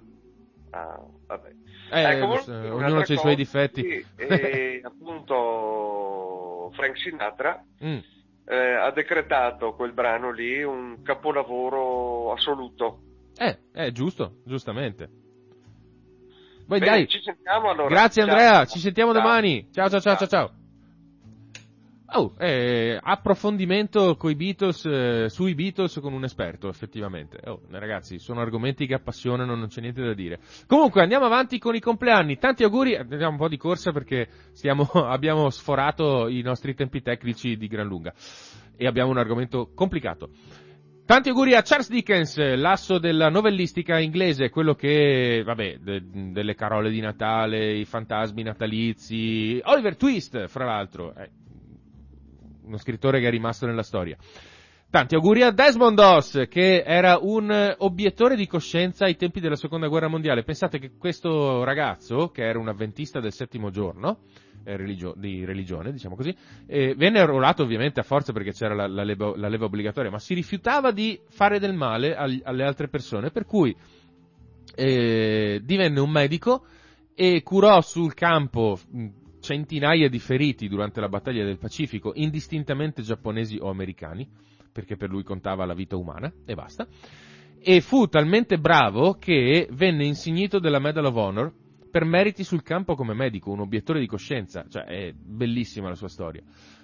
Ah, 0.70 0.98
vabbè. 1.26 1.50
Eh, 1.92 2.02
Ecco, 2.02 2.42
ognuno 2.74 2.98
ha 3.00 3.04
i 3.06 3.16
suoi 3.16 3.36
difetti. 3.36 3.82
sì, 3.82 4.04
E 4.16 4.80
appunto 4.82 6.70
Frank 6.74 6.98
Sinatra 6.98 7.62
Mm. 7.84 7.98
eh, 8.46 8.72
ha 8.74 8.90
decretato 8.92 9.74
quel 9.74 9.92
brano 9.92 10.32
lì 10.32 10.62
un 10.64 11.02
capolavoro 11.02 12.32
assoluto. 12.32 13.00
Eh, 13.36 13.58
eh, 13.74 13.92
giusto, 13.92 14.38
giustamente. 14.44 15.08
Poi 16.66 16.78
Bene, 16.80 16.90
dai, 16.92 17.08
ci 17.08 17.20
sentiamo 17.20 17.68
allora. 17.70 17.88
grazie 17.88 18.22
Ciao. 18.24 18.30
Andrea, 18.32 18.64
ci 18.64 18.78
sentiamo 18.80 19.12
Ciao. 19.12 19.20
domani. 19.22 19.68
Ciao 19.70 19.88
ciao 19.90 20.00
ciao 20.00 20.16
ciao 20.16 20.26
ciao. 20.28 20.65
Oh, 22.08 22.34
eh, 22.38 22.98
approfondimento 23.02 24.16
Beatles, 24.36 24.84
eh, 24.84 25.28
sui 25.28 25.54
Beatles 25.54 25.98
con 26.00 26.12
un 26.12 26.22
esperto, 26.22 26.68
effettivamente. 26.68 27.38
Oh, 27.44 27.62
ragazzi, 27.70 28.18
sono 28.18 28.40
argomenti 28.40 28.86
che 28.86 28.94
appassionano, 28.94 29.56
non 29.56 29.66
c'è 29.66 29.80
niente 29.80 30.02
da 30.02 30.14
dire. 30.14 30.38
Comunque, 30.66 31.02
andiamo 31.02 31.24
avanti 31.24 31.58
con 31.58 31.74
i 31.74 31.80
compleanni. 31.80 32.38
Tanti 32.38 32.62
auguri, 32.62 32.94
andiamo 32.94 33.32
un 33.32 33.36
po' 33.36 33.48
di 33.48 33.56
corsa 33.56 33.90
perché 33.90 34.28
stiamo, 34.52 34.84
abbiamo 34.94 35.50
sforato 35.50 36.28
i 36.28 36.42
nostri 36.42 36.74
tempi 36.74 37.02
tecnici 37.02 37.56
di 37.56 37.66
gran 37.66 37.88
lunga. 37.88 38.14
E 38.76 38.86
abbiamo 38.86 39.10
un 39.10 39.18
argomento 39.18 39.72
complicato. 39.74 40.30
Tanti 41.04 41.28
auguri 41.28 41.54
a 41.54 41.62
Charles 41.62 41.88
Dickens, 41.88 42.36
l'asso 42.56 42.98
della 42.98 43.28
novellistica 43.28 43.98
inglese, 43.98 44.50
quello 44.50 44.74
che, 44.74 45.42
vabbè, 45.44 45.78
de- 45.78 46.02
delle 46.32 46.54
carole 46.54 46.90
di 46.90 47.00
Natale, 47.00 47.74
i 47.74 47.84
fantasmi 47.84 48.42
natalizi, 48.42 49.60
Oliver 49.64 49.96
Twist, 49.96 50.48
fra 50.48 50.64
l'altro, 50.64 51.14
eh, 51.14 51.30
uno 52.66 52.76
scrittore 52.78 53.20
che 53.20 53.28
è 53.28 53.30
rimasto 53.30 53.66
nella 53.66 53.82
storia. 53.82 54.16
Tanti 54.88 55.16
auguri 55.16 55.42
a 55.42 55.50
Desmond 55.50 55.96
Doss, 55.96 56.46
che 56.48 56.82
era 56.86 57.18
un 57.20 57.74
obiettore 57.78 58.36
di 58.36 58.46
coscienza 58.46 59.04
ai 59.04 59.16
tempi 59.16 59.40
della 59.40 59.56
seconda 59.56 59.88
guerra 59.88 60.08
mondiale. 60.08 60.44
Pensate 60.44 60.78
che 60.78 60.92
questo 60.96 61.64
ragazzo, 61.64 62.28
che 62.28 62.44
era 62.44 62.58
un 62.58 62.68
avventista 62.68 63.18
del 63.18 63.32
settimo 63.32 63.70
giorno, 63.70 64.20
eh, 64.64 64.76
religio- 64.76 65.14
di 65.16 65.44
religione, 65.44 65.90
diciamo 65.92 66.14
così, 66.14 66.34
eh, 66.66 66.94
venne 66.94 67.20
arruolato 67.20 67.64
ovviamente 67.64 67.98
a 67.98 68.04
forza 68.04 68.32
perché 68.32 68.52
c'era 68.52 68.74
la, 68.74 68.86
la 68.86 69.02
leva, 69.02 69.32
la 69.36 69.48
leva 69.48 69.66
obbligatoria, 69.66 70.10
ma 70.10 70.18
si 70.18 70.34
rifiutava 70.34 70.92
di 70.92 71.20
fare 71.28 71.58
del 71.58 71.74
male 71.74 72.14
agli- 72.14 72.40
alle 72.44 72.64
altre 72.64 72.88
persone, 72.88 73.30
per 73.30 73.44
cui 73.44 73.76
eh, 74.76 75.60
divenne 75.64 76.00
un 76.00 76.10
medico 76.10 76.64
e 77.14 77.42
curò 77.42 77.80
sul 77.80 78.14
campo 78.14 78.78
centinaia 79.46 80.08
di 80.08 80.18
feriti 80.18 80.66
durante 80.66 81.00
la 81.00 81.08
battaglia 81.08 81.44
del 81.44 81.58
Pacifico, 81.58 82.10
indistintamente 82.14 83.02
giapponesi 83.02 83.58
o 83.60 83.70
americani, 83.70 84.28
perché 84.72 84.96
per 84.96 85.08
lui 85.08 85.22
contava 85.22 85.64
la 85.64 85.74
vita 85.74 85.96
umana 85.96 86.32
e 86.44 86.54
basta. 86.54 86.86
E 87.60 87.80
fu 87.80 88.08
talmente 88.08 88.58
bravo 88.58 89.14
che 89.14 89.68
venne 89.70 90.04
insignito 90.04 90.58
della 90.58 90.80
Medal 90.80 91.04
of 91.04 91.14
Honor 91.14 91.52
per 91.88 92.04
meriti 92.04 92.42
sul 92.42 92.64
campo 92.64 92.96
come 92.96 93.14
medico, 93.14 93.52
un 93.52 93.60
obiettore 93.60 94.00
di 94.00 94.06
coscienza, 94.06 94.66
cioè 94.68 94.82
è 94.82 95.12
bellissima 95.12 95.88
la 95.88 95.94
sua 95.94 96.08
storia. 96.08 96.42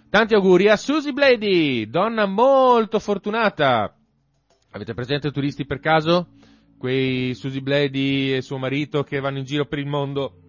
Tanti 0.08 0.34
auguri 0.34 0.68
a 0.68 0.76
Susie 0.76 1.12
Blady, 1.12 1.88
donna 1.88 2.26
molto 2.26 3.00
fortunata. 3.00 3.92
Avete 4.70 4.94
presente 4.94 5.32
turisti 5.32 5.66
per 5.66 5.80
caso? 5.80 6.28
Quei 6.78 7.34
Susie 7.34 7.60
Blady 7.60 8.34
e 8.34 8.42
suo 8.42 8.58
marito 8.58 9.02
che 9.02 9.20
vanno 9.20 9.38
in 9.38 9.44
giro 9.44 9.66
per 9.66 9.78
il 9.80 9.86
mondo 9.86 10.41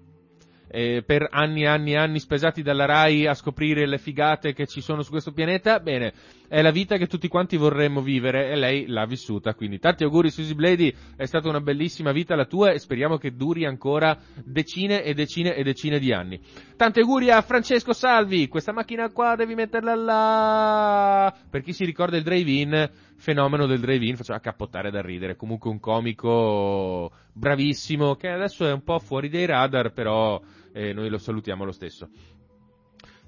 eh, 0.76 1.04
per 1.06 1.28
anni 1.30 1.62
e 1.62 1.68
anni 1.68 1.92
e 1.92 1.98
anni 1.98 2.20
spesati 2.20 2.64
dalla 2.64 2.86
RAI 2.86 3.28
a 3.28 3.36
scoprire 3.36 3.86
le 3.86 4.00
figate 4.00 4.54
che 4.54 4.66
ci 4.66 4.82
sono 4.82 5.04
su 5.04 5.12
questo 5.12 5.32
pianeta, 5.32 5.80
bene, 5.80 6.14
è 6.48 6.64
la 6.64 6.72
vita 6.72 6.98
che 6.98 7.06
tutti 7.06 7.28
quanti 7.28 7.58
vorremmo 7.58 8.02
vivere 8.02 8.50
e 8.50 8.56
lei 8.56 8.88
l'ha 8.88 9.06
vissuta, 9.06 9.54
quindi 9.54 9.78
tanti 9.78 10.04
auguri 10.04 10.32
Susie 10.32 10.56
Blady, 10.56 10.92
è 11.16 11.26
stata 11.26 11.48
una 11.48 11.62
bellissima 11.62 12.12
vita 12.12 12.36
la 12.36 12.46
tua 12.46 12.72
e 12.72 12.80
speriamo 12.80 13.18
che 13.18 13.36
duri 13.36 13.66
ancora 13.66 14.18
decine 14.44 15.04
e 15.04 15.14
decine 15.14 15.54
e 15.54 15.62
decine 15.62 16.00
di 16.00 16.12
anni. 16.12 16.40
Tanti 16.76 17.02
auguri 17.02 17.30
a 17.30 17.42
Francesco 17.42 17.94
Salvi, 17.94 18.48
questa 18.48 18.74
macchina 18.74 19.12
qua 19.12 19.36
devi 19.36 19.54
metterla 19.54 19.94
là, 19.94 21.36
per 21.52 21.62
chi 21.62 21.72
si 21.72 21.86
ricorda 21.86 22.18
il 22.18 22.24
drive-in, 22.24 22.90
fenomeno 23.16 23.68
del 23.68 23.80
drive-in, 23.80 24.16
faceva 24.16 24.40
cappottare 24.40 24.90
da 24.90 25.02
ridere, 25.02 25.36
comunque 25.36 25.70
un 25.70 25.80
comico 25.80 27.12
bravissimo 27.32 28.16
che 28.16 28.30
adesso 28.30 28.66
è 28.66 28.72
un 28.72 28.84
po' 28.84 28.98
fuori 28.98 29.30
dai 29.30 29.46
radar, 29.46 29.94
però 29.94 30.42
e 30.74 30.92
noi 30.92 31.10
lo 31.10 31.18
salutiamo 31.18 31.64
lo 31.64 31.72
stesso. 31.72 32.10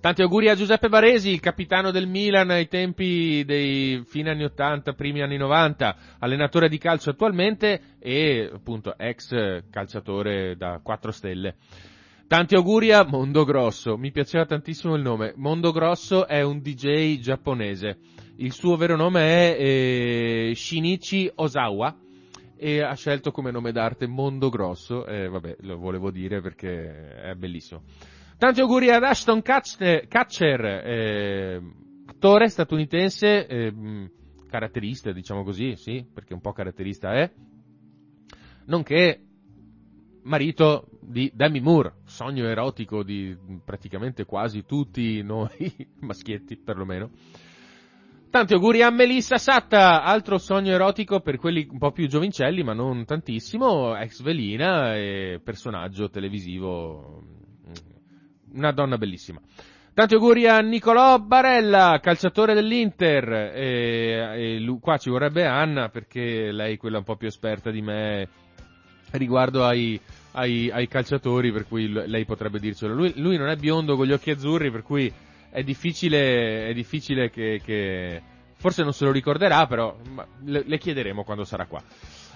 Tanti 0.06 0.22
auguri 0.22 0.50
a 0.50 0.56
Giuseppe 0.56 0.88
Baresi, 0.88 1.32
il 1.32 1.40
capitano 1.40 1.90
del 1.90 2.06
Milan 2.06 2.52
ai 2.52 2.68
tempi 2.68 3.44
dei 3.44 4.04
fine 4.06 4.30
anni 4.30 4.44
80, 4.44 4.94
primi 4.94 5.24
anni 5.24 5.36
90, 5.38 5.96
allenatore 6.20 6.70
di 6.70 6.78
calcio 6.78 7.10
attualmente 7.10 7.96
e 7.98 8.48
appunto 8.54 8.96
ex 8.98 9.64
calciatore 9.72 10.56
da 10.58 10.80
4 10.84 11.12
stelle. 11.12 11.56
Tanti 12.28 12.56
auguri 12.56 12.92
a 12.92 13.04
Mondo 13.04 13.46
Grosso, 13.46 13.98
mi 13.98 14.12
piaceva 14.12 14.46
tantissimo 14.46 14.94
il 14.94 15.02
nome. 15.02 15.34
Mondo 15.38 15.72
Grosso 15.72 16.28
è 16.28 16.44
un 16.44 16.60
DJ 16.60 17.18
giapponese. 17.20 17.98
Il 18.38 18.52
suo 18.52 18.76
vero 18.76 18.96
nome 18.96 19.22
è 19.22 19.58
eh, 19.60 20.52
Shinichi 20.54 21.32
Osawa 21.34 21.96
e 22.66 22.82
ha 22.82 22.96
scelto 22.96 23.30
come 23.30 23.52
nome 23.52 23.72
d'arte 23.72 24.08
Mondo 24.08 24.50
Grosso 24.50 25.06
e 25.06 25.28
vabbè, 25.28 25.58
lo 25.60 25.78
volevo 25.78 26.10
dire 26.10 26.42
perché 26.42 27.16
è 27.22 27.36
bellissimo. 27.36 27.84
Tanti 28.40 28.60
auguri 28.60 28.90
ad 28.90 29.04
Ashton 29.04 29.44
Catcher, 29.44 30.66
eh, 30.66 31.62
attore 32.08 32.50
statunitense, 32.50 33.46
eh, 33.46 33.74
caratterista, 34.50 35.12
diciamo 35.12 35.44
così, 35.44 35.76
sì, 35.76 36.04
perché 36.12 36.34
un 36.34 36.42
po' 36.42 36.54
caratterista 36.54 37.14
è, 37.14 37.32
nonché 38.66 39.22
marito 40.24 40.88
di 41.02 41.32
Demi 41.36 41.60
Moore, 41.60 41.98
sogno 42.06 42.48
erotico 42.48 43.04
di 43.04 43.38
praticamente 43.64 44.26
quasi 44.26 44.66
tutti 44.66 45.22
noi 45.22 45.72
maschietti 46.02 46.58
perlomeno. 46.58 47.12
Tanti 48.30 48.54
auguri 48.54 48.82
a 48.82 48.90
Melissa 48.90 49.38
Satta, 49.38 50.04
altro 50.04 50.38
sogno 50.38 50.74
erotico 50.74 51.22
per 51.22 51.38
quelli 51.38 51.68
un 51.72 51.78
po' 51.78 51.92
più 51.92 52.08
giovincelli, 52.08 52.64
ma 52.64 52.74
non 52.74 53.06
tantissimo, 53.06 53.96
ex 53.96 54.22
velina 54.22 54.96
e 54.96 55.40
personaggio 55.42 56.10
televisivo, 56.10 57.24
una 58.54 58.72
donna 58.74 58.98
bellissima. 58.98 59.40
Tanti 59.94 60.16
auguri 60.16 60.46
a 60.46 60.60
Nicolò 60.60 61.18
Barella, 61.20 62.00
calciatore 62.02 62.54
dell'Inter, 62.54 63.32
e, 63.56 64.34
e 64.36 64.60
lui, 64.60 64.80
qua 64.82 64.98
ci 64.98 65.10
vorrebbe 65.10 65.46
Anna 65.46 65.88
perché 65.88 66.52
lei 66.52 66.74
è 66.74 66.78
quella 66.78 66.98
un 66.98 67.06
po' 67.06 67.16
più 67.16 67.28
esperta 67.28 67.72
di 67.72 67.82
me 67.82 68.28
riguardo 69.12 69.64
ai, 69.64 69.98
ai, 70.34 70.70
ai 70.70 70.90
calciatori, 70.90 71.54
per 71.54 71.66
cui 71.66 71.88
lei 71.88 72.26
potrebbe 72.26 72.60
dircelo. 72.60 72.94
Lui, 72.94 73.14
lui, 73.16 73.38
non 73.38 73.48
è 73.48 73.56
biondo 73.56 73.96
con 73.96 74.06
gli 74.06 74.12
occhi 74.12 74.32
azzurri, 74.32 74.70
per 74.70 74.84
cui 74.84 75.10
è 75.56 75.64
difficile, 75.64 76.68
è 76.68 76.74
difficile 76.74 77.30
che, 77.30 77.62
che, 77.64 78.22
forse 78.58 78.84
non 78.84 78.92
se 78.92 79.06
lo 79.06 79.14
ricorderà, 79.14 79.66
però 79.68 79.96
le, 80.44 80.64
le 80.66 80.78
chiederemo 80.78 81.24
quando 81.24 81.46
sarà 81.46 81.66
qua. 81.66 81.82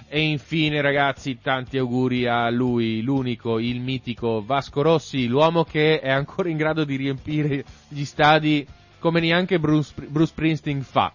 E 0.07 0.21
infine 0.21 0.79
ragazzi, 0.79 1.37
tanti 1.41 1.77
auguri 1.77 2.27
a 2.27 2.49
lui, 2.49 3.01
l'unico, 3.01 3.59
il 3.59 3.81
mitico 3.81 4.41
Vasco 4.41 4.81
Rossi, 4.81 5.27
l'uomo 5.27 5.65
che 5.65 5.99
è 5.99 6.09
ancora 6.09 6.47
in 6.47 6.55
grado 6.55 6.85
di 6.85 6.95
riempire 6.95 7.65
gli 7.89 8.05
stadi 8.05 8.65
come 8.99 9.19
neanche 9.19 9.59
Bruce, 9.59 9.93
Bruce 10.07 10.31
Springsteen 10.31 10.81
fa. 10.81 11.11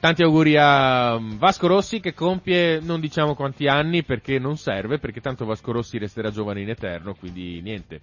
Tanti 0.00 0.22
auguri 0.24 0.56
a 0.58 1.14
um, 1.14 1.38
Vasco 1.38 1.68
Rossi 1.68 2.00
che 2.00 2.12
compie 2.12 2.80
non 2.80 2.98
diciamo 2.98 3.36
quanti 3.36 3.68
anni 3.68 4.02
perché 4.02 4.40
non 4.40 4.56
serve, 4.56 4.98
perché 4.98 5.20
tanto 5.20 5.44
Vasco 5.44 5.70
Rossi 5.70 5.96
resterà 5.96 6.30
giovane 6.30 6.60
in 6.60 6.70
eterno, 6.70 7.14
quindi 7.14 7.62
niente. 7.62 8.00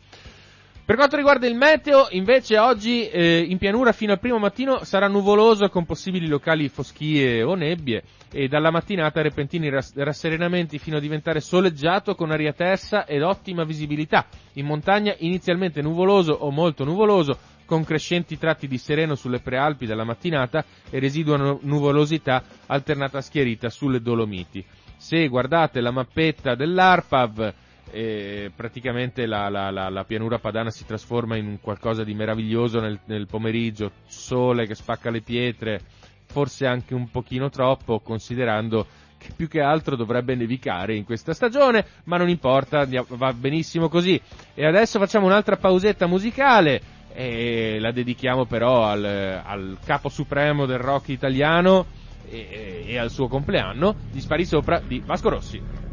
Per 0.92 1.00
quanto 1.00 1.16
riguarda 1.16 1.48
il 1.48 1.56
meteo, 1.56 2.08
invece 2.10 2.58
oggi 2.58 3.08
eh, 3.08 3.46
in 3.48 3.58
pianura 3.58 3.94
fino 3.94 4.12
al 4.12 4.20
primo 4.20 4.40
mattino 4.40 4.84
sarà 4.84 5.08
nuvoloso 5.08 5.70
con 5.70 5.86
possibili 5.86 6.28
locali 6.28 6.68
foschie 6.68 7.44
o 7.44 7.56
nebbie 7.56 8.04
e 8.30 8.50
dalla 8.50 8.72
mattinata 8.72 9.22
repentini 9.22 9.70
rass- 9.70 9.96
rasserenamenti 9.96 10.80
fino 10.80 10.98
a 10.98 11.00
diventare 11.00 11.40
soleggiato 11.40 12.14
con 12.14 12.32
aria 12.32 12.52
tersa 12.52 13.06
ed 13.06 13.22
ottima 13.22 13.64
visibilità. 13.64 14.26
In 14.56 14.66
montagna 14.66 15.16
inizialmente 15.20 15.82
nuvoloso 15.82 16.34
o 16.34 16.52
molto 16.52 16.84
nuvoloso, 16.84 17.38
con 17.66 17.86
crescenti 17.86 18.38
tratti 18.38 18.68
di 18.68 18.78
sereno 18.78 19.16
sulle 19.16 19.40
prealpi 19.40 19.86
dalla 19.86 20.04
mattinata 20.04 20.66
e 20.90 21.00
residua 21.00 21.58
nuvolosità 21.62 22.44
alternata 22.66 23.20
a 23.20 23.22
schierita 23.22 23.70
sulle 23.70 24.02
Dolomiti. 24.02 24.62
Se 24.98 25.26
guardate 25.30 25.80
la 25.80 25.92
mappetta 25.92 26.54
dell'ARPAV, 26.54 27.54
eh, 27.92 28.52
praticamente 28.56 29.26
la, 29.26 29.50
la, 29.50 29.70
la, 29.70 29.90
la, 29.90 30.04
pianura 30.04 30.40
padana 30.40 30.70
si 30.70 30.86
trasforma 30.86 31.36
in 31.36 31.60
qualcosa 31.62 32.04
di 32.04 32.14
meraviglioso 32.14 32.80
nel, 32.80 33.00
nel 33.06 33.28
pomeriggio, 33.28 33.92
sole 34.08 34.66
che 34.66 34.76
spacca 34.76 35.10
le 35.10 35.22
pietre, 35.22 35.82
forse 36.26 36.66
anche 36.66 36.94
un 36.94 37.10
pochino 37.10 37.50
troppo, 37.50 38.00
considerando 38.00 38.86
che 39.18 39.30
più 39.36 39.48
che 39.48 39.62
altro 39.62 39.96
dovrebbe 39.96 40.34
nevicare 40.34 40.96
in 40.96 41.04
questa 41.04 41.34
stagione, 41.34 41.86
ma 42.06 42.18
non 42.18 42.30
importa, 42.30 42.88
va 43.10 43.34
benissimo 43.34 43.88
così. 43.88 44.20
E 44.56 44.66
adesso 44.66 44.98
facciamo 44.98 45.28
un'altra 45.28 45.58
pausetta 45.58 46.08
musicale 46.08 46.82
e 47.14 47.78
la 47.80 47.92
dedichiamo 47.92 48.46
però 48.46 48.86
al, 48.86 49.04
al 49.04 49.78
capo 49.86 50.10
supremo 50.10 50.66
del 50.66 50.80
rock 50.80 51.10
italiano 51.10 51.86
e, 52.28 52.84
e, 52.88 52.98
al 52.98 53.12
suo 53.12 53.28
compleanno, 53.28 53.96
gli 54.12 54.20
spari 54.20 54.46
sopra 54.46 54.80
di 54.80 55.02
Vasco 55.06 55.30
Rossi. 55.30 55.91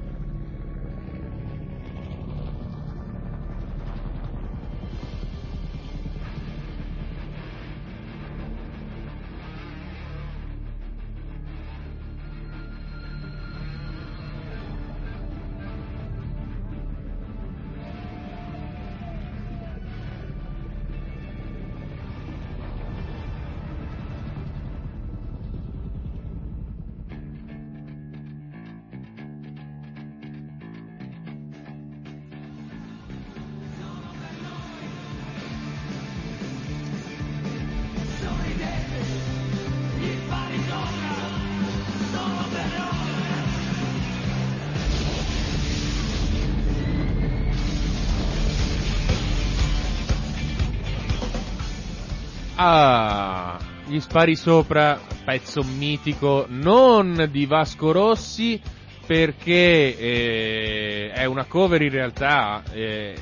Spari 54.09 54.36
sopra, 54.36 54.98
pezzo 55.22 55.62
mitico, 55.62 56.46
non 56.48 57.28
di 57.30 57.44
Vasco 57.44 57.92
Rossi, 57.92 58.59
perché 59.06 59.98
eh, 59.98 61.11
è 61.12 61.26
una 61.26 61.44
cover 61.44 61.82
in 61.82 61.90
realtà 61.90 62.62
eh, 62.72 63.14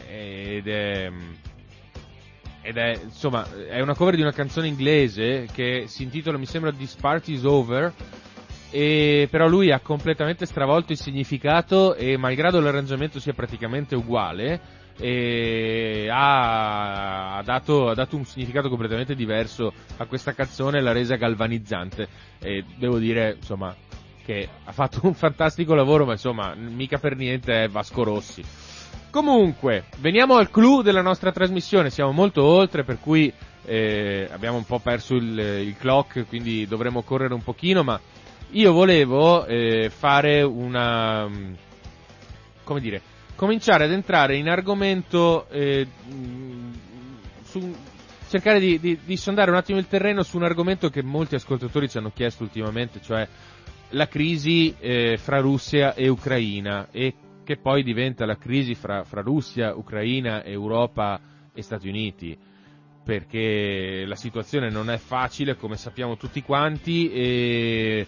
ed, 0.58 0.68
è, 0.68 1.10
ed 2.62 2.76
è 2.76 3.00
insomma 3.02 3.48
è 3.66 3.80
una 3.80 3.96
cover 3.96 4.14
di 4.14 4.20
una 4.20 4.30
canzone 4.30 4.68
inglese 4.68 5.48
che 5.52 5.86
si 5.88 6.04
intitola 6.04 6.38
mi 6.38 6.46
sembra 6.46 6.72
This 6.72 6.94
Party's 6.94 7.42
Over 7.42 7.92
e 8.70 9.26
però 9.28 9.48
lui 9.48 9.72
ha 9.72 9.80
completamente 9.80 10.46
stravolto 10.46 10.92
il 10.92 10.98
significato 10.98 11.96
e 11.96 12.16
malgrado 12.16 12.60
l'arrangiamento 12.60 13.18
sia 13.18 13.32
praticamente 13.32 13.96
uguale 13.96 14.60
e 14.98 16.08
ha, 16.10 17.36
ha, 17.36 17.42
dato, 17.42 17.88
ha, 17.88 17.94
dato, 17.94 18.16
un 18.16 18.24
significato 18.24 18.68
completamente 18.68 19.14
diverso 19.14 19.72
a 19.98 20.06
questa 20.06 20.32
canzone 20.32 20.80
l'ha 20.80 20.92
resa 20.92 21.16
galvanizzante. 21.16 22.08
E 22.40 22.64
devo 22.76 22.98
dire 22.98 23.34
insomma 23.36 23.74
che 24.24 24.48
ha 24.64 24.72
fatto 24.72 25.00
un 25.02 25.14
fantastico 25.14 25.74
lavoro 25.74 26.04
ma 26.04 26.12
insomma 26.12 26.54
mica 26.54 26.98
per 26.98 27.16
niente 27.16 27.64
è 27.64 27.68
Vasco 27.68 28.02
Rossi. 28.02 28.42
Comunque 29.10 29.84
veniamo 29.98 30.36
al 30.36 30.50
clou 30.50 30.82
della 30.82 31.02
nostra 31.02 31.32
trasmissione. 31.32 31.90
Siamo 31.90 32.12
molto 32.12 32.42
oltre 32.42 32.82
per 32.84 32.98
cui 32.98 33.32
eh, 33.66 34.28
abbiamo 34.30 34.56
un 34.56 34.64
po' 34.64 34.78
perso 34.78 35.14
il, 35.14 35.38
il, 35.38 35.76
clock 35.76 36.26
quindi 36.28 36.66
dovremo 36.66 37.02
correre 37.02 37.34
un 37.34 37.42
pochino 37.42 37.82
ma 37.82 38.00
io 38.50 38.72
volevo 38.72 39.44
eh, 39.44 39.90
fare 39.90 40.42
una 40.42 41.28
come 42.62 42.80
dire 42.80 43.02
cominciare 43.36 43.84
ad 43.84 43.92
entrare 43.92 44.36
in 44.36 44.48
argomento, 44.48 45.48
eh, 45.50 45.86
su, 47.44 47.74
cercare 48.28 48.58
di, 48.58 48.80
di, 48.80 48.98
di, 49.04 49.16
sondare 49.16 49.50
un 49.50 49.56
attimo 49.56 49.78
il 49.78 49.86
terreno 49.86 50.22
su 50.22 50.36
un 50.36 50.42
argomento 50.44 50.88
che 50.88 51.02
molti 51.02 51.36
ascoltatori 51.36 51.88
ci 51.88 51.98
hanno 51.98 52.10
chiesto 52.10 52.42
ultimamente, 52.42 53.00
cioè 53.00 53.28
la 53.90 54.08
crisi 54.08 54.74
eh, 54.80 55.16
fra 55.16 55.38
Russia 55.38 55.94
e 55.94 56.08
Ucraina 56.08 56.88
e 56.90 57.14
che 57.44 57.56
poi 57.56 57.84
diventa 57.84 58.26
la 58.26 58.36
crisi 58.36 58.74
fra, 58.74 59.04
fra 59.04 59.20
Russia, 59.20 59.76
Ucraina, 59.76 60.42
Europa 60.42 61.20
e 61.54 61.62
Stati 61.62 61.88
Uniti. 61.88 62.36
Perché 63.04 64.04
la 64.04 64.16
situazione 64.16 64.68
non 64.68 64.90
è 64.90 64.96
facile 64.96 65.54
come 65.54 65.76
sappiamo 65.76 66.16
tutti 66.16 66.42
quanti 66.42 67.08
e, 67.12 68.06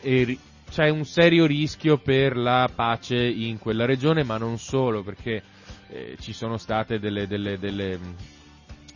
e 0.00 0.38
c'è 0.70 0.88
un 0.88 1.04
serio 1.04 1.46
rischio 1.46 1.98
per 1.98 2.36
la 2.36 2.70
pace 2.74 3.16
in 3.16 3.58
quella 3.58 3.84
regione, 3.84 4.22
ma 4.22 4.36
non 4.36 4.58
solo, 4.58 5.02
perché 5.02 5.42
eh, 5.88 6.16
ci 6.20 6.32
sono 6.32 6.56
state 6.56 6.98
delle, 6.98 7.26
delle 7.26 7.98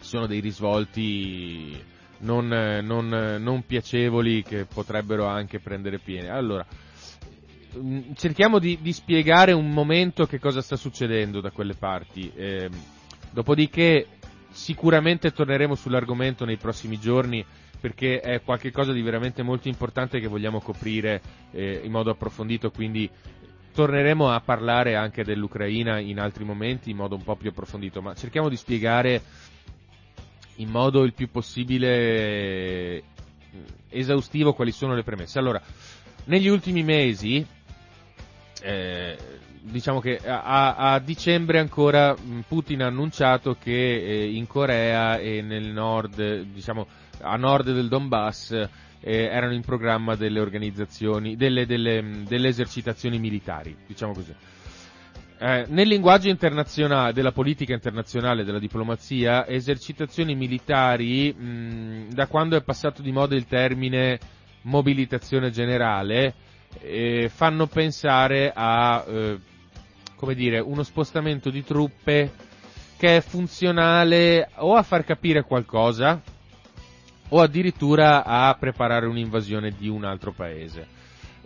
sono 0.01 0.27
dei 0.27 0.41
risvolti 0.41 1.81
non, 2.19 2.47
non, 2.47 3.09
non, 3.09 3.67
piacevoli 3.67 4.43
che 4.43 4.67
potrebbero 4.67 5.27
anche 5.27 5.59
prendere 5.59 5.99
piede. 5.99 6.29
Allora, 6.29 6.65
mm, 7.79 8.13
cerchiamo 8.15 8.59
di, 8.59 8.79
di, 8.81 8.93
spiegare 8.93 9.53
un 9.53 9.71
momento 9.71 10.27
che 10.27 10.39
cosa 10.39 10.61
sta 10.61 10.77
succedendo 10.77 11.41
da 11.41 11.51
quelle 11.51 11.75
parti. 11.75 12.31
Eh, 12.35 12.69
dopodiché 13.31 14.07
sicuramente 14.51 15.33
torneremo 15.33 15.75
sull'argomento 15.75 16.45
nei 16.45 16.59
prossimi 16.59 16.99
giorni 16.99 17.45
perché 17.83 18.21
è 18.21 18.41
qualcosa 18.43 18.93
di 18.93 19.03
veramente 19.03 19.43
molto 19.43 19.67
importante 19.67 20.21
che 20.21 20.29
vogliamo 20.29 20.61
coprire 20.61 21.21
eh, 21.51 21.81
in 21.83 21.91
modo 21.91 22.13
approfondito, 22.13 22.71
quindi 22.71 23.11
torneremo 23.75 24.31
a 24.31 24.41
parlare 24.41 24.95
anche 24.95 25.25
dell'Ucraina 25.25 25.99
in 25.99 26.21
altri 26.21 26.45
momenti 26.45 26.91
in 26.91 26.97
modo 26.97 27.17
un 27.17 27.25
po' 27.25 27.35
più 27.35 27.51
approfondito, 27.51 28.01
ma 28.01 28.15
cerchiamo 28.15 28.49
di 28.49 28.57
spiegare 28.57 29.21
in 30.57 30.69
modo 30.69 31.03
il 31.03 31.13
più 31.13 31.29
possibile 31.29 31.89
eh, 31.89 33.05
esaustivo 33.89 34.53
quali 34.53 34.71
sono 34.71 34.95
le 34.95 35.03
premesse. 35.03 35.41
Allora, 35.41 35.61
negli 36.27 36.47
ultimi 36.47 36.85
mesi, 36.85 37.45
eh, 38.63 39.19
diciamo 39.61 39.99
che 39.99 40.19
a, 40.19 40.77
a, 40.77 40.99
dicembre 41.01 41.59
ancora 41.59 42.15
Putin 42.47 42.83
ha 42.83 42.87
annuncito 42.87 43.57
che 43.61 43.73
eh, 43.73 44.31
in 44.37 44.47
Corea 44.47 45.19
e 45.19 45.43
nel 45.43 45.65
nord, 45.73 46.43
diciamo 46.43 46.87
a 47.23 47.37
nord 47.37 47.73
del 47.73 47.89
Donbass, 47.89 48.51
eh, 48.53 48.69
erano 49.01 49.53
in 49.55 49.63
programma 49.63 50.15
delle 50.15 50.41
organizzazioni, 50.41 51.37
delle, 51.37 51.67
delle, 51.67 52.23
delle 52.27 52.49
esercitazioni 52.49 53.19
militari, 53.19 53.77
diciamo 53.87 54.13
così. 54.13 54.35
Eh, 55.39 55.65
nel 55.69 55.89
linguaggio 55.89 56.29
internazionale, 56.29 57.13
della 57.13 57.33
politica 57.33 57.73
internazionale, 57.73 58.45
della 58.45 58.61
diplomazia, 58.61 59.47
esercitazioni 59.49 60.37
militari, 60.37 61.33
mh, 61.33 62.13
da 62.13 62.29
quando 62.29 62.57
è 62.57 62.63
passato 62.63 63.03
di 63.03 63.11
moda 63.11 63.35
il 63.35 63.47
termine 63.47 64.21
mobilitazione 64.63 65.51
generale, 65.51 66.35
eh, 66.81 67.29
fanno 67.29 67.67
pensare 67.67 68.53
a, 68.55 69.05
eh, 69.05 69.39
come 70.15 70.35
dire, 70.37 70.61
uno 70.61 70.85
spostamento 70.85 71.51
di 71.51 71.65
truppe 71.65 72.31
che 72.97 73.17
è 73.17 73.21
funzionale 73.21 74.49
o 74.59 74.77
a 74.77 74.83
far 74.85 75.03
capire 75.03 75.43
qualcosa 75.43 76.23
o 77.35 77.41
addirittura 77.41 78.25
a 78.25 78.55
preparare 78.59 79.07
un'invasione 79.07 79.75
di 79.77 79.89
un 79.89 80.05
altro 80.05 80.33
paese 80.33 81.01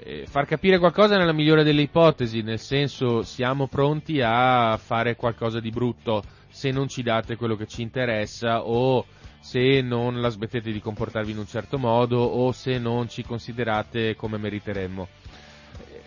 eh, 0.07 0.25
far 0.29 0.47
capire 0.47 0.79
qualcosa 0.79 1.17
nella 1.17 1.33
migliore 1.33 1.65
delle 1.65 1.83
ipotesi, 1.83 2.43
nel 2.43 2.61
senso 2.61 3.23
siamo 3.23 3.67
pronti 3.67 4.21
a 4.23 4.77
fare 4.77 5.17
qualcosa 5.17 5.59
di 5.59 5.71
brutto 5.71 6.23
se 6.49 6.71
non 6.71 6.89
ci 6.89 7.03
date 7.03 7.37
quello 7.37 7.57
che 7.57 7.67
ci 7.67 7.83
interessa 7.83 8.63
o 8.63 9.05
se 9.41 9.81
non 9.81 10.21
la 10.21 10.29
smettete 10.29 10.71
di 10.71 10.81
comportarvi 10.81 11.33
in 11.33 11.39
un 11.39 11.47
certo 11.47 11.79
modo 11.79 12.19
o 12.19 12.53
se 12.53 12.79
non 12.79 13.09
ci 13.09 13.25
considerate 13.25 14.15
come 14.17 14.39
meriteremmo. 14.39 15.09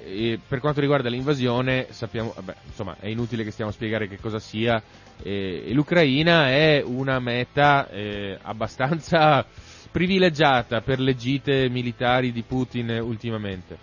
E 0.02 0.40
per 0.46 0.60
quanto 0.60 0.80
riguarda 0.80 1.10
l'invasione, 1.10 1.88
sappiamo, 1.90 2.34
vabbè, 2.34 2.56
insomma, 2.66 2.96
è 3.00 3.08
inutile 3.08 3.44
che 3.44 3.52
stiamo 3.52 3.70
a 3.70 3.74
spiegare 3.74 4.08
che 4.08 4.20
cosa 4.20 4.40
sia. 4.40 4.82
E 5.22 5.70
l'Ucraina 5.72 6.50
è 6.50 6.82
una 6.84 7.20
meta 7.20 7.88
eh, 7.90 8.38
abbastanza 8.42 9.46
privilegiata 9.92 10.82
per 10.82 11.00
le 11.00 11.16
gite 11.16 11.70
militari 11.70 12.32
di 12.32 12.44
Putin 12.44 13.00
ultimamente. 13.02 13.78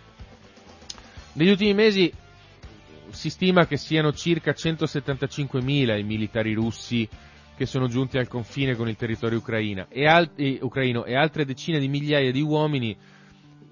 Negli 1.33 1.51
ultimi 1.51 1.75
mesi 1.75 2.13
si 3.11 3.31
stima 3.31 3.67
che 3.67 3.77
siano 3.77 4.13
circa 4.13 4.53
175.000 4.53 5.99
i 5.99 6.03
militari 6.03 6.55
russi 6.55 7.09
che 7.57 7.67
sono 7.67 7.89
giunti 7.89 8.19
al 8.19 8.29
confine 8.29 8.77
con 8.77 8.89
il 8.89 8.97
territorio 8.97 9.39
ucraino 9.39 9.87
e, 9.89 10.07
al- 10.07 10.31
e, 10.37 10.59
ucraino, 10.61 11.05
e 11.05 11.15
altre 11.15 11.45
decine 11.45 11.79
di 11.79 11.89
migliaia 11.89 12.31
di 12.31 12.43
uomini 12.43 12.97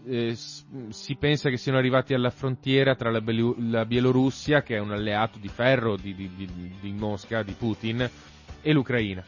eh, 0.07 0.35
si 0.35 1.17
pensa 1.17 1.49
che 1.49 1.57
siano 1.57 1.79
arrivati 1.79 2.15
alla 2.15 2.31
frontiera 2.31 2.95
tra 2.95 3.11
la, 3.11 3.21
Belu- 3.21 3.57
la 3.59 3.85
Bielorussia, 3.85 4.63
che 4.63 4.77
è 4.77 4.79
un 4.79 4.93
alleato 4.93 5.39
di 5.39 5.49
ferro 5.49 5.97
di, 5.97 6.15
di, 6.15 6.31
di, 6.35 6.75
di 6.81 6.93
Mosca, 6.93 7.43
di 7.43 7.53
Putin, 7.53 8.09
e 8.61 8.73
l'Ucraina. 8.73 9.25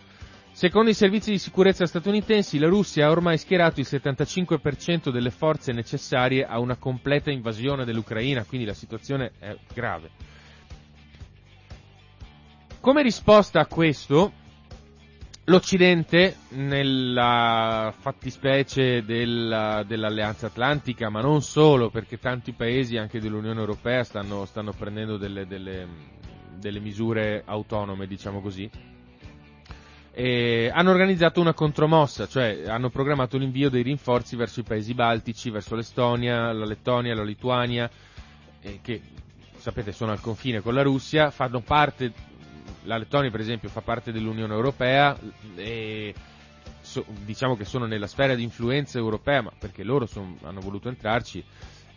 Secondo 0.57 0.89
i 0.89 0.95
servizi 0.95 1.31
di 1.33 1.37
sicurezza 1.39 1.85
statunitensi, 1.85 2.59
la 2.59 2.67
Russia 2.69 3.05
ha 3.07 3.11
ormai 3.11 3.37
schierato 3.37 3.79
il 3.79 3.87
75% 3.87 5.11
delle 5.11 5.29
forze 5.31 5.71
necessarie 5.73 6.47
a 6.47 6.59
una 6.61 6.77
completa 6.77 7.31
invasione 7.31 7.85
dell'Ucraina, 7.85 8.43
quindi 8.47 8.67
la 8.67 8.73
situazione 8.73 9.33
è 9.39 9.55
grave. 9.75 10.09
Come 12.81 13.03
risposta 13.03 13.61
a 13.61 13.67
questo, 13.67 14.33
l'Occidente, 15.45 16.37
nella 16.53 17.93
fattispecie 17.95 19.05
della, 19.05 19.85
dell'Alleanza 19.87 20.47
Atlantica, 20.47 21.11
ma 21.11 21.21
non 21.21 21.43
solo, 21.43 21.91
perché 21.91 22.19
tanti 22.19 22.53
paesi 22.53 22.97
anche 22.97 23.21
dell'Unione 23.21 23.61
Europea 23.61 24.05
stanno, 24.05 24.47
stanno 24.47 24.73
prendendo 24.73 25.19
delle, 25.19 25.47
delle, 25.47 25.87
delle 26.59 26.81
misure 26.81 27.43
autonome, 27.45 28.07
diciamo 28.07 28.41
così, 28.41 28.71
eh, 30.19 30.71
hanno 30.73 30.93
organizzato 30.93 31.43
una 31.43 31.53
contromossa, 31.53 32.27
cioè 32.27 32.63
hanno 32.69 32.89
programmato 32.89 33.37
l'invio 33.37 33.69
dei 33.69 33.83
rinforzi 33.83 34.35
verso 34.35 34.61
i 34.61 34.63
paesi 34.63 34.95
baltici, 34.95 35.51
verso 35.51 35.75
l'Estonia, 35.75 36.53
la 36.55 36.65
Lettonia, 36.65 37.15
la 37.15 37.23
Lituania, 37.23 37.91
eh, 38.63 38.79
che 38.81 39.03
sapete 39.59 39.93
sono 39.93 40.13
al 40.13 40.21
confine 40.23 40.63
con 40.63 40.73
la 40.73 40.81
Russia, 40.81 41.31
fanno 41.31 41.61
parte, 41.61 42.11
la 42.85 42.97
Lettonia 42.97 43.31
per 43.31 43.41
esempio 43.41 43.69
fa 43.69 43.83
parte 43.83 44.11
dell'Unione 44.11 44.55
Europea 44.55 45.15
e 45.55 46.15
so, 46.81 47.05
diciamo 47.27 47.55
che 47.55 47.67
sono 47.67 47.85
nella 47.85 48.07
sfera 48.07 48.35
di 48.35 48.43
influenza 48.43 48.97
europea, 48.97 49.43
ma 49.43 49.53
perché 49.59 49.83
loro 49.85 50.07
son, 50.07 50.39
hanno 50.45 50.61
voluto 50.61 50.89
entrarci, 50.89 51.45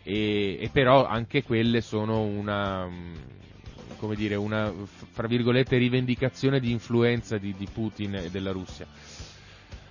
e, 0.03 0.57
e 0.59 0.69
però 0.73 1.05
anche 1.05 1.41
quelle 1.43 1.79
sono 1.79 2.19
una 2.23 2.85
come 3.99 4.15
dire, 4.15 4.35
una, 4.35 4.73
fra 5.11 5.27
virgolette, 5.27 5.77
rivendicazione 5.77 6.59
di 6.59 6.71
influenza 6.71 7.37
di, 7.37 7.53
di 7.55 7.67
Putin 7.71 8.15
e 8.15 8.29
della 8.29 8.51
Russia. 8.51 8.87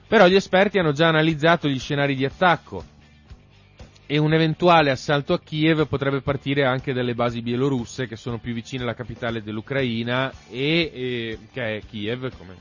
Però 0.09 0.26
gli 0.26 0.34
esperti 0.34 0.78
hanno 0.78 0.92
già 0.92 1.09
analizzato 1.09 1.68
gli 1.68 1.78
scenari 1.78 2.14
di 2.14 2.24
attacco 2.24 2.96
e 4.06 4.16
un 4.16 4.32
eventuale 4.32 4.90
assalto 4.90 5.34
a 5.34 5.38
Kiev 5.38 5.86
potrebbe 5.86 6.22
partire 6.22 6.64
anche 6.64 6.94
dalle 6.94 7.14
basi 7.14 7.42
bielorusse 7.42 8.06
che 8.06 8.16
sono 8.16 8.38
più 8.38 8.54
vicine 8.54 8.82
alla 8.82 8.94
capitale 8.94 9.42
dell'Ucraina 9.42 10.32
e, 10.50 10.90
e 10.94 11.38
che 11.52 11.76
è 11.76 11.82
Kiev, 11.86 12.34
come, 12.38 12.56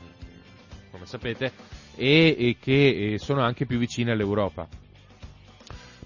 come 0.91 1.05
sapete, 1.05 1.53
e, 1.95 2.35
e 2.37 2.57
che 2.59 3.15
sono 3.17 3.41
anche 3.41 3.65
più 3.65 3.77
vicine 3.77 4.11
all'Europa. 4.11 4.67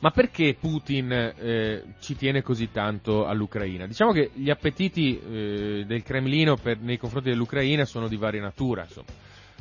Ma 0.02 0.10
perché 0.10 0.56
Putin 0.60 1.12
eh, 1.12 1.84
ci 2.00 2.16
tiene 2.16 2.42
così 2.42 2.72
tanto 2.72 3.28
all'Ucraina? 3.28 3.86
Diciamo 3.86 4.12
che 4.12 4.32
gli 4.34 4.50
appetiti 4.50 5.20
eh, 5.20 5.84
del 5.86 6.02
Cremlino 6.02 6.58
per, 6.58 6.80
nei 6.80 6.98
confronti 6.98 7.30
dell'Ucraina 7.30 7.86
sono 7.86 8.08
di 8.08 8.16
varia 8.18 8.42
natura, 8.42 8.82
insomma, 8.82 9.10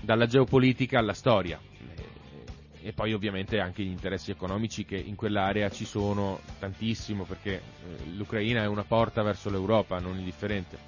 dalla 0.01 0.25
geopolitica 0.25 0.99
alla 0.99 1.13
storia 1.13 1.61
eh, 1.95 2.89
e 2.89 2.93
poi 2.95 3.13
ovviamente 3.13 3.61
anche 3.61 3.83
gli 3.83 3.91
interessi 3.91 4.31
economici 4.31 4.87
che 4.87 4.97
in 4.97 5.15
quell'area 5.15 5.69
ci 5.69 5.85
sono 5.85 6.41
tantissimo 6.59 7.25
perché 7.25 7.57
eh, 7.57 8.11
l'Ucraina 8.17 8.63
è 8.63 8.67
una 8.67 8.85
porta 8.85 9.23
verso 9.23 9.51
l'Europa, 9.51 9.99
non 9.99 10.17
indifferente. 10.17 10.79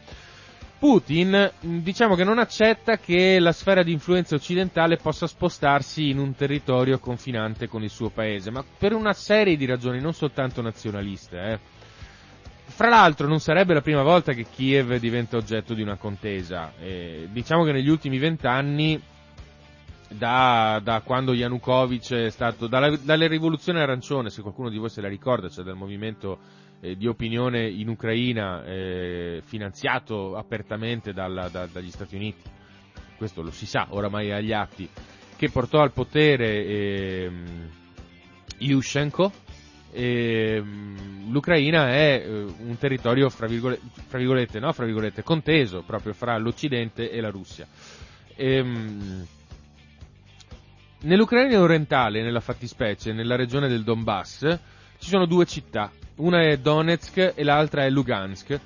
Putin 0.82 1.48
diciamo 1.60 2.16
che 2.16 2.24
non 2.24 2.40
accetta 2.40 2.96
che 2.96 3.38
la 3.38 3.52
sfera 3.52 3.84
di 3.84 3.92
influenza 3.92 4.34
occidentale 4.34 4.96
possa 4.96 5.28
spostarsi 5.28 6.08
in 6.08 6.18
un 6.18 6.34
territorio 6.34 6.98
confinante 6.98 7.68
con 7.68 7.84
il 7.84 7.88
suo 7.88 8.10
paese, 8.10 8.50
ma 8.50 8.64
per 8.78 8.92
una 8.92 9.12
serie 9.12 9.56
di 9.56 9.64
ragioni, 9.64 10.00
non 10.00 10.12
soltanto 10.12 10.60
nazionaliste. 10.60 11.38
Eh. 11.40 11.58
Fra 12.64 12.88
l'altro 12.88 13.28
non 13.28 13.38
sarebbe 13.38 13.74
la 13.74 13.80
prima 13.80 14.02
volta 14.02 14.32
che 14.32 14.44
Kiev 14.52 14.96
diventa 14.96 15.36
oggetto 15.36 15.72
di 15.72 15.82
una 15.82 15.94
contesa. 15.94 16.72
Eh, 16.80 17.28
diciamo 17.30 17.62
che 17.62 17.70
negli 17.70 17.88
ultimi 17.88 18.18
vent'anni, 18.18 19.00
da, 20.08 20.80
da, 20.82 21.00
quando 21.02 21.32
Yanukovych 21.32 22.12
è 22.12 22.30
stato, 22.30 22.66
dalla, 22.66 22.96
dalle 22.96 23.28
rivoluzioni 23.28 23.78
arancione, 23.78 24.30
se 24.30 24.42
qualcuno 24.42 24.68
di 24.68 24.78
voi 24.78 24.90
se 24.90 25.00
la 25.00 25.06
ricorda, 25.06 25.48
cioè 25.48 25.62
dal 25.62 25.76
movimento 25.76 26.40
eh, 26.82 26.96
di 26.96 27.06
opinione 27.06 27.68
in 27.68 27.88
Ucraina 27.88 28.64
eh, 28.64 29.40
finanziato 29.44 30.36
apertamente 30.36 31.12
dalla, 31.12 31.48
da, 31.48 31.66
dagli 31.66 31.90
Stati 31.90 32.16
Uniti, 32.16 32.42
questo 33.16 33.40
lo 33.40 33.52
si 33.52 33.66
sa 33.66 33.86
oramai 33.90 34.32
agli 34.32 34.52
atti, 34.52 34.88
che 35.36 35.48
portò 35.48 35.80
al 35.80 35.92
potere 35.92 36.64
eh, 36.64 37.30
Yushchenko, 38.58 39.32
l'Ucraina 39.94 41.90
è 41.90 42.24
eh, 42.24 42.42
un 42.58 42.76
territorio 42.78 43.28
fra 43.28 43.46
virgolette, 43.46 43.82
fra 44.06 44.18
virgolette, 44.18 44.58
no? 44.58 44.72
fra 44.72 44.84
virgolette, 44.84 45.22
conteso 45.22 45.82
proprio 45.82 46.14
fra 46.14 46.36
l'Occidente 46.38 47.10
e 47.10 47.20
la 47.20 47.30
Russia. 47.30 47.66
Ehm, 48.34 49.26
nell'Ucraina 51.02 51.60
orientale, 51.60 52.22
nella 52.22 52.40
fattispecie, 52.40 53.12
nella 53.12 53.36
regione 53.36 53.68
del 53.68 53.84
Donbass, 53.84 54.58
ci 54.98 55.08
sono 55.08 55.26
due 55.26 55.44
città, 55.44 55.90
una 56.16 56.42
è 56.42 56.56
Donetsk 56.58 57.32
e 57.34 57.44
l'altra 57.44 57.84
è 57.84 57.90
Lugansk, 57.90 58.60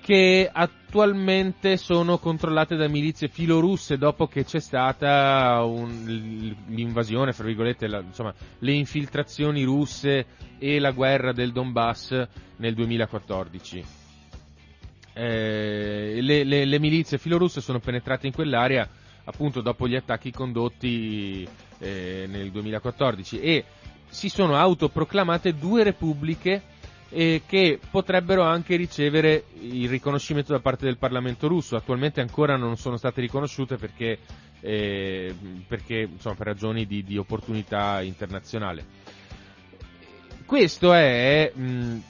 che 0.00 0.48
attualmente 0.50 1.76
sono 1.76 2.18
controllate 2.18 2.76
da 2.76 2.88
milizie 2.88 3.28
filorusse 3.28 3.98
dopo 3.98 4.26
che 4.26 4.44
c'è 4.44 4.58
stata 4.58 5.62
un, 5.64 6.54
l'invasione, 6.68 7.32
fra 7.32 7.44
virgolette, 7.44 7.86
la, 7.88 8.00
insomma, 8.00 8.32
le 8.60 8.72
infiltrazioni 8.72 9.64
russe 9.64 10.26
e 10.58 10.78
la 10.78 10.92
guerra 10.92 11.32
del 11.32 11.52
Donbass 11.52 12.26
nel 12.56 12.74
2014. 12.74 13.84
Eh, 15.12 16.18
le, 16.20 16.44
le, 16.44 16.64
le, 16.64 16.78
milizie 16.78 17.18
filorusse 17.18 17.60
sono 17.60 17.80
penetrate 17.80 18.28
in 18.28 18.32
quell'area 18.32 18.88
appunto 19.24 19.60
dopo 19.60 19.88
gli 19.88 19.96
attacchi 19.96 20.30
condotti 20.30 21.46
eh, 21.78 22.24
nel 22.28 22.50
2014 22.50 23.40
e 23.40 23.64
si 24.08 24.28
sono 24.28 24.56
autoproclamate 24.56 25.54
due 25.54 25.82
repubbliche 25.82 26.62
eh, 27.10 27.42
che 27.46 27.78
potrebbero 27.90 28.42
anche 28.42 28.76
ricevere 28.76 29.44
il 29.60 29.88
riconoscimento 29.88 30.52
da 30.52 30.60
parte 30.60 30.84
del 30.84 30.98
Parlamento 30.98 31.48
russo. 31.48 31.76
Attualmente 31.76 32.20
ancora 32.20 32.56
non 32.56 32.76
sono 32.76 32.96
state 32.96 33.20
riconosciute 33.20 33.76
perché, 33.76 34.18
eh, 34.60 35.34
perché 35.66 36.08
insomma, 36.12 36.34
per 36.34 36.46
ragioni 36.46 36.86
di, 36.86 37.02
di, 37.02 37.16
opportunità 37.16 38.02
internazionale. 38.02 38.84
Questo 40.44 40.92
è, 40.92 41.50
mh, 41.54 42.02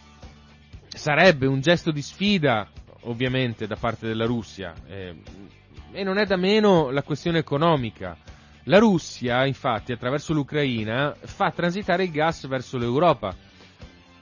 sarebbe 0.89 1.47
un 1.47 1.61
gesto 1.61 1.91
di 1.91 2.03
sfida, 2.03 2.69
ovviamente, 3.03 3.67
da 3.67 3.77
parte 3.77 4.07
della 4.07 4.27
Russia. 4.27 4.75
Eh, 4.87 5.15
e 5.93 6.05
non 6.05 6.19
è 6.19 6.27
da 6.27 6.37
meno 6.37 6.91
la 6.91 7.03
questione 7.03 7.39
economica. 7.39 8.17
La 8.65 8.79
Russia, 8.79 9.47
infatti, 9.47 9.93
attraverso 9.93 10.35
l'Ucraina, 10.35 11.17
fa 11.19 11.51
transitare 11.51 12.05
il 12.05 12.11
gas 12.11 12.47
verso 12.47 12.77
l'Europa 12.77 13.35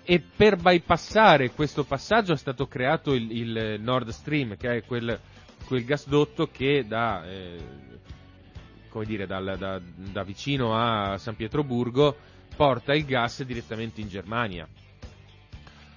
e 0.07 0.21
per 0.21 0.57
bypassare 0.57 1.51
questo 1.51 1.83
passaggio 1.83 2.33
è 2.33 2.37
stato 2.37 2.69
creato 2.69 3.13
il, 3.13 3.31
il 3.31 3.81
Nord 3.81 4.11
Stream, 4.11 4.57
che 4.57 4.77
è 4.77 4.85
quel, 4.85 5.19
quel 5.67 5.85
gasdotto 5.85 6.47
che 6.47 6.85
da, 6.87 7.29
eh, 7.29 7.59
dire, 9.05 9.27
da, 9.27 9.41
da, 9.41 9.81
da 9.81 10.23
vicino 10.23 10.77
a 10.77 11.19
San 11.19 11.35
Pietroburgo 11.35 12.17
porta 12.57 12.95
il 12.95 13.05
gas 13.05 13.43
direttamente 13.43 14.01
in 14.01 14.09
Germania 14.09 14.67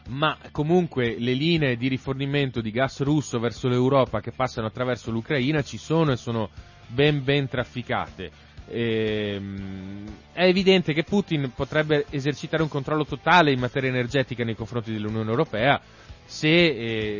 ma 0.09 0.37
comunque 0.51 1.17
le 1.19 1.33
linee 1.33 1.77
di 1.77 1.87
rifornimento 1.87 2.61
di 2.61 2.71
gas 2.71 3.01
russo 3.01 3.39
verso 3.39 3.67
l'Europa 3.67 4.21
che 4.21 4.31
passano 4.31 4.67
attraverso 4.67 5.11
l'Ucraina 5.11 5.61
ci 5.61 5.77
sono 5.77 6.11
e 6.11 6.17
sono 6.17 6.49
ben 6.87 7.23
ben 7.23 7.47
trafficate. 7.47 8.31
Ehm, 8.69 10.05
è 10.33 10.43
evidente 10.45 10.93
che 10.93 11.03
Putin 11.03 11.51
potrebbe 11.55 12.05
esercitare 12.09 12.63
un 12.63 12.69
controllo 12.69 13.05
totale 13.05 13.51
in 13.51 13.59
materia 13.59 13.89
energetica 13.89 14.43
nei 14.43 14.55
confronti 14.55 14.91
dell'Unione 14.93 15.29
Europea 15.29 15.81
se, 16.29 16.47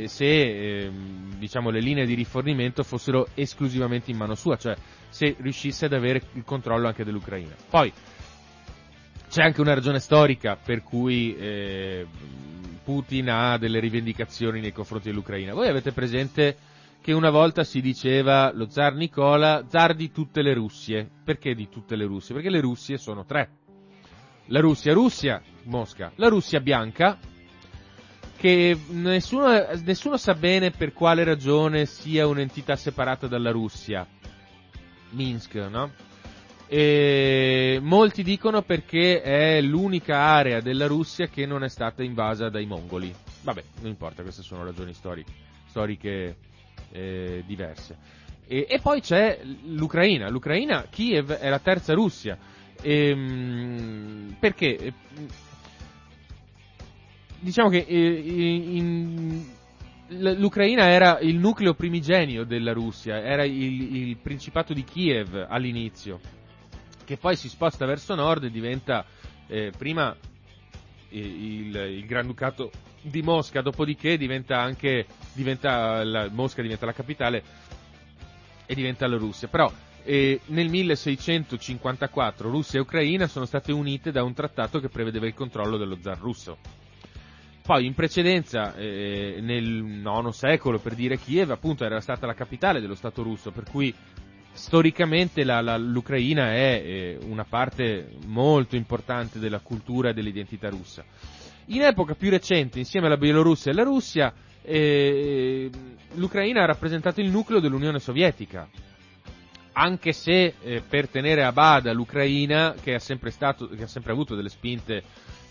eh, 0.03 0.07
se 0.07 0.25
eh, 0.25 0.91
diciamo, 1.37 1.71
le 1.71 1.79
linee 1.79 2.05
di 2.05 2.13
rifornimento 2.13 2.83
fossero 2.83 3.29
esclusivamente 3.33 4.11
in 4.11 4.17
mano 4.17 4.35
sua, 4.35 4.55
cioè 4.55 4.75
se 5.09 5.35
riuscisse 5.39 5.85
ad 5.85 5.93
avere 5.93 6.21
il 6.33 6.43
controllo 6.43 6.85
anche 6.85 7.03
dell'Ucraina. 7.03 7.55
Poi 7.67 7.91
c'è 9.27 9.41
anche 9.41 9.61
una 9.61 9.73
ragione 9.73 9.99
storica 9.99 10.57
per 10.63 10.83
cui 10.83 11.35
eh, 11.35 12.05
Putin 12.83 13.29
ha 13.31 13.57
delle 13.57 13.79
rivendicazioni 13.79 14.61
nei 14.61 14.71
confronti 14.71 15.09
dell'Ucraina. 15.09 15.55
Voi 15.55 15.67
avete 15.67 15.91
presente 15.91 16.55
che 17.01 17.13
una 17.13 17.29
volta 17.29 17.63
si 17.63 17.81
diceva 17.81 18.51
lo 18.53 18.69
zar 18.69 18.93
Nicola, 18.95 19.65
zar 19.67 19.95
di 19.95 20.11
tutte 20.11 20.41
le 20.41 20.53
Russie. 20.53 21.09
Perché 21.23 21.55
di 21.55 21.69
tutte 21.69 21.95
le 21.95 22.05
Russie? 22.05 22.35
Perché 22.35 22.49
le 22.49 22.61
Russie 22.61 22.97
sono 22.97 23.25
tre. 23.25 23.49
La 24.47 24.59
Russia 24.59 24.93
Russia, 24.93 25.41
Mosca, 25.65 26.11
la 26.15 26.27
Russia 26.27 26.59
bianca, 26.59 27.17
che 28.35 28.77
nessuno, 28.89 29.47
nessuno 29.83 30.17
sa 30.17 30.33
bene 30.33 30.71
per 30.71 30.93
quale 30.93 31.23
ragione 31.23 31.85
sia 31.85 32.25
un'entità 32.25 32.75
separata 32.75 33.27
dalla 33.27 33.51
Russia. 33.51 34.07
Minsk, 35.11 35.55
no? 35.55 35.91
E 36.67 37.79
molti 37.81 38.23
dicono 38.23 38.61
perché 38.61 39.21
è 39.21 39.61
l'unica 39.61 40.17
area 40.17 40.61
della 40.61 40.87
Russia 40.87 41.27
che 41.27 41.45
non 41.45 41.63
è 41.63 41.69
stata 41.69 42.03
invasa 42.03 42.49
dai 42.49 42.65
mongoli. 42.65 43.13
Vabbè, 43.41 43.63
non 43.81 43.89
importa, 43.89 44.21
queste 44.21 44.43
sono 44.43 44.63
ragioni 44.63 44.93
storiche, 44.93 45.31
storiche 45.67 46.37
eh, 46.91 47.43
diverse. 47.45 47.97
E, 48.47 48.65
e, 48.67 48.79
poi 48.79 49.01
c'è 49.01 49.41
l'Ucraina. 49.65 50.29
L'Ucraina, 50.29 50.87
Kiev 50.89 51.31
è 51.31 51.49
la 51.49 51.59
terza 51.59 51.93
Russia. 51.93 52.37
E, 52.81 53.09
ehm, 53.09 54.35
perché? 54.39 54.93
Diciamo 57.39 57.69
che 57.69 57.85
eh, 57.87 57.95
in, 57.95 59.45
l'Ucraina 60.09 60.89
era 60.89 61.19
il 61.19 61.37
nucleo 61.37 61.73
primigenio 61.73 62.43
della 62.43 62.73
Russia, 62.73 63.21
era 63.21 63.43
il, 63.43 63.95
il 63.95 64.17
Principato 64.17 64.73
di 64.73 64.83
Kiev 64.83 65.45
all'inizio, 65.47 66.19
che 67.05 67.17
poi 67.17 67.35
si 67.35 67.47
sposta 67.49 67.85
verso 67.85 68.15
nord 68.15 68.45
e 68.45 68.49
diventa 68.49 69.05
eh, 69.47 69.71
prima 69.77 70.15
il, 71.09 71.75
il 71.75 72.05
Granducato 72.05 72.71
di 73.01 73.21
Mosca, 73.21 73.61
dopodiché 73.61 74.17
diventa 74.17 74.59
anche, 74.59 75.05
diventa 75.33 76.03
la, 76.03 76.29
Mosca 76.31 76.61
diventa 76.61 76.85
la 76.85 76.93
capitale 76.93 77.43
e 78.65 78.75
diventa 78.75 79.07
la 79.07 79.17
Russia. 79.17 79.47
Però 79.47 79.71
eh, 80.03 80.41
nel 80.47 80.69
1654 80.69 82.49
Russia 82.49 82.79
e 82.79 82.81
Ucraina 82.81 83.27
sono 83.27 83.45
state 83.45 83.71
unite 83.71 84.11
da 84.11 84.23
un 84.23 84.33
trattato 84.33 84.79
che 84.79 84.89
prevedeva 84.89 85.27
il 85.27 85.33
controllo 85.33 85.77
dello 85.77 85.97
zar 86.01 86.17
russo. 86.17 86.57
Poi 87.69 87.85
in 87.85 87.93
precedenza, 87.93 88.75
eh, 88.75 89.37
nel 89.41 90.01
IX 90.03 90.29
secolo, 90.29 90.79
per 90.79 90.95
dire 90.95 91.19
Kiev, 91.19 91.51
appunto 91.51 91.85
era 91.85 92.01
stata 92.01 92.25
la 92.25 92.33
capitale 92.33 92.81
dello 92.81 92.95
Stato 92.95 93.21
russo, 93.21 93.51
per 93.51 93.65
cui 93.69 93.93
storicamente 94.51 95.43
la, 95.43 95.61
la, 95.61 95.77
l'Ucraina 95.77 96.51
è 96.51 96.81
eh, 96.83 97.19
una 97.27 97.43
parte 97.43 98.15
molto 98.25 98.75
importante 98.75 99.37
della 99.37 99.59
cultura 99.59 100.09
e 100.09 100.13
dell'identità 100.13 100.69
russa. 100.69 101.05
In 101.71 101.83
epoca 101.83 102.15
più 102.15 102.31
recente, 102.31 102.79
insieme 102.79 103.05
alla 103.05 103.17
Bielorussia 103.17 103.69
e 103.71 103.73
alla 103.75 103.83
Russia, 103.83 104.33
eh, 104.63 105.69
l'Ucraina 106.13 106.63
ha 106.63 106.65
rappresentato 106.65 107.21
il 107.21 107.29
nucleo 107.29 107.59
dell'Unione 107.59 107.99
Sovietica. 107.99 108.67
Anche 109.73 110.11
se 110.11 110.55
eh, 110.61 110.81
per 110.81 111.09
tenere 111.09 111.43
a 111.43 111.51
bada 111.51 111.93
l'Ucraina, 111.93 112.73
che 112.81 112.95
ha, 112.95 112.99
sempre 112.99 113.29
stato, 113.29 113.67
che 113.69 113.83
ha 113.83 113.87
sempre 113.87 114.11
avuto 114.13 114.33
delle 114.35 114.49
spinte 114.49 115.03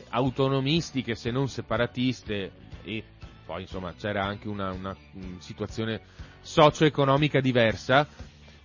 autonomistiche 0.08 1.14
se 1.14 1.30
non 1.30 1.48
separatiste, 1.48 2.50
e 2.82 3.04
poi 3.46 3.62
insomma 3.62 3.94
c'era 3.94 4.24
anche 4.24 4.48
una, 4.48 4.72
una, 4.72 4.96
una 5.12 5.36
situazione 5.38 6.00
socio-economica 6.40 7.40
diversa, 7.40 8.08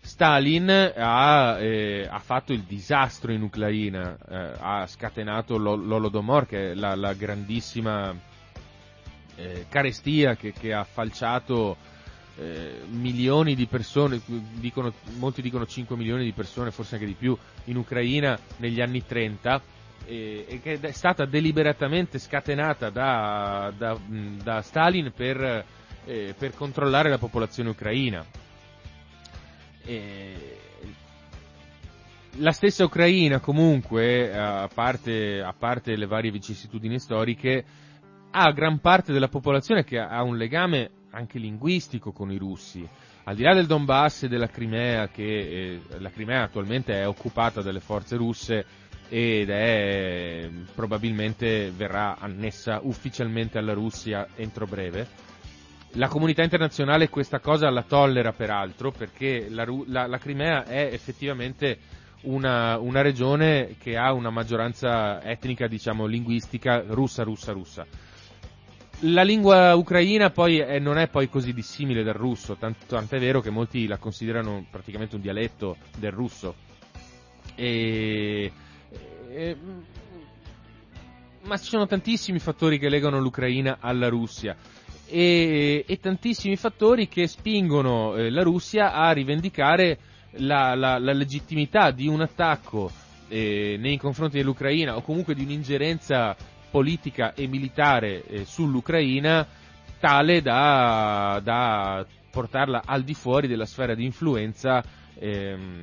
Stalin 0.06 0.70
ha, 0.70 1.58
eh, 1.60 2.06
ha, 2.10 2.20
fatto 2.20 2.52
il 2.52 2.64
disastro 2.64 3.32
in 3.32 3.42
Ucraina, 3.42 4.18
eh, 4.30 4.52
ha 4.60 4.86
scatenato 4.86 5.58
l'Olodomor, 5.58 6.46
che 6.46 6.72
è 6.72 6.74
la, 6.74 6.94
la 6.94 7.14
grandissima 7.14 8.14
eh, 9.36 9.66
carestia 9.70 10.36
che, 10.36 10.52
che, 10.52 10.74
ha 10.74 10.84
falciato 10.84 11.78
eh, 12.36 12.82
milioni 12.90 13.56
di 13.56 13.66
persone, 13.66 14.22
dicono, 14.26 14.92
molti 15.20 15.42
dicono 15.42 15.66
5 15.66 15.96
milioni 15.96 16.26
di 16.26 16.34
persone, 16.34 16.72
forse 16.72 16.96
anche 16.96 17.08
di 17.08 17.16
più, 17.18 17.36
in 17.66 17.78
Ucraina 17.78 18.38
negli 18.58 18.82
anni 18.82 19.06
30 19.06 19.62
e 20.06 20.60
che 20.62 20.82
è 20.82 20.92
stata 20.92 21.24
deliberatamente 21.24 22.20
scatenata 22.20 22.90
da, 22.90 23.72
da, 23.76 23.98
da 24.44 24.62
Stalin 24.62 25.14
per, 25.16 25.66
eh, 26.04 26.36
per 26.38 26.54
controllare 26.56 27.10
la 27.10 27.18
popolazione 27.18 27.70
ucraina 27.70 28.26
la 32.38 32.52
stessa 32.52 32.84
Ucraina 32.86 33.40
comunque, 33.40 34.36
a 34.36 34.70
parte, 34.74 35.42
a 35.42 35.54
parte, 35.54 35.96
le 35.96 36.08
varie 36.08 36.32
vicissitudini 36.32 37.00
storiche, 37.00 37.66
ha 38.32 38.52
gran 38.52 38.80
parte 38.80 39.14
della 39.14 39.28
popolazione 39.28 39.84
che 39.84 40.00
ha 40.00 40.22
un 40.24 40.38
legame 40.38 40.90
anche 41.12 41.38
linguistico 41.38 42.12
con 42.12 42.32
i 42.32 42.38
russi. 42.38 42.88
Al 43.26 43.36
di 43.36 43.44
là 43.44 43.54
del 43.54 43.68
Donbass 43.68 44.24
e 44.24 44.28
della 44.28 44.48
Crimea, 44.48 45.08
che 45.08 45.24
eh, 45.24 45.82
la 46.00 46.10
Crimea 46.10 46.44
attualmente 46.44 46.94
è 46.94 47.08
occupata 47.08 47.62
dalle 47.62 47.80
forze 47.80 48.18
russe 48.18 48.66
ed 49.08 49.50
è 49.50 50.50
probabilmente 50.74 51.72
verrà 51.72 52.18
annessa 52.18 52.80
ufficialmente 52.82 53.60
alla 53.60 53.74
Russia 53.74 54.28
entro 54.36 54.66
breve, 54.66 55.08
la 55.96 56.08
comunità 56.08 56.42
internazionale 56.42 57.10
questa 57.10 57.40
cosa 57.40 57.70
la 57.70 57.84
tollera 57.84 58.32
peraltro 58.32 58.92
perché 58.92 59.48
la, 59.50 59.66
la, 59.86 60.08
la 60.08 60.18
Crimea 60.18 60.66
è 60.66 60.90
effettivamente 60.92 61.78
una, 62.24 62.78
una, 62.80 63.02
regione 63.02 63.76
che 63.78 63.98
ha 63.98 64.14
una 64.14 64.30
maggioranza 64.30 65.22
etnica, 65.22 65.68
diciamo, 65.68 66.06
linguistica 66.06 66.82
russa, 66.88 67.24
russa, 67.24 67.52
russa. 67.52 67.86
La 69.02 69.24
lingua 69.24 69.76
ucraina 69.76 70.30
poi 70.30 70.60
è, 70.60 70.80
non 70.80 70.98
è 70.98 71.10
poi 71.10 71.28
così 71.28 71.54
dissimile 71.54 72.04
dal 72.04 72.14
russo, 72.14 72.56
tanto, 72.56 72.86
tant'è 72.88 73.20
vero 73.20 73.42
che 73.42 73.50
molti 73.50 73.88
la 73.88 73.98
considerano 73.98 74.66
praticamente 74.72 75.16
un 75.16 75.22
dialetto 75.22 75.76
del 75.98 76.12
russo. 76.12 76.56
E, 77.56 78.52
e, 79.30 79.58
ma 81.42 81.58
ci 81.58 81.66
sono 81.66 81.86
tantissimi 81.86 82.40
fattori 82.40 82.80
che 82.80 82.88
legano 82.88 83.20
l'Ucraina 83.20 83.80
alla 83.82 84.08
Russia 84.08 84.56
e, 85.08 85.84
e 85.88 86.00
tantissimi 86.00 86.56
fattori 86.56 87.08
che 87.08 87.28
spingono 87.28 88.16
eh, 88.16 88.30
la 88.30 88.44
Russia 88.44 88.94
a 88.94 89.12
rivendicare 89.12 89.98
la, 90.38 90.76
la, 90.76 90.98
la 90.98 91.14
legittimità 91.14 91.92
di 91.92 92.08
un 92.08 92.22
attacco 92.22 92.92
eh, 93.28 93.78
nei 93.80 93.98
confronti 93.98 94.38
dell'Ucraina 94.38 94.96
o 94.96 95.02
comunque 95.02 95.36
di 95.36 95.44
un'ingerenza 95.44 96.36
politica 96.70 97.34
e 97.34 97.48
militare 97.48 98.24
eh, 98.26 98.46
sull'Ucraina 98.46 99.46
tale 100.00 100.42
da, 100.42 101.40
da, 101.44 102.06
portarla 102.32 102.82
al 102.86 103.04
di 103.04 103.14
fuori 103.14 103.48
della 103.48 103.66
sfera 103.66 103.94
di 103.94 104.04
influenza 104.04 104.84
ehm, 105.20 105.82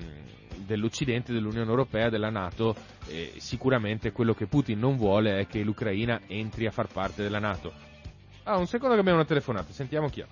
dell'Occidente, 0.67 1.33
dell'Unione 1.33 1.71
Europea, 1.71 2.11
della 2.11 2.29
Nato. 2.29 2.75
Eh, 3.07 3.35
sicuramente 3.39 4.13
quello 4.13 4.35
che 4.35 4.47
Putin 4.47 4.79
non 4.79 4.97
vuole 4.97 5.39
è 5.39 5.47
che 5.47 5.63
l'Ucraina 5.63 6.21
entri 6.27 6.67
a 6.67 6.71
far 6.71 6.89
parte 6.89 7.23
della 7.23 7.39
Nato. 7.39 7.90
Ah, 8.51 8.57
un 8.57 8.67
secondo 8.67 8.95
che 8.95 9.01
abbiamo 9.01 9.19
una 9.19 9.29
telefonata, 9.29 9.71
sentiamo 9.73 10.09
chi 10.09 10.23
è. 10.23 10.27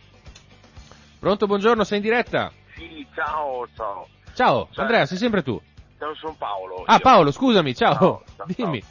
Pronto, 1.20 1.46
buongiorno, 1.46 1.84
sei 1.84 1.98
in 1.98 2.02
diretta? 2.02 2.50
Sì, 2.74 3.06
ciao, 3.14 3.68
ciao. 3.76 4.08
Ciao, 4.34 4.68
Cioè- 4.72 4.84
Andrea, 4.84 5.06
sei 5.06 5.18
sempre 5.18 5.44
tu. 5.44 5.60
Ciao, 6.00 6.12
sono 6.16 6.34
Paolo. 6.36 6.82
Ah, 6.84 6.94
Io- 6.94 6.98
Paolo, 7.00 7.30
scusami, 7.30 7.76
ciao. 7.76 7.92
Ciao, 7.94 8.22
ciao, 8.36 8.46
Dimmi. 8.56 8.80
ciao. 8.80 8.90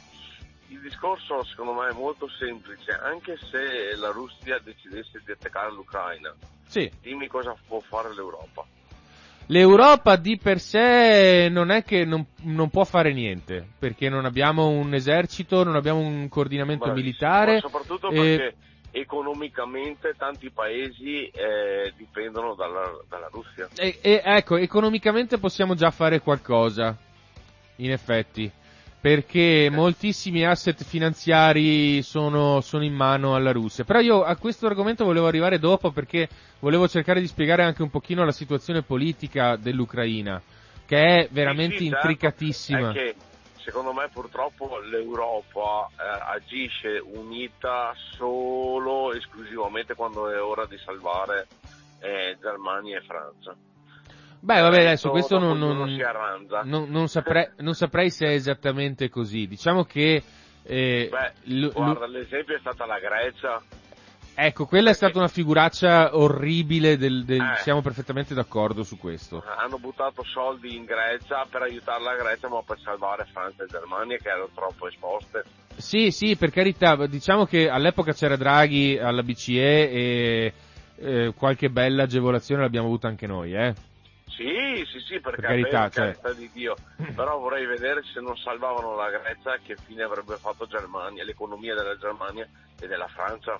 Il 0.68 0.80
discorso 0.80 1.44
secondo 1.44 1.74
me 1.74 1.90
è 1.90 1.92
molto 1.92 2.26
semplice, 2.38 2.90
anche 2.92 3.36
se 3.50 3.94
la 3.96 4.08
Russia 4.08 4.58
decidesse 4.64 5.20
di 5.22 5.30
attaccare 5.32 5.72
l'Ucraina, 5.72 6.34
Sì. 6.66 6.90
dimmi 7.02 7.26
cosa 7.26 7.54
può 7.66 7.80
fare 7.80 8.14
l'Europa. 8.14 8.64
L'Europa 9.50 10.16
di 10.16 10.38
per 10.38 10.58
sé 10.58 11.48
non 11.50 11.70
è 11.70 11.84
che 11.84 12.06
non, 12.06 12.24
non 12.44 12.70
può 12.70 12.84
fare 12.84 13.12
niente, 13.12 13.66
perché 13.78 14.08
non 14.08 14.24
abbiamo 14.24 14.68
un 14.68 14.94
esercito, 14.94 15.64
non 15.64 15.74
abbiamo 15.76 16.00
un 16.00 16.28
coordinamento 16.30 16.84
Bravissimo, 16.86 17.06
militare. 17.10 17.52
ma 17.54 17.60
soprattutto 17.60 18.08
eh, 18.10 18.14
perché 18.14 18.56
economicamente 19.00 20.14
tanti 20.16 20.50
paesi 20.50 21.26
eh, 21.28 21.92
dipendono 21.96 22.54
dalla, 22.54 22.90
dalla 23.08 23.28
Russia. 23.30 23.68
E, 23.76 23.98
e, 24.00 24.22
ecco, 24.24 24.56
economicamente 24.56 25.38
possiamo 25.38 25.74
già 25.74 25.90
fare 25.90 26.20
qualcosa, 26.20 26.96
in 27.76 27.90
effetti, 27.90 28.50
perché 29.00 29.68
moltissimi 29.70 30.44
asset 30.44 30.82
finanziari 30.84 32.02
sono, 32.02 32.60
sono 32.60 32.84
in 32.84 32.94
mano 32.94 33.34
alla 33.34 33.52
Russia. 33.52 33.84
Però 33.84 34.00
io 34.00 34.22
a 34.22 34.36
questo 34.36 34.66
argomento 34.66 35.04
volevo 35.04 35.26
arrivare 35.26 35.58
dopo 35.58 35.90
perché 35.92 36.28
volevo 36.58 36.88
cercare 36.88 37.20
di 37.20 37.26
spiegare 37.26 37.62
anche 37.62 37.82
un 37.82 37.90
pochino 37.90 38.24
la 38.24 38.32
situazione 38.32 38.82
politica 38.82 39.56
dell'Ucraina, 39.56 40.42
che 40.86 40.96
è 40.96 41.28
veramente 41.30 41.76
Sì, 41.76 41.84
sì, 41.84 41.90
certo. 41.90 42.06
intricatissima. 42.06 42.92
Che 42.92 43.14
secondo 43.68 43.92
me 43.92 44.08
purtroppo 44.08 44.78
l'Europa 44.78 45.88
eh, 45.90 46.22
agisce 46.34 46.98
unita 47.04 47.92
solo 48.16 49.12
esclusivamente 49.12 49.94
quando 49.94 50.30
è 50.30 50.40
ora 50.40 50.64
di 50.64 50.78
salvare 50.78 51.46
eh, 52.00 52.38
Germania 52.40 52.96
e 52.96 53.02
Francia. 53.02 53.54
Beh, 54.40 54.60
vabbè, 54.62 54.80
adesso 54.80 55.10
questo 55.10 55.38
non, 55.38 55.58
non- 55.58 55.94
non- 56.64 56.88
non 56.88 57.08
saprei, 57.08 57.50
non 57.58 57.74
saprei 57.74 58.08
se 58.08 58.26
è 58.28 58.30
esattamente 58.32 59.10
così. 59.10 59.46
Diciamo 59.46 59.84
che... 59.84 60.22
eh, 60.62 61.08
Beh, 61.10 61.32
l- 61.52 61.68
guarda, 61.70 62.06
l'esempio 62.06 62.56
è 62.56 62.60
stata 62.60 62.86
la 62.86 62.98
Grecia. 62.98 63.60
Ecco, 64.40 64.66
quella 64.66 64.90
è 64.90 64.94
stata 64.94 65.18
una 65.18 65.26
figuraccia 65.26 66.16
orribile, 66.16 66.96
del, 66.96 67.24
del- 67.24 67.40
Eh. 67.40 67.56
siamo 67.56 67.82
perfettamente 67.82 68.34
d'accordo 68.34 68.84
su 68.84 68.96
questo. 68.96 69.42
Hanno 69.44 69.78
buttato 69.78 70.22
soldi 70.22 70.76
in 70.76 70.84
Grecia 70.84 71.44
per 71.50 71.62
aiutare 71.62 72.04
la 72.04 72.14
Grecia, 72.14 72.48
ma 72.48 72.62
per 72.62 72.78
salvare 72.78 73.26
Francia 73.32 73.64
e 73.64 73.66
Germania 73.66 74.16
che 74.16 74.28
erano 74.28 74.48
troppo 74.54 74.86
esposte. 74.86 75.42
Sì, 75.74 76.12
sì, 76.12 76.36
per 76.36 76.52
carità, 76.52 76.94
diciamo 77.06 77.46
che 77.46 77.68
all'epoca 77.68 78.12
c'era 78.12 78.36
Draghi 78.36 78.96
alla 78.96 79.24
BCE 79.24 79.90
e 79.90 80.52
eh, 80.98 81.32
qualche 81.36 81.68
bella 81.68 82.04
agevolazione 82.04 82.62
l'abbiamo 82.62 82.86
avuta 82.86 83.08
anche 83.08 83.26
noi, 83.26 83.54
eh. 83.54 83.74
Sì, 84.28 84.84
sì, 84.88 85.00
sì, 85.00 85.18
perché 85.18 85.40
Per 85.40 85.50
carità, 85.50 85.80
per 85.88 85.92
cioè. 85.92 86.04
carità 86.20 86.32
di 86.34 86.48
Dio. 86.52 86.76
Però 87.16 87.38
vorrei 87.38 87.66
vedere 87.66 88.02
se 88.14 88.20
non 88.20 88.36
salvavano 88.36 88.94
la 88.94 89.10
Grecia 89.10 89.58
che 89.64 89.74
fine 89.84 90.04
avrebbe 90.04 90.36
fatto 90.36 90.64
Germania, 90.68 91.24
l'economia 91.24 91.74
della 91.74 91.96
Germania 91.98 92.46
e 92.80 92.86
della 92.86 93.08
Francia. 93.08 93.58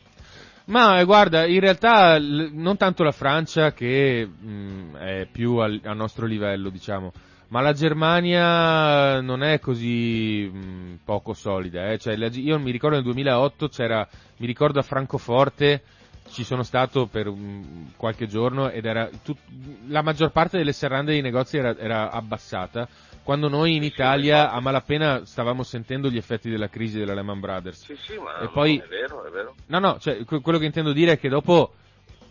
Ma 0.68 1.00
eh, 1.00 1.04
guarda, 1.04 1.46
in 1.46 1.60
realtà 1.60 2.18
l- 2.18 2.50
non 2.52 2.76
tanto 2.76 3.02
la 3.02 3.12
Francia 3.12 3.72
che 3.72 4.26
mh, 4.26 4.96
è 4.96 5.26
più 5.30 5.56
al, 5.56 5.80
al 5.82 5.96
nostro 5.96 6.26
livello, 6.26 6.68
diciamo, 6.68 7.10
ma 7.48 7.62
la 7.62 7.72
Germania 7.72 9.20
non 9.22 9.42
è 9.42 9.60
così 9.60 10.46
mh, 10.52 10.98
poco 11.04 11.32
solida. 11.32 11.90
Eh. 11.90 11.98
Cioè, 11.98 12.16
la- 12.16 12.28
io 12.32 12.58
mi 12.58 12.70
ricordo 12.70 12.96
nel 12.96 13.04
2008 13.04 13.68
c'era, 13.68 14.06
mi 14.38 14.46
ricordo 14.46 14.78
a 14.78 14.82
Francoforte, 14.82 15.82
ci 16.30 16.44
sono 16.44 16.62
stato 16.62 17.06
per 17.06 17.26
um, 17.28 17.92
qualche 17.96 18.26
giorno 18.26 18.70
ed 18.70 18.84
era 18.84 19.08
tut- 19.22 19.40
la 19.88 20.02
maggior 20.02 20.30
parte 20.30 20.58
delle 20.58 20.72
serrande 20.72 21.12
dei 21.12 21.22
negozi 21.22 21.56
era, 21.58 21.76
era 21.76 22.10
abbassata, 22.10 22.88
quando 23.22 23.48
noi 23.48 23.76
in 23.76 23.82
Sì, 23.82 23.88
Italia 23.88 24.50
a 24.50 24.60
malapena 24.60 25.24
stavamo 25.24 25.62
sentendo 25.62 26.08
gli 26.10 26.16
effetti 26.16 26.48
della 26.48 26.68
crisi 26.68 26.98
della 26.98 27.14
Lehman 27.14 27.40
Brothers. 27.40 27.84
Sì, 27.84 27.96
sì, 27.96 28.18
ma 28.18 28.38
E 28.38 28.48
poi- 28.48 28.78
è 28.78 28.86
vero, 28.88 29.24
è 29.24 29.30
vero. 29.30 29.54
No, 29.66 29.78
no, 29.78 29.98
cioè, 29.98 30.24
que- 30.24 30.40
quello 30.40 30.58
che 30.58 30.64
intendo 30.66 30.92
dire 30.92 31.12
è 31.12 31.18
che 31.18 31.28
dopo 31.28 31.74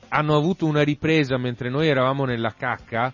hanno 0.09 0.35
avuto 0.35 0.65
una 0.65 0.83
ripresa 0.83 1.37
mentre 1.37 1.69
noi 1.69 1.87
eravamo 1.87 2.25
nella 2.25 2.53
cacca 2.53 3.13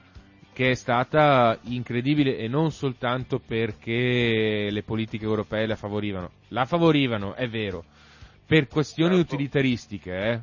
che 0.53 0.69
è 0.71 0.75
stata 0.75 1.57
incredibile 1.63 2.37
e 2.37 2.47
non 2.47 2.71
soltanto 2.71 3.39
perché 3.39 4.67
le 4.69 4.83
politiche 4.83 5.25
europee 5.25 5.65
la 5.65 5.75
favorivano. 5.75 6.29
La 6.49 6.65
favorivano, 6.65 7.33
è 7.33 7.49
vero, 7.49 7.83
per 8.45 8.67
questioni 8.67 9.15
Certo. 9.15 9.33
utilitaristiche, 9.33 10.11
eh. 10.15 10.39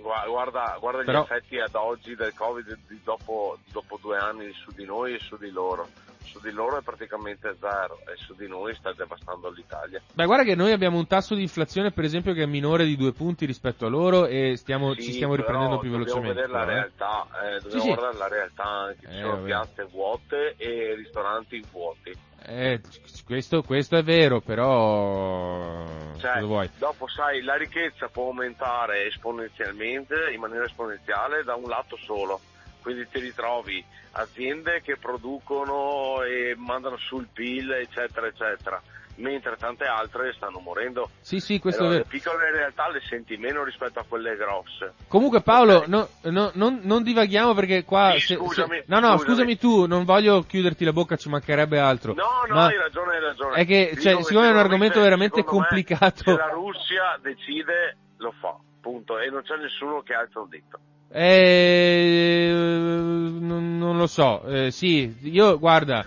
Gua- 0.00 0.24
Guarda, 0.28 0.76
guarda 0.78 1.02
Però- 1.02 1.20
gli 1.20 1.24
effetti 1.24 1.58
ad 1.58 1.74
oggi 1.74 2.14
del 2.14 2.32
Covid 2.34 2.78
di 2.86 3.00
dopo, 3.02 3.58
dopo 3.72 3.98
due 4.00 4.16
anni 4.16 4.52
su 4.52 4.70
di 4.72 4.84
noi 4.84 5.14
e 5.14 5.18
su 5.18 5.36
di 5.36 5.50
loro. 5.50 5.88
Su 6.22 6.40
di 6.40 6.50
loro 6.50 6.76
è 6.76 6.82
praticamente 6.82 7.56
zero 7.58 8.00
e 8.06 8.14
su 8.16 8.34
di 8.34 8.46
noi 8.46 8.74
sta 8.74 8.92
devastando 8.92 9.48
l'Italia. 9.48 10.00
Beh, 10.12 10.26
guarda 10.26 10.44
che 10.44 10.54
noi 10.54 10.72
abbiamo 10.72 10.98
un 10.98 11.06
tasso 11.06 11.34
di 11.34 11.40
inflazione, 11.40 11.90
per 11.90 12.04
esempio, 12.04 12.34
che 12.34 12.42
è 12.42 12.46
minore 12.46 12.84
di 12.84 12.96
due 12.96 13.12
punti 13.12 13.46
rispetto 13.46 13.86
a 13.86 13.88
loro 13.88 14.26
e 14.26 14.54
stiamo, 14.56 14.92
Sì, 14.92 15.04
ci 15.04 15.12
stiamo 15.14 15.34
riprendendo 15.34 15.78
più 15.78 15.90
dobbiamo 15.90 16.20
velocemente. 16.20 16.34
vedere 16.42 16.52
la 16.52 16.64
però, 16.66 16.70
eh. 16.70 16.74
realtà, 16.74 17.26
eh, 17.56 17.60
dobbiamo 17.60 17.82
sì. 17.82 17.88
guardare 17.88 18.16
la 18.18 18.28
realtà 18.28 18.64
anche, 18.64 19.06
ci 19.06 19.16
Eh, 19.16 19.20
sono 19.20 19.32
vabbè. 19.36 19.44
piazze 19.44 19.84
vuote 19.84 20.54
e 20.58 20.94
ristoranti 20.96 21.64
vuoti. 21.72 22.12
Eh, 22.44 22.80
questo, 23.24 23.62
questo 23.62 23.96
è 23.96 24.02
vero, 24.02 24.40
però... 24.40 25.84
Cioè, 26.18 26.42
dopo 26.78 27.06
sai, 27.08 27.42
la 27.42 27.56
ricchezza 27.56 28.08
può 28.08 28.26
aumentare 28.26 29.06
esponenzialmente, 29.06 30.30
in 30.32 30.40
maniera 30.40 30.64
esponenziale, 30.64 31.42
da 31.42 31.54
un 31.54 31.68
lato 31.68 31.96
solo. 31.96 32.40
Quindi 32.80 33.08
ti 33.08 33.20
ritrovi 33.20 33.84
aziende 34.12 34.80
che 34.82 34.96
producono 34.96 36.22
e 36.22 36.54
mandano 36.56 36.96
sul 36.96 37.28
PIL, 37.32 37.72
eccetera, 37.72 38.26
eccetera, 38.26 38.80
mentre 39.18 39.56
tante 39.56 39.84
altre 39.84 40.32
stanno 40.34 40.58
morendo. 40.60 41.10
Sì, 41.20 41.38
sì, 41.40 41.58
questo 41.58 41.82
Però 41.82 41.92
è 41.92 41.96
le 41.96 42.02
vero. 42.04 42.10
piccole 42.10 42.50
realtà 42.50 42.88
le 42.90 43.00
senti 43.08 43.36
meno 43.36 43.62
rispetto 43.64 43.98
a 43.98 44.04
quelle 44.08 44.36
grosse. 44.36 44.94
Comunque 45.08 45.40
Paolo, 45.42 45.76
Ok. 45.78 45.86
no- 45.86 46.08
no- 46.22 46.50
non, 46.54 46.80
non 46.82 47.02
divaghiamo 47.02 47.54
perché 47.54 47.84
qua... 47.84 48.12
Sì, 48.14 48.20
se- 48.20 48.34
scusami, 48.36 48.76
se- 48.78 48.84
no, 48.86 49.00
no, 49.00 49.12
scusami. 49.18 49.28
scusami 49.30 49.58
tu, 49.58 49.86
non 49.86 50.04
voglio 50.04 50.42
chiuderti 50.42 50.84
la 50.84 50.92
bocca, 50.92 51.16
ci 51.16 51.28
mancherebbe 51.28 51.78
altro. 51.78 52.14
No, 52.14 52.24
no, 52.48 52.54
Ma 52.54 52.66
hai 52.66 52.76
ragione, 52.76 53.14
hai 53.16 53.20
ragione. 53.20 53.56
È 53.56 53.66
che, 53.66 53.88
Dico 53.90 54.00
cioè, 54.02 54.22
siccome 54.22 54.48
è 54.48 54.50
un 54.50 54.56
argomento 54.58 55.00
veramente 55.00 55.38
me, 55.40 55.44
complicato... 55.44 56.22
Se 56.24 56.36
la 56.36 56.48
Russia 56.50 57.18
decide, 57.22 57.96
lo 58.18 58.32
fa, 58.40 58.56
punto. 58.80 59.18
E 59.18 59.28
non 59.30 59.42
c'è 59.42 59.56
nessuno 59.56 60.02
che 60.02 60.14
alza 60.14 60.40
un 60.40 60.48
dito. 60.48 60.78
Eh, 61.10 62.50
non, 62.52 63.78
non 63.78 63.96
lo 63.96 64.06
so, 64.06 64.42
eh, 64.44 64.70
sì, 64.70 65.14
io 65.22 65.58
guarda, 65.58 66.04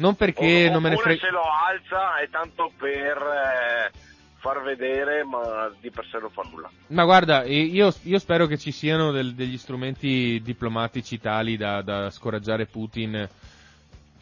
non 0.00 0.16
perché 0.16 0.68
O- 0.68 0.72
non 0.72 0.82
me 0.82 0.88
ne 0.90 0.96
frega... 0.96 1.26
se 1.26 1.30
lo 1.30 1.42
alza 1.42 2.16
è 2.18 2.28
tanto 2.28 2.72
per 2.76 3.16
eh, 3.16 3.90
far 4.38 4.62
vedere, 4.62 5.22
ma 5.24 5.70
di 5.80 5.90
per 5.90 6.06
sé 6.10 6.18
non 6.18 6.30
fa 6.30 6.42
nulla. 6.50 6.70
Ma 6.88 7.04
guarda, 7.04 7.44
io, 7.44 7.94
io 8.02 8.18
spero 8.18 8.46
che 8.46 8.58
ci 8.58 8.72
siano 8.72 9.12
del- 9.12 9.34
degli 9.34 9.58
strumenti 9.58 10.40
diplomatici 10.42 11.20
tali 11.20 11.56
da, 11.56 11.82
da 11.82 12.10
scoraggiare 12.10 12.66
Putin. 12.66 13.28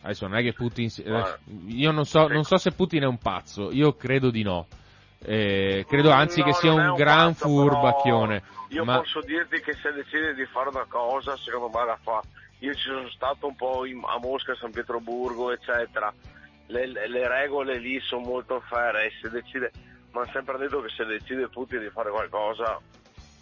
Adesso 0.00 0.26
non 0.28 0.36
è 0.38 0.42
che 0.42 0.52
Putin... 0.52 0.88
Guarda. 1.04 1.38
io 1.66 1.90
non 1.90 2.04
so, 2.04 2.28
non 2.28 2.44
so 2.44 2.56
se 2.56 2.72
Putin 2.72 3.02
è 3.02 3.06
un 3.06 3.18
pazzo, 3.18 3.70
io 3.72 3.94
credo 3.96 4.30
di 4.30 4.42
no. 4.42 4.66
Eh, 5.20 5.84
credo 5.88 6.10
anzi 6.12 6.38
No, 6.40 6.44
che 6.46 6.52
sia 6.54 6.70
è 6.70 6.74
un 6.74 6.94
gran 6.94 7.32
pazzo, 7.32 7.48
furbacchione. 7.48 8.42
Io 8.68 8.84
ma- 8.84 8.98
posso 8.98 9.20
dirti 9.22 9.60
che 9.60 9.72
se 9.74 9.92
decide 9.92 10.34
di 10.34 10.44
fare 10.46 10.68
una 10.68 10.84
cosa, 10.88 11.36
secondo 11.36 11.76
me 11.76 11.84
la 11.84 11.98
fa. 12.00 12.22
Io 12.60 12.74
ci 12.74 12.88
sono 12.88 13.08
stato 13.10 13.46
un 13.46 13.54
po' 13.56 13.84
in- 13.86 14.02
a 14.04 14.18
Mosca, 14.18 14.54
San 14.56 14.70
Pietroburgo, 14.72 15.52
eccetera. 15.52 16.12
Le, 16.66 16.86
le- 16.86 17.08
le 17.08 17.28
regole 17.28 17.78
lì 17.78 17.98
sono 18.00 18.22
molto 18.26 18.60
ferre. 18.68 19.06
e 19.06 19.12
Se 19.22 19.30
decide, 19.30 19.70
ma 20.12 20.22
hanno 20.22 20.30
sempre 20.32 20.58
detto 20.58 20.80
che 20.82 20.88
se 20.90 21.04
decide 21.04 21.48
Putin 21.48 21.80
di 21.80 21.90
fare 21.90 22.10
qualcosa, 22.10 22.80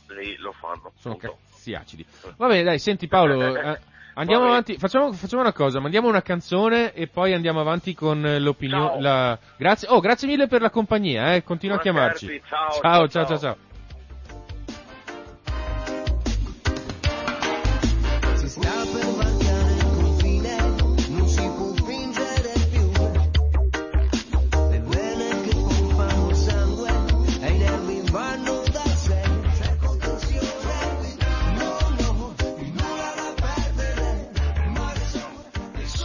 lì 0.08 0.36
lo 0.36 0.52
fanno. 0.52 0.92
Sono 0.98 1.16
cazzi 1.16 1.74
acidi. 1.74 2.04
Va 2.36 2.46
bene, 2.46 2.62
dai, 2.62 2.78
senti 2.78 3.08
Paolo, 3.08 3.40
eh, 3.56 3.80
andiamo 4.14 4.44
avanti, 4.44 4.76
facciamo, 4.76 5.12
facciamo 5.12 5.42
una 5.42 5.52
cosa, 5.52 5.80
mandiamo 5.80 6.08
una 6.08 6.22
canzone 6.22 6.92
e 6.92 7.08
poi 7.08 7.32
andiamo 7.32 7.60
avanti 7.60 7.94
con 7.94 8.20
l'opinione. 8.38 9.00
La- 9.00 9.38
Grazie, 9.56 9.88
oh, 9.88 9.98
grazie 10.00 10.28
mille 10.28 10.46
per 10.46 10.60
la 10.60 10.70
compagnia, 10.70 11.34
eh, 11.34 11.42
continua 11.42 11.76
a 11.76 11.78
Ma 11.78 11.82
chiamarci. 11.82 12.42
ciao, 12.46 12.70
ciao, 12.70 12.80
ciao, 12.80 13.08
ciao, 13.08 13.08
ciao. 13.08 13.26
ciao. 13.26 13.38
ciao. 13.38 13.74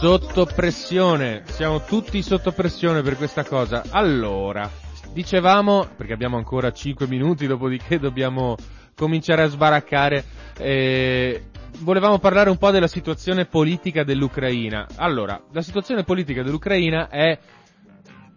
Sotto 0.02 0.46
pressione, 0.46 1.44
siamo 1.44 1.84
tutti 1.84 2.22
sotto 2.22 2.50
pressione 2.50 3.02
per 3.02 3.16
questa 3.16 3.44
cosa. 3.44 3.84
Allora, 3.90 4.68
dicevamo, 5.12 5.90
perché 5.96 6.12
abbiamo 6.12 6.36
ancora 6.36 6.72
5 6.72 7.06
minuti, 7.06 7.46
dopodiché 7.46 8.00
dobbiamo 8.00 8.56
cominciare 8.96 9.42
a 9.42 9.46
sbaraccare, 9.46 10.24
eh, 10.58 11.44
volevamo 11.82 12.18
parlare 12.18 12.50
un 12.50 12.56
po' 12.56 12.72
della 12.72 12.88
situazione 12.88 13.44
politica 13.44 14.02
dell'Ucraina. 14.02 14.88
Allora, 14.96 15.40
la 15.52 15.62
situazione 15.62 16.02
politica 16.02 16.42
dell'Ucraina 16.42 17.08
è 17.08 17.38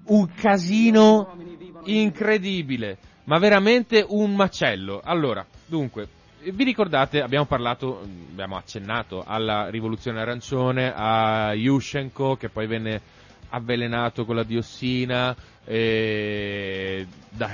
un 0.09 0.29
casino 0.35 1.35
incredibile, 1.85 2.99
ma 3.23 3.39
veramente 3.39 4.05
un 4.07 4.35
macello. 4.35 5.01
Allora, 5.03 5.43
dunque, 5.65 6.09
vi 6.51 6.63
ricordate, 6.63 7.21
abbiamo 7.21 7.45
parlato, 7.45 8.01
abbiamo 8.01 8.57
accennato 8.57 9.23
alla 9.25 9.69
rivoluzione 9.69 10.19
arancione, 10.21 10.91
a 10.95 11.53
Yushchenko 11.53 12.35
che 12.35 12.49
poi 12.49 12.67
venne 12.67 13.01
avvelenato 13.49 14.25
con 14.25 14.35
la 14.35 14.43
diossina 14.43 15.35
eh, 15.63 17.07
da, 17.29 17.51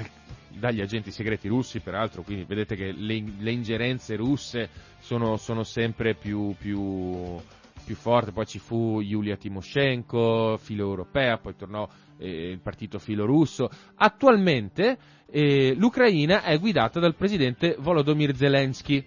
dagli 0.49 0.81
agenti 0.81 1.11
segreti 1.11 1.47
russi, 1.47 1.79
peraltro, 1.79 2.23
quindi 2.23 2.43
vedete 2.45 2.75
che 2.75 2.91
le, 2.91 3.23
le 3.37 3.51
ingerenze 3.51 4.15
russe 4.15 4.69
sono, 4.99 5.37
sono 5.37 5.63
sempre 5.63 6.13
più, 6.13 6.53
più, 6.57 7.39
più, 7.85 7.95
forti, 7.95 8.31
poi 8.31 8.45
ci 8.45 8.59
fu 8.59 8.99
Yulia 9.01 9.37
Timoshenko, 9.37 10.57
filo 10.57 10.83
europea, 10.83 11.37
poi 11.37 11.55
tornò 11.55 11.87
eh, 12.21 12.51
il 12.51 12.59
partito 12.59 12.99
filo 12.99 13.25
russo. 13.25 13.69
Attualmente 13.95 14.97
eh, 15.29 15.73
l'Ucraina 15.75 16.43
è 16.43 16.59
guidata 16.59 16.99
dal 16.99 17.15
presidente 17.15 17.75
Volodymyr 17.79 18.35
Zelensky, 18.35 19.03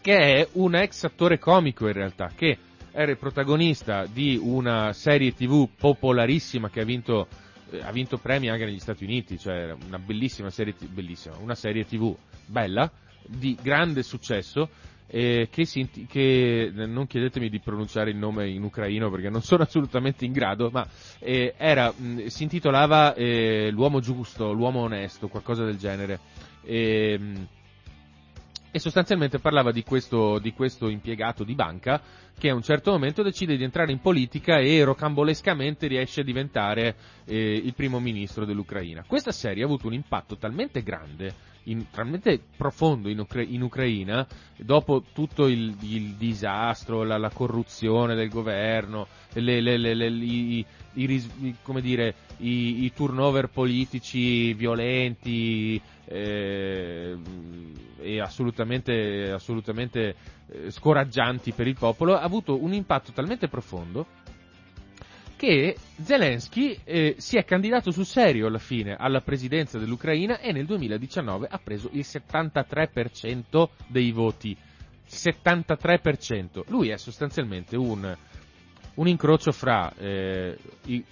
che 0.00 0.16
è 0.16 0.48
un 0.52 0.74
ex 0.74 1.04
attore 1.04 1.38
comico 1.38 1.86
in 1.86 1.92
realtà, 1.92 2.30
che 2.34 2.58
era 2.92 3.10
il 3.10 3.18
protagonista 3.18 4.06
di 4.06 4.38
una 4.40 4.92
serie 4.94 5.34
tv 5.34 5.68
popolarissima 5.76 6.70
che 6.70 6.80
ha 6.80 6.84
vinto, 6.84 7.28
eh, 7.70 7.80
ha 7.82 7.92
vinto 7.92 8.16
premi 8.16 8.48
anche 8.48 8.64
negli 8.64 8.78
Stati 8.78 9.04
Uniti, 9.04 9.38
cioè 9.38 9.74
una 9.86 9.98
bellissima 9.98 10.48
serie, 10.48 10.74
bellissima, 10.88 11.36
una 11.38 11.54
serie 11.54 11.84
tv 11.84 12.16
bella, 12.46 12.90
di 13.28 13.58
grande 13.60 14.02
successo, 14.02 14.70
eh, 15.08 15.48
che, 15.50 15.64
si, 15.64 15.88
che, 16.08 16.70
non 16.72 17.06
chiedetemi 17.06 17.48
di 17.48 17.60
pronunciare 17.60 18.10
il 18.10 18.16
nome 18.16 18.48
in 18.48 18.62
ucraino 18.62 19.10
perché 19.10 19.28
non 19.28 19.42
sono 19.42 19.62
assolutamente 19.64 20.24
in 20.24 20.32
grado, 20.32 20.70
ma 20.70 20.86
eh, 21.18 21.54
era, 21.56 21.92
mh, 21.92 22.26
si 22.26 22.42
intitolava 22.44 23.14
eh, 23.14 23.70
L'uomo 23.70 24.00
giusto, 24.00 24.52
l'uomo 24.52 24.80
onesto, 24.80 25.28
qualcosa 25.28 25.64
del 25.64 25.78
genere. 25.78 26.18
E, 26.62 27.18
mh, 27.18 27.46
e 28.76 28.78
sostanzialmente 28.78 29.38
parlava 29.38 29.72
di 29.72 29.82
questo, 29.82 30.38
di 30.38 30.52
questo, 30.52 30.88
impiegato 30.88 31.44
di 31.44 31.54
banca 31.54 31.98
che 32.38 32.50
a 32.50 32.54
un 32.54 32.60
certo 32.60 32.90
momento 32.90 33.22
decide 33.22 33.56
di 33.56 33.64
entrare 33.64 33.90
in 33.90 34.00
politica 34.00 34.58
e 34.58 34.84
rocambolescamente 34.84 35.86
riesce 35.86 36.20
a 36.20 36.24
diventare 36.24 36.94
eh, 37.24 37.54
il 37.54 37.72
primo 37.72 37.98
ministro 38.00 38.44
dell'Ucraina. 38.44 39.02
Questa 39.06 39.32
serie 39.32 39.62
ha 39.62 39.66
avuto 39.66 39.86
un 39.86 39.94
impatto 39.94 40.36
talmente 40.36 40.82
grande 40.82 41.54
in, 41.66 41.90
talmente 41.90 42.40
profondo 42.56 43.08
in, 43.08 43.20
Ucra- 43.20 43.42
in, 43.42 43.62
Ucraina, 43.62 44.26
dopo 44.56 45.02
tutto 45.12 45.46
il, 45.46 45.74
il 45.80 46.14
disastro, 46.14 47.02
la, 47.02 47.16
la, 47.16 47.30
corruzione 47.30 48.14
del 48.14 48.28
governo, 48.28 49.06
le, 49.34 49.60
le, 49.60 49.76
le, 49.76 50.06
i, 50.06 50.64
i, 50.94 51.56
dire, 51.80 52.14
i, 52.38 52.92
turnover 52.94 53.48
politici 53.48 54.52
violenti 54.54 55.80
eh, 56.04 57.16
e 58.00 58.20
assolutamente, 58.20 59.30
assolutamente 59.32 60.14
eh, 60.48 60.70
scoraggianti 60.70 61.52
per 61.52 61.66
il 61.66 61.76
popolo, 61.76 62.16
ha 62.16 62.22
avuto 62.22 62.62
un 62.62 62.72
impatto 62.72 63.12
talmente 63.12 63.48
profondo 63.48 64.06
che 65.36 65.76
Zelensky 66.02 66.78
eh, 66.84 67.14
si 67.18 67.36
è 67.36 67.44
candidato 67.44 67.90
sul 67.90 68.06
serio 68.06 68.46
alla 68.46 68.58
fine 68.58 68.96
alla 68.98 69.20
presidenza 69.20 69.78
dell'Ucraina 69.78 70.38
e 70.40 70.50
nel 70.52 70.64
2019 70.66 71.46
ha 71.50 71.60
preso 71.62 71.88
il 71.92 72.04
73% 72.06 73.68
dei 73.86 74.10
voti. 74.12 74.56
73%. 75.08 76.64
Lui 76.68 76.88
è 76.88 76.96
sostanzialmente 76.96 77.76
un, 77.76 78.16
un 78.94 79.08
incrocio 79.08 79.52
fra 79.52 79.92
eh, 79.96 80.56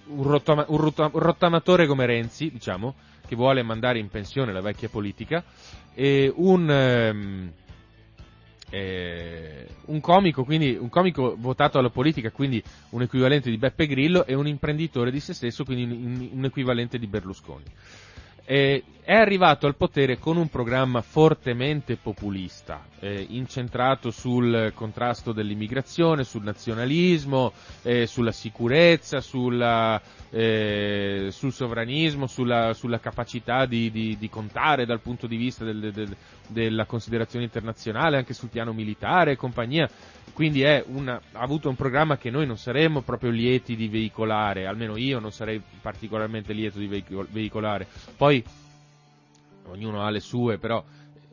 un, 0.07 0.23
rottama, 0.23 0.65
un, 0.67 0.77
rottama, 0.77 1.09
un, 1.13 1.19
rottamatore 1.19 1.85
come 1.87 2.05
Renzi, 2.05 2.51
diciamo, 2.51 2.95
che 3.25 3.35
vuole 3.35 3.63
mandare 3.63 3.99
in 3.99 4.09
pensione 4.09 4.51
la 4.51 4.61
vecchia 4.61 4.89
politica, 4.89 5.43
e 5.93 6.31
un... 6.35 6.69
Ehm, 6.69 7.51
eh, 8.75 9.67
un 9.85 10.01
comico, 10.01 10.43
quindi 10.43 10.75
un 10.75 10.89
comico 10.89 11.35
votato 11.37 11.77
alla 11.79 11.89
politica, 11.89 12.29
quindi 12.31 12.61
un 12.89 13.03
equivalente 13.03 13.49
di 13.49 13.57
Beppe 13.57 13.87
Grillo, 13.87 14.25
e 14.25 14.33
un 14.33 14.47
imprenditore 14.47 15.11
di 15.11 15.21
se 15.21 15.33
stesso, 15.33 15.63
quindi 15.63 15.83
un, 15.83 16.29
un 16.33 16.45
equivalente 16.45 16.99
di 16.99 17.07
Berlusconi 17.07 17.63
eh, 18.45 18.83
è 19.05 19.13
arrivato 19.13 19.67
al 19.67 19.75
potere 19.75 20.17
con 20.17 20.35
un 20.35 20.49
programma 20.49 20.99
fortemente 21.01 21.95
populista, 21.95 22.85
eh, 22.99 23.23
incentrato 23.29 24.09
sul 24.09 24.71
contrasto 24.73 25.31
dell'immigrazione, 25.31 26.23
sul 26.23 26.41
nazionalismo, 26.41 27.53
eh, 27.83 28.07
sulla 28.07 28.31
sicurezza, 28.31 29.21
sulla, 29.21 30.01
eh, 30.31 31.27
sul 31.29 31.53
sovranismo, 31.53 32.25
sulla, 32.25 32.73
sulla 32.73 32.99
capacità 32.99 33.67
di, 33.67 33.91
di, 33.91 34.17
di, 34.17 34.27
contare 34.27 34.87
dal 34.87 35.01
punto 35.01 35.27
di 35.27 35.37
vista 35.37 35.63
del, 35.63 35.91
del, 35.91 36.15
della 36.47 36.85
considerazione 36.85 37.45
internazionale, 37.45 38.17
anche 38.17 38.33
sul 38.33 38.49
piano 38.49 38.73
militare 38.73 39.33
e 39.33 39.37
compagnia. 39.37 39.87
Quindi 40.33 40.63
una, 40.87 41.21
ha 41.31 41.39
avuto 41.39 41.69
un 41.69 41.75
programma 41.75 42.17
che 42.17 42.31
noi 42.31 42.47
non 42.47 42.57
saremmo 42.57 43.01
proprio 43.01 43.29
lieti 43.29 43.75
di 43.75 43.87
veicolare, 43.87 44.65
almeno 44.65 44.97
io 44.97 45.19
non 45.19 45.31
sarei 45.31 45.61
particolarmente 45.79 46.53
lieto 46.53 46.79
di 46.79 47.03
veicolare. 47.29 47.87
Poi 48.17 48.34
ognuno 49.67 50.01
ha 50.01 50.09
le 50.09 50.19
sue, 50.19 50.57
però 50.57 50.83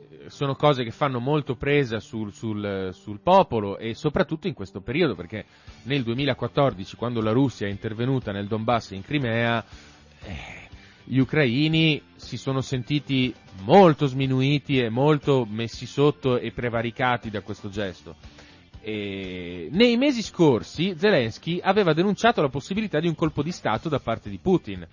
eh, 0.09 0.29
sono 0.29 0.55
cose 0.55 0.83
che 0.83 0.91
fanno 0.91 1.19
molto 1.19 1.55
presa 1.55 1.99
sul, 1.99 2.31
sul, 2.33 2.89
sul, 2.93 3.19
popolo 3.19 3.77
e 3.77 3.93
soprattutto 3.95 4.47
in 4.47 4.53
questo 4.53 4.81
periodo, 4.81 5.15
perché 5.15 5.45
nel 5.83 6.03
2014, 6.03 6.95
quando 6.95 7.21
la 7.21 7.31
Russia 7.31 7.67
è 7.67 7.71
intervenuta 7.71 8.31
nel 8.31 8.47
Donbass 8.47 8.91
e 8.91 8.95
in 8.95 9.03
Crimea, 9.03 9.63
eh, 10.21 10.63
gli 11.05 11.17
ucraini 11.17 12.01
si 12.15 12.37
sono 12.37 12.61
sentiti 12.61 13.33
molto 13.63 14.05
sminuiti 14.05 14.79
e 14.79 14.89
molto 14.89 15.45
messi 15.49 15.85
sotto 15.85 16.37
e 16.37 16.51
prevaricati 16.51 17.29
da 17.29 17.41
questo 17.41 17.69
gesto. 17.69 18.15
E 18.79 19.69
nei 19.71 19.97
mesi 19.97 20.21
scorsi 20.21 20.93
Zelensky 20.97 21.59
aveva 21.61 21.93
denunciato 21.93 22.41
la 22.41 22.49
possibilità 22.49 22.99
di 22.99 23.07
un 23.07 23.15
colpo 23.15 23.43
di 23.43 23.51
Stato 23.51 23.89
da 23.89 23.99
parte 23.99 24.29
di 24.29 24.39
Putin. 24.39 24.85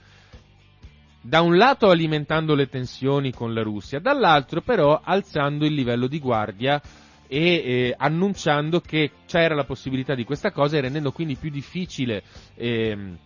Da 1.23 1.43
un 1.43 1.59
lato 1.59 1.91
alimentando 1.91 2.55
le 2.55 2.69
tensioni 2.69 3.31
con 3.31 3.53
la 3.53 3.63
Russia, 3.63 4.01
dall'altro 4.01 4.63
però 4.63 5.01
alzando 5.05 5.67
il 5.67 5.75
livello 5.75 6.07
di 6.07 6.19
guardia 6.19 6.81
e 7.27 7.39
eh, 7.39 7.95
annunciando 7.97 8.81
che 8.81 9.11
c'era 9.27 9.55
la 9.55 9.65
possibilità 9.65 10.15
di 10.15 10.25
questa 10.25 10.51
cosa 10.51 10.77
e 10.77 10.81
rendendo 10.81 11.13
quindi 11.13 11.37
più 11.37 11.51
difficile 11.51 12.23
eh, 12.55 13.17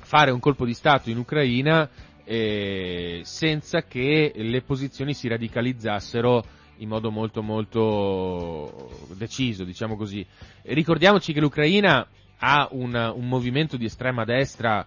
fare 0.00 0.30
un 0.30 0.40
colpo 0.40 0.66
di 0.66 0.74
Stato 0.74 1.08
in 1.08 1.16
Ucraina 1.16 1.88
eh, 2.24 3.22
senza 3.24 3.82
che 3.82 4.32
le 4.36 4.60
posizioni 4.60 5.14
si 5.14 5.26
radicalizzassero 5.26 6.44
in 6.76 6.88
modo 6.88 7.10
molto 7.10 7.42
molto 7.42 8.90
deciso, 9.16 9.64
diciamo 9.64 9.96
così. 9.96 10.24
Ricordiamoci 10.62 11.32
che 11.32 11.40
l'Ucraina 11.40 12.06
ha 12.38 12.68
una, 12.72 13.10
un 13.12 13.26
movimento 13.26 13.76
di 13.76 13.86
estrema 13.86 14.24
destra 14.24 14.86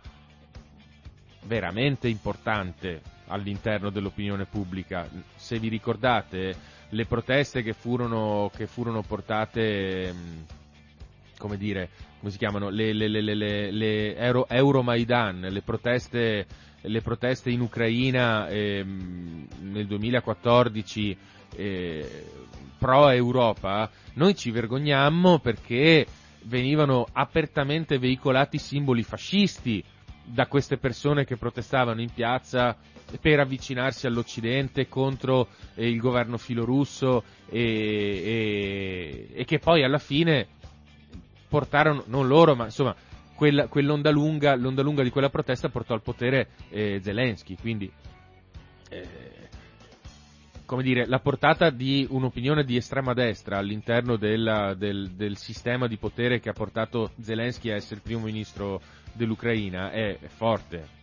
veramente 1.46 2.08
importante 2.08 3.02
all'interno 3.28 3.90
dell'opinione 3.90 4.46
pubblica. 4.46 5.08
Se 5.36 5.58
vi 5.60 5.68
ricordate, 5.68 6.56
le 6.90 7.06
proteste 7.06 7.62
che 7.64 7.74
furono, 7.74 8.52
che 8.56 8.68
furono 8.68 9.02
portate, 9.02 10.14
come 11.38 11.58
dire, 11.58 11.90
come 12.20 12.32
si 12.32 12.38
chiamano, 12.38 12.70
le, 12.70 12.94
le, 12.94 13.08
le, 13.08 13.72
le 13.72 14.16
Euro, 14.16 14.48
Euromaidan, 14.48 15.48
le 15.50 15.62
proteste, 15.62 16.46
le 16.82 17.02
proteste 17.02 17.50
in 17.50 17.62
Ucraina 17.62 18.48
ehm, 18.48 19.48
nel 19.62 19.88
2014 19.88 21.18
eh, 21.56 22.26
pro 22.78 23.10
Europa, 23.10 23.90
noi 24.14 24.36
ci 24.36 24.52
vergogniamo 24.52 25.40
perché 25.40 26.06
venivano 26.44 27.08
apertamente 27.12 27.98
veicolati 27.98 28.60
simboli 28.60 29.02
fascisti 29.04 29.84
da 30.26 30.48
queste 30.48 30.78
persone 30.78 31.26
che 31.26 31.38
protestavano 31.38 32.02
in 32.02 32.12
piazza 32.12 32.76
per 33.22 33.40
avvicinarsi 33.40 34.08
all'Occidente 34.08 34.88
contro 34.88 35.50
eh, 35.76 35.88
il 35.88 36.00
governo 36.00 36.38
filorusso 36.38 37.24
e, 37.48 37.62
e, 37.62 39.28
e, 39.34 39.46
che 39.46 39.60
poi 39.60 39.84
alla 39.84 40.00
fine 40.00 40.48
portarono, 41.48 42.04
non 42.08 42.28
loro, 42.28 42.56
ma 42.56 42.66
insomma, 42.66 42.96
quella, 43.36 43.68
quell'onda 43.68 44.10
lunga, 44.10 44.56
l'onda 44.56 44.82
lunga 44.82 45.04
di 45.04 45.12
quella 45.12 45.30
protesta 45.30 45.70
portò 45.70 45.94
al 45.94 46.02
potere 46.02 46.50
eh, 46.70 47.00
Zelensky, 47.04 47.56
quindi 47.56 47.92
eh, 48.90 49.44
come 50.66 50.84
dire, 50.84 51.06
la 51.06 51.20
portata 51.20 51.70
di 51.70 52.08
un'opinione 52.10 52.64
di 52.64 52.76
estrema 52.76 53.14
destra 53.14 53.58
all'interno 53.58 54.18
della, 54.18 54.74
del, 54.74 55.12
del, 55.12 55.38
sistema 55.38 55.88
di 55.88 55.98
potere 55.98 56.40
che 56.40 56.50
ha 56.50 56.54
portato 56.54 57.12
Zelensky 57.22 57.70
a 57.70 57.76
essere 57.76 57.96
il 57.96 58.02
primo 58.02 58.26
ministro 58.26 58.82
dell'Ucraina 59.16 59.92
è, 59.92 60.18
forte. 60.28 60.94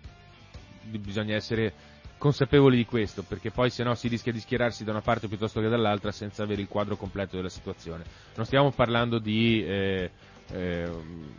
Bisogna 0.84 1.34
essere 1.34 1.72
consapevoli 2.18 2.76
di 2.76 2.84
questo, 2.84 3.24
perché 3.24 3.51
poi 3.51 3.70
se 3.70 3.82
no 3.82 3.94
si 3.94 4.09
rischia 4.09 4.30
di 4.30 4.39
schierarsi 4.39 4.84
da 4.84 4.93
una 4.93 5.01
parte 5.01 5.26
piuttosto 5.26 5.60
che 5.60 5.68
dall'altra 5.68 6.12
senza 6.12 6.44
avere 6.44 6.60
il 6.60 6.68
quadro 6.68 6.97
completo 6.97 7.36
della 7.36 7.48
situazione. 7.48 8.05
Non 8.36 8.47
stiamo 8.47 8.70
parlando 8.70 9.18
di, 9.18 9.64
eh, 9.64 10.10
eh, 10.52 10.90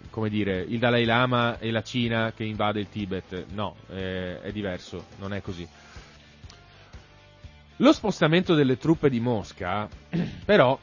come 0.10 0.30
dire, 0.30 0.60
il 0.60 0.80
Dalai 0.80 1.06
Lama 1.06 1.58
e 1.60 1.72
la 1.72 1.84
Cina 1.84 2.34
che 2.34 2.44
invade 2.44 2.82
il 2.82 2.90
Tibet, 2.90 3.46
no, 3.52 3.76
eh, 3.90 4.42
è 4.42 4.52
diverso, 4.52 5.06
non 5.20 5.34
è 5.34 5.42
così. 5.42 5.68
Lo 7.78 7.94
spostamento 7.94 8.54
delle 8.54 8.78
truppe 8.78 9.10
di 9.10 9.20
Mosca, 9.20 9.88
però, 10.46 10.78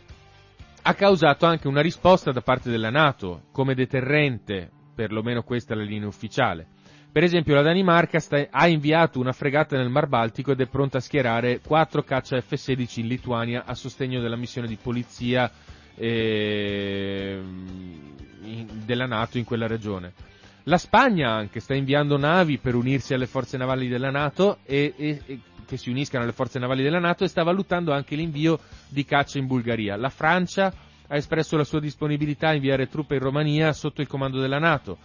ha 0.83 0.95
causato 0.95 1.45
anche 1.45 1.69
una 1.69 1.83
risposta 1.83 2.33
da 2.33 2.41
parte 2.41 2.71
della 2.71 2.91
Nato 2.91 3.43
come 3.53 3.75
deterrente, 3.75 4.71
perlomeno 5.01 5.43
questa 5.43 5.73
è 5.73 5.77
la 5.79 5.83
linea 5.83 6.09
ufficiale. 6.09 6.67
Per 7.11 7.23
esempio 7.23 7.55
la 7.55 7.63
Danimarca 7.63 8.21
sta, 8.21 8.47
ha 8.51 8.69
inviato 8.69 9.19
una 9.19 9.33
fregata 9.33 9.79
nel 9.79 9.89
Mar 9.89 10.07
Baltico 10.07 10.53
ed 10.53 10.61
è 10.61 10.67
pronta 10.67 10.99
a 10.99 11.01
schierare 11.01 11.61
quattro 11.61 12.03
caccia 12.03 12.39
F-16 12.39 13.01
in 13.01 13.07
Lituania 13.07 13.65
a 13.65 13.75
sostegno 13.75 14.21
della 14.21 14.37
missione 14.37 14.69
di 14.69 14.77
polizia 14.77 15.51
eh, 15.95 17.41
della 18.85 19.07
Nato 19.07 19.39
in 19.39 19.45
quella 19.45 19.67
regione. 19.67 20.13
La 20.65 20.77
Spagna 20.77 21.31
anche 21.33 21.61
sta 21.61 21.75
inviando 21.75 22.19
navi 22.19 22.59
per 22.59 22.75
unirsi 22.75 23.15
alle 23.15 23.27
forze 23.27 23.57
navali 23.57 23.89
della 23.89 24.11
Nato 24.11 24.59
e, 24.65 24.93
e, 24.97 25.23
e 25.25 25.41
che 25.65 25.79
si 25.79 25.89
uniscano 25.89 26.25
alle 26.25 26.33
forze 26.33 26.59
navali 26.59 26.83
della 26.83 26.99
Nato 26.99 27.25
e 27.25 27.29
sta 27.29 27.43
valutando 27.43 27.93
anche 27.93 28.17
l'invio 28.17 28.59
di 28.89 29.05
caccia 29.07 29.39
in 29.39 29.47
Bulgaria. 29.47 29.97
La 29.97 30.11
Francia 30.11 30.73
ha 31.11 31.17
espresso 31.17 31.57
la 31.57 31.65
sua 31.65 31.81
disponibilità 31.81 32.51
a 32.51 32.55
inviare 32.55 32.87
truppe 32.89 33.17
in 33.17 33.21
Romania 33.21 33.73
sotto 33.73 34.01
il 34.01 34.07
comando 34.07 34.41
della 34.41 34.61
Nato. 34.61 34.99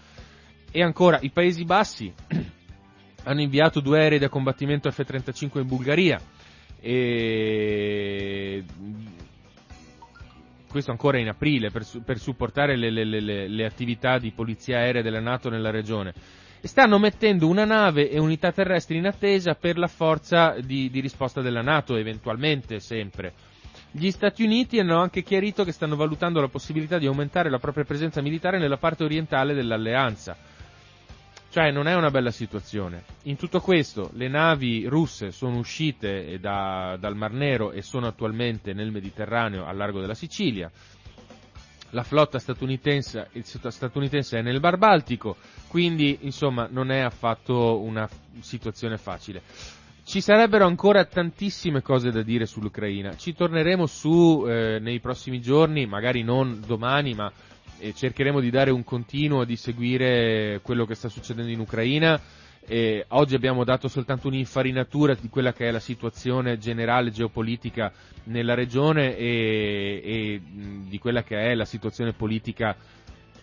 E 0.71 0.83
ancora, 0.83 1.17
i 1.21 1.31
Paesi 1.31 1.65
Bassi 1.65 2.13
hanno 3.23 3.41
inviato 3.41 3.79
due 3.79 3.99
aerei 3.99 4.19
da 4.19 4.29
combattimento 4.29 4.91
F-35 4.91 5.59
in 5.59 5.67
Bulgaria. 5.67 6.21
E 6.79 8.63
questo 10.69 10.91
ancora 10.91 11.17
in 11.17 11.29
aprile, 11.29 11.71
per, 11.71 11.83
per 12.03 12.19
supportare 12.19 12.77
le, 12.77 12.91
le, 12.91 13.03
le, 13.03 13.47
le 13.47 13.65
attività 13.65 14.19
di 14.19 14.31
polizia 14.31 14.77
aerea 14.77 15.01
della 15.01 15.21
Nato 15.21 15.49
nella 15.49 15.71
regione 15.71 16.13
e 16.61 16.67
stanno 16.67 16.99
mettendo 16.99 17.47
una 17.47 17.65
nave 17.65 18.09
e 18.09 18.19
unità 18.19 18.51
terrestri 18.51 18.97
in 18.97 19.05
attesa 19.05 19.55
per 19.55 19.77
la 19.77 19.87
forza 19.87 20.55
di, 20.59 20.89
di 20.89 20.99
risposta 20.99 21.41
della 21.41 21.61
Nato, 21.61 21.95
eventualmente, 21.95 22.79
sempre. 22.79 23.33
Gli 23.97 24.11
Stati 24.11 24.43
Uniti 24.43 24.77
hanno 24.77 24.99
anche 24.99 25.23
chiarito 25.23 25.63
che 25.63 25.71
stanno 25.71 25.95
valutando 25.95 26.41
la 26.41 26.49
possibilità 26.49 26.97
di 26.97 27.05
aumentare 27.05 27.49
la 27.49 27.59
propria 27.59 27.85
presenza 27.85 28.21
militare 28.21 28.59
nella 28.59 28.75
parte 28.75 29.05
orientale 29.05 29.53
dell'alleanza. 29.53 30.35
Cioè 31.49 31.71
non 31.71 31.87
è 31.87 31.95
una 31.95 32.11
bella 32.11 32.29
situazione. 32.31 33.05
In 33.23 33.37
tutto 33.37 33.61
questo 33.61 34.09
le 34.15 34.27
navi 34.27 34.85
russe 34.85 35.31
sono 35.31 35.59
uscite 35.59 36.37
da, 36.41 36.97
dal 36.99 37.15
Mar 37.15 37.31
Nero 37.31 37.71
e 37.71 37.81
sono 37.81 38.07
attualmente 38.07 38.73
nel 38.73 38.91
Mediterraneo 38.91 39.65
al 39.65 39.77
largo 39.77 40.01
della 40.01 40.13
Sicilia 40.13 40.69
la 41.91 42.03
flotta 42.03 42.37
statunitense, 42.37 43.29
statunitense, 43.41 44.39
è 44.39 44.41
nel 44.41 44.59
Bar 44.59 44.75
Baltico, 44.75 45.37
quindi 45.69 46.17
insomma 46.23 46.67
non 46.69 46.91
è 46.91 46.99
affatto 46.99 47.79
una 47.79 48.09
situazione 48.41 48.97
facile. 48.97 49.41
Ci 50.07 50.21
sarebbero 50.21 50.67
ancora 50.67 51.03
tantissime 51.05 51.81
cose 51.81 52.11
da 52.11 52.21
dire 52.21 52.45
sull'Ucraina, 52.45 53.17
ci 53.17 53.33
torneremo 53.33 53.87
su 53.87 54.45
eh, 54.47 54.77
nei 54.79 54.99
prossimi 54.99 55.41
giorni, 55.41 55.87
magari 55.87 56.21
non 56.21 56.61
domani, 56.63 57.15
ma 57.15 57.31
eh, 57.79 57.91
cercheremo 57.91 58.39
di 58.39 58.51
dare 58.51 58.69
un 58.69 58.83
continuo, 58.83 59.45
di 59.45 59.55
seguire 59.55 60.59
quello 60.61 60.85
che 60.85 60.93
sta 60.93 61.09
succedendo 61.09 61.49
in 61.51 61.59
Ucraina 61.59 62.21
e 62.67 63.03
oggi 63.09 63.33
abbiamo 63.33 63.63
dato 63.63 63.87
soltanto 63.87 64.27
un'infarinatura 64.27 65.15
di 65.15 65.27
quella 65.27 65.53
che 65.53 65.67
è 65.67 65.71
la 65.71 65.79
situazione 65.79 66.59
generale 66.59 67.09
geopolitica 67.09 67.91
nella 68.25 68.53
regione 68.53 69.17
e, 69.17 70.01
e 70.05 70.41
di 70.87 70.99
quella 70.99 71.23
che 71.23 71.35
è 71.49 71.55
la 71.55 71.65
situazione 71.65 72.13
politica 72.13 72.75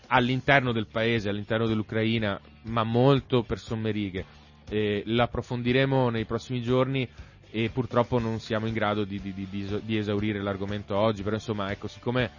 all'interno 0.07 0.71
del 0.71 0.87
paese, 0.87 1.29
all'interno 1.29 1.67
dell'Ucraina, 1.67 2.41
ma 2.67 2.85
molto 2.85 3.43
per 3.43 3.59
somme 3.59 3.91
righe. 3.91 4.25
E 4.73 5.03
l'approfondiremo 5.05 6.09
nei 6.09 6.25
prossimi 6.25 6.63
giorni 6.63 7.07
e 7.51 7.69
purtroppo 7.69 8.19
non 8.19 8.41
siamo 8.41 8.67
in 8.67 8.73
grado 8.73 9.05
di, 9.05 9.21
di, 9.21 9.35
di, 9.35 9.81
di 9.83 9.99
esaurire 9.99 10.41
l'argomento 10.41 10.97
oggi, 10.97 11.23
però 11.23 11.37
insomma 11.37 11.71
ecco, 11.71 11.89
siccome 11.89 12.31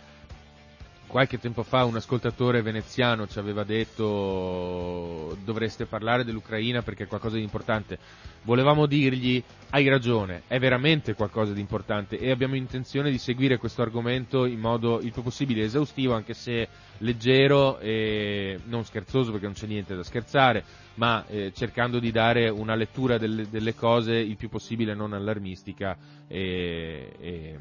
qualche 1.13 1.37
tempo 1.37 1.61
fa 1.61 1.85
un 1.85 1.95
ascoltatore 1.95 2.63
veneziano 2.63 3.27
ci 3.27 3.37
aveva 3.37 3.63
detto 3.63 5.37
dovreste 5.43 5.85
parlare 5.85 6.23
dell'Ucraina 6.23 6.81
perché 6.81 7.03
è 7.03 7.07
qualcosa 7.07 7.35
di 7.35 7.43
importante. 7.43 7.99
Volevamo 8.41 8.87
dirgli 8.87 9.41
hai 9.69 9.87
ragione, 9.89 10.41
è 10.47 10.57
veramente 10.57 11.13
qualcosa 11.13 11.53
di 11.53 11.59
importante 11.59 12.17
e 12.17 12.31
abbiamo 12.31 12.55
intenzione 12.55 13.11
di 13.11 13.19
seguire 13.19 13.59
questo 13.59 13.83
argomento 13.83 14.45
in 14.45 14.59
modo 14.59 15.01
il 15.01 15.11
più 15.11 15.21
possibile 15.21 15.61
esaustivo, 15.61 16.15
anche 16.15 16.33
se 16.33 16.67
leggero 16.97 17.77
e 17.77 18.59
non 18.65 18.83
scherzoso 18.83 19.29
perché 19.29 19.45
non 19.45 19.53
c'è 19.53 19.67
niente 19.67 19.95
da 19.95 20.01
scherzare, 20.01 20.63
ma 20.95 21.23
eh, 21.27 21.51
cercando 21.53 21.99
di 21.99 22.09
dare 22.09 22.49
una 22.49 22.73
lettura 22.73 23.19
delle, 23.19 23.47
delle, 23.51 23.75
cose 23.75 24.15
il 24.15 24.35
più 24.35 24.49
possibile 24.49 24.95
non 24.95 25.13
allarmistica 25.13 25.95
e, 26.27 27.13
e, 27.19 27.59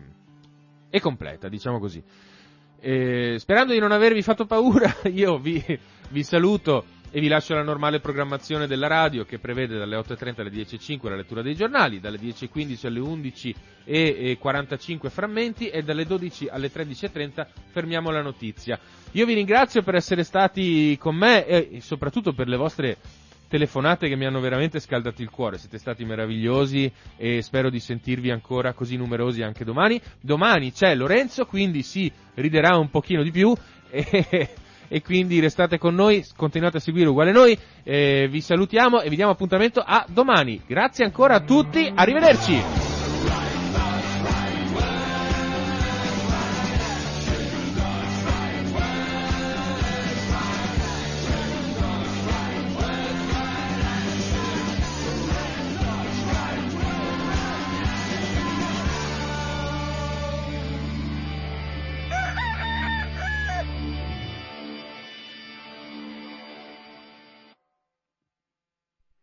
e 0.89 1.01
completa, 1.01 1.51
diciamo 1.51 1.79
così. 1.79 2.03
Eh, 2.85 3.37
sperando 3.39 3.73
di 3.73 3.79
non 3.79 3.93
avervi 3.93 4.23
fatto 4.23 4.45
paura, 4.45 4.93
io 5.07 5.39
vi, 5.39 5.63
vi, 6.09 6.25
saluto 6.25 6.85
e 7.13 7.21
vi 7.21 7.29
lascio 7.29 7.55
la 7.55 7.63
normale 7.63 8.01
programmazione 8.01 8.67
della 8.67 8.89
radio 8.89 9.25
che 9.25 9.39
prevede 9.39 9.79
dalle 9.79 9.97
8.30 9.97 10.41
alle 10.41 10.51
10.05 10.51 11.09
la 11.09 11.15
lettura 11.15 11.43
dei 11.43 11.55
giornali, 11.55 12.01
dalle 12.01 12.19
10.15 12.19 12.87
alle 12.89 12.99
11.45 13.87 15.11
frammenti 15.11 15.69
e 15.69 15.85
dalle 15.85 16.05
12 16.05 16.49
alle 16.49 16.73
13.30 16.73 17.47
fermiamo 17.71 18.11
la 18.11 18.21
notizia. 18.21 18.77
Io 19.13 19.27
vi 19.27 19.35
ringrazio 19.35 19.83
per 19.83 19.95
essere 19.95 20.25
stati 20.25 20.99
con 20.99 21.15
me 21.15 21.47
e 21.47 21.79
soprattutto 21.83 22.33
per 22.33 22.49
le 22.49 22.57
vostre 22.57 22.97
telefonate 23.53 24.09
che 24.09 24.16
mi 24.16 24.24
hanno 24.24 24.41
veramente 24.41 24.81
scaldato 24.81 25.20
il 25.20 25.29
cuore, 25.29 25.59
siete 25.59 25.77
stati 25.77 26.07
meravigliosi 26.07 26.91
e 27.19 27.43
spero 27.43 27.69
di 27.69 27.81
sentirvi 27.81 28.31
ancora 28.31 28.73
così 28.73 28.97
numerosi 28.97 29.43
anche 29.43 29.62
domani. 29.62 30.01
Domani 30.23 30.73
c'è 30.73 30.95
Lorenzo, 30.95 31.45
quindi 31.45 31.83
si 31.83 32.11
riderà 32.37 32.79
un 32.79 32.89
pochino 32.89 33.23
di 33.23 33.31
più 33.31 33.55
e, 33.91 34.49
e 34.89 35.03
quindi 35.03 35.39
restate 35.39 35.77
con 35.77 35.95
noi, 35.95 36.24
continuate 36.35 36.79
a 36.79 36.81
seguire 36.81 37.11
uguale 37.11 37.31
noi, 37.31 37.59
vi 37.85 38.41
salutiamo 38.41 39.03
e 39.03 39.11
vi 39.11 39.16
diamo 39.16 39.33
appuntamento 39.33 39.83
a 39.85 40.07
domani. 40.09 40.62
Grazie 40.66 41.05
ancora 41.05 41.35
a 41.35 41.41
tutti, 41.41 41.93
arrivederci! 41.95 42.82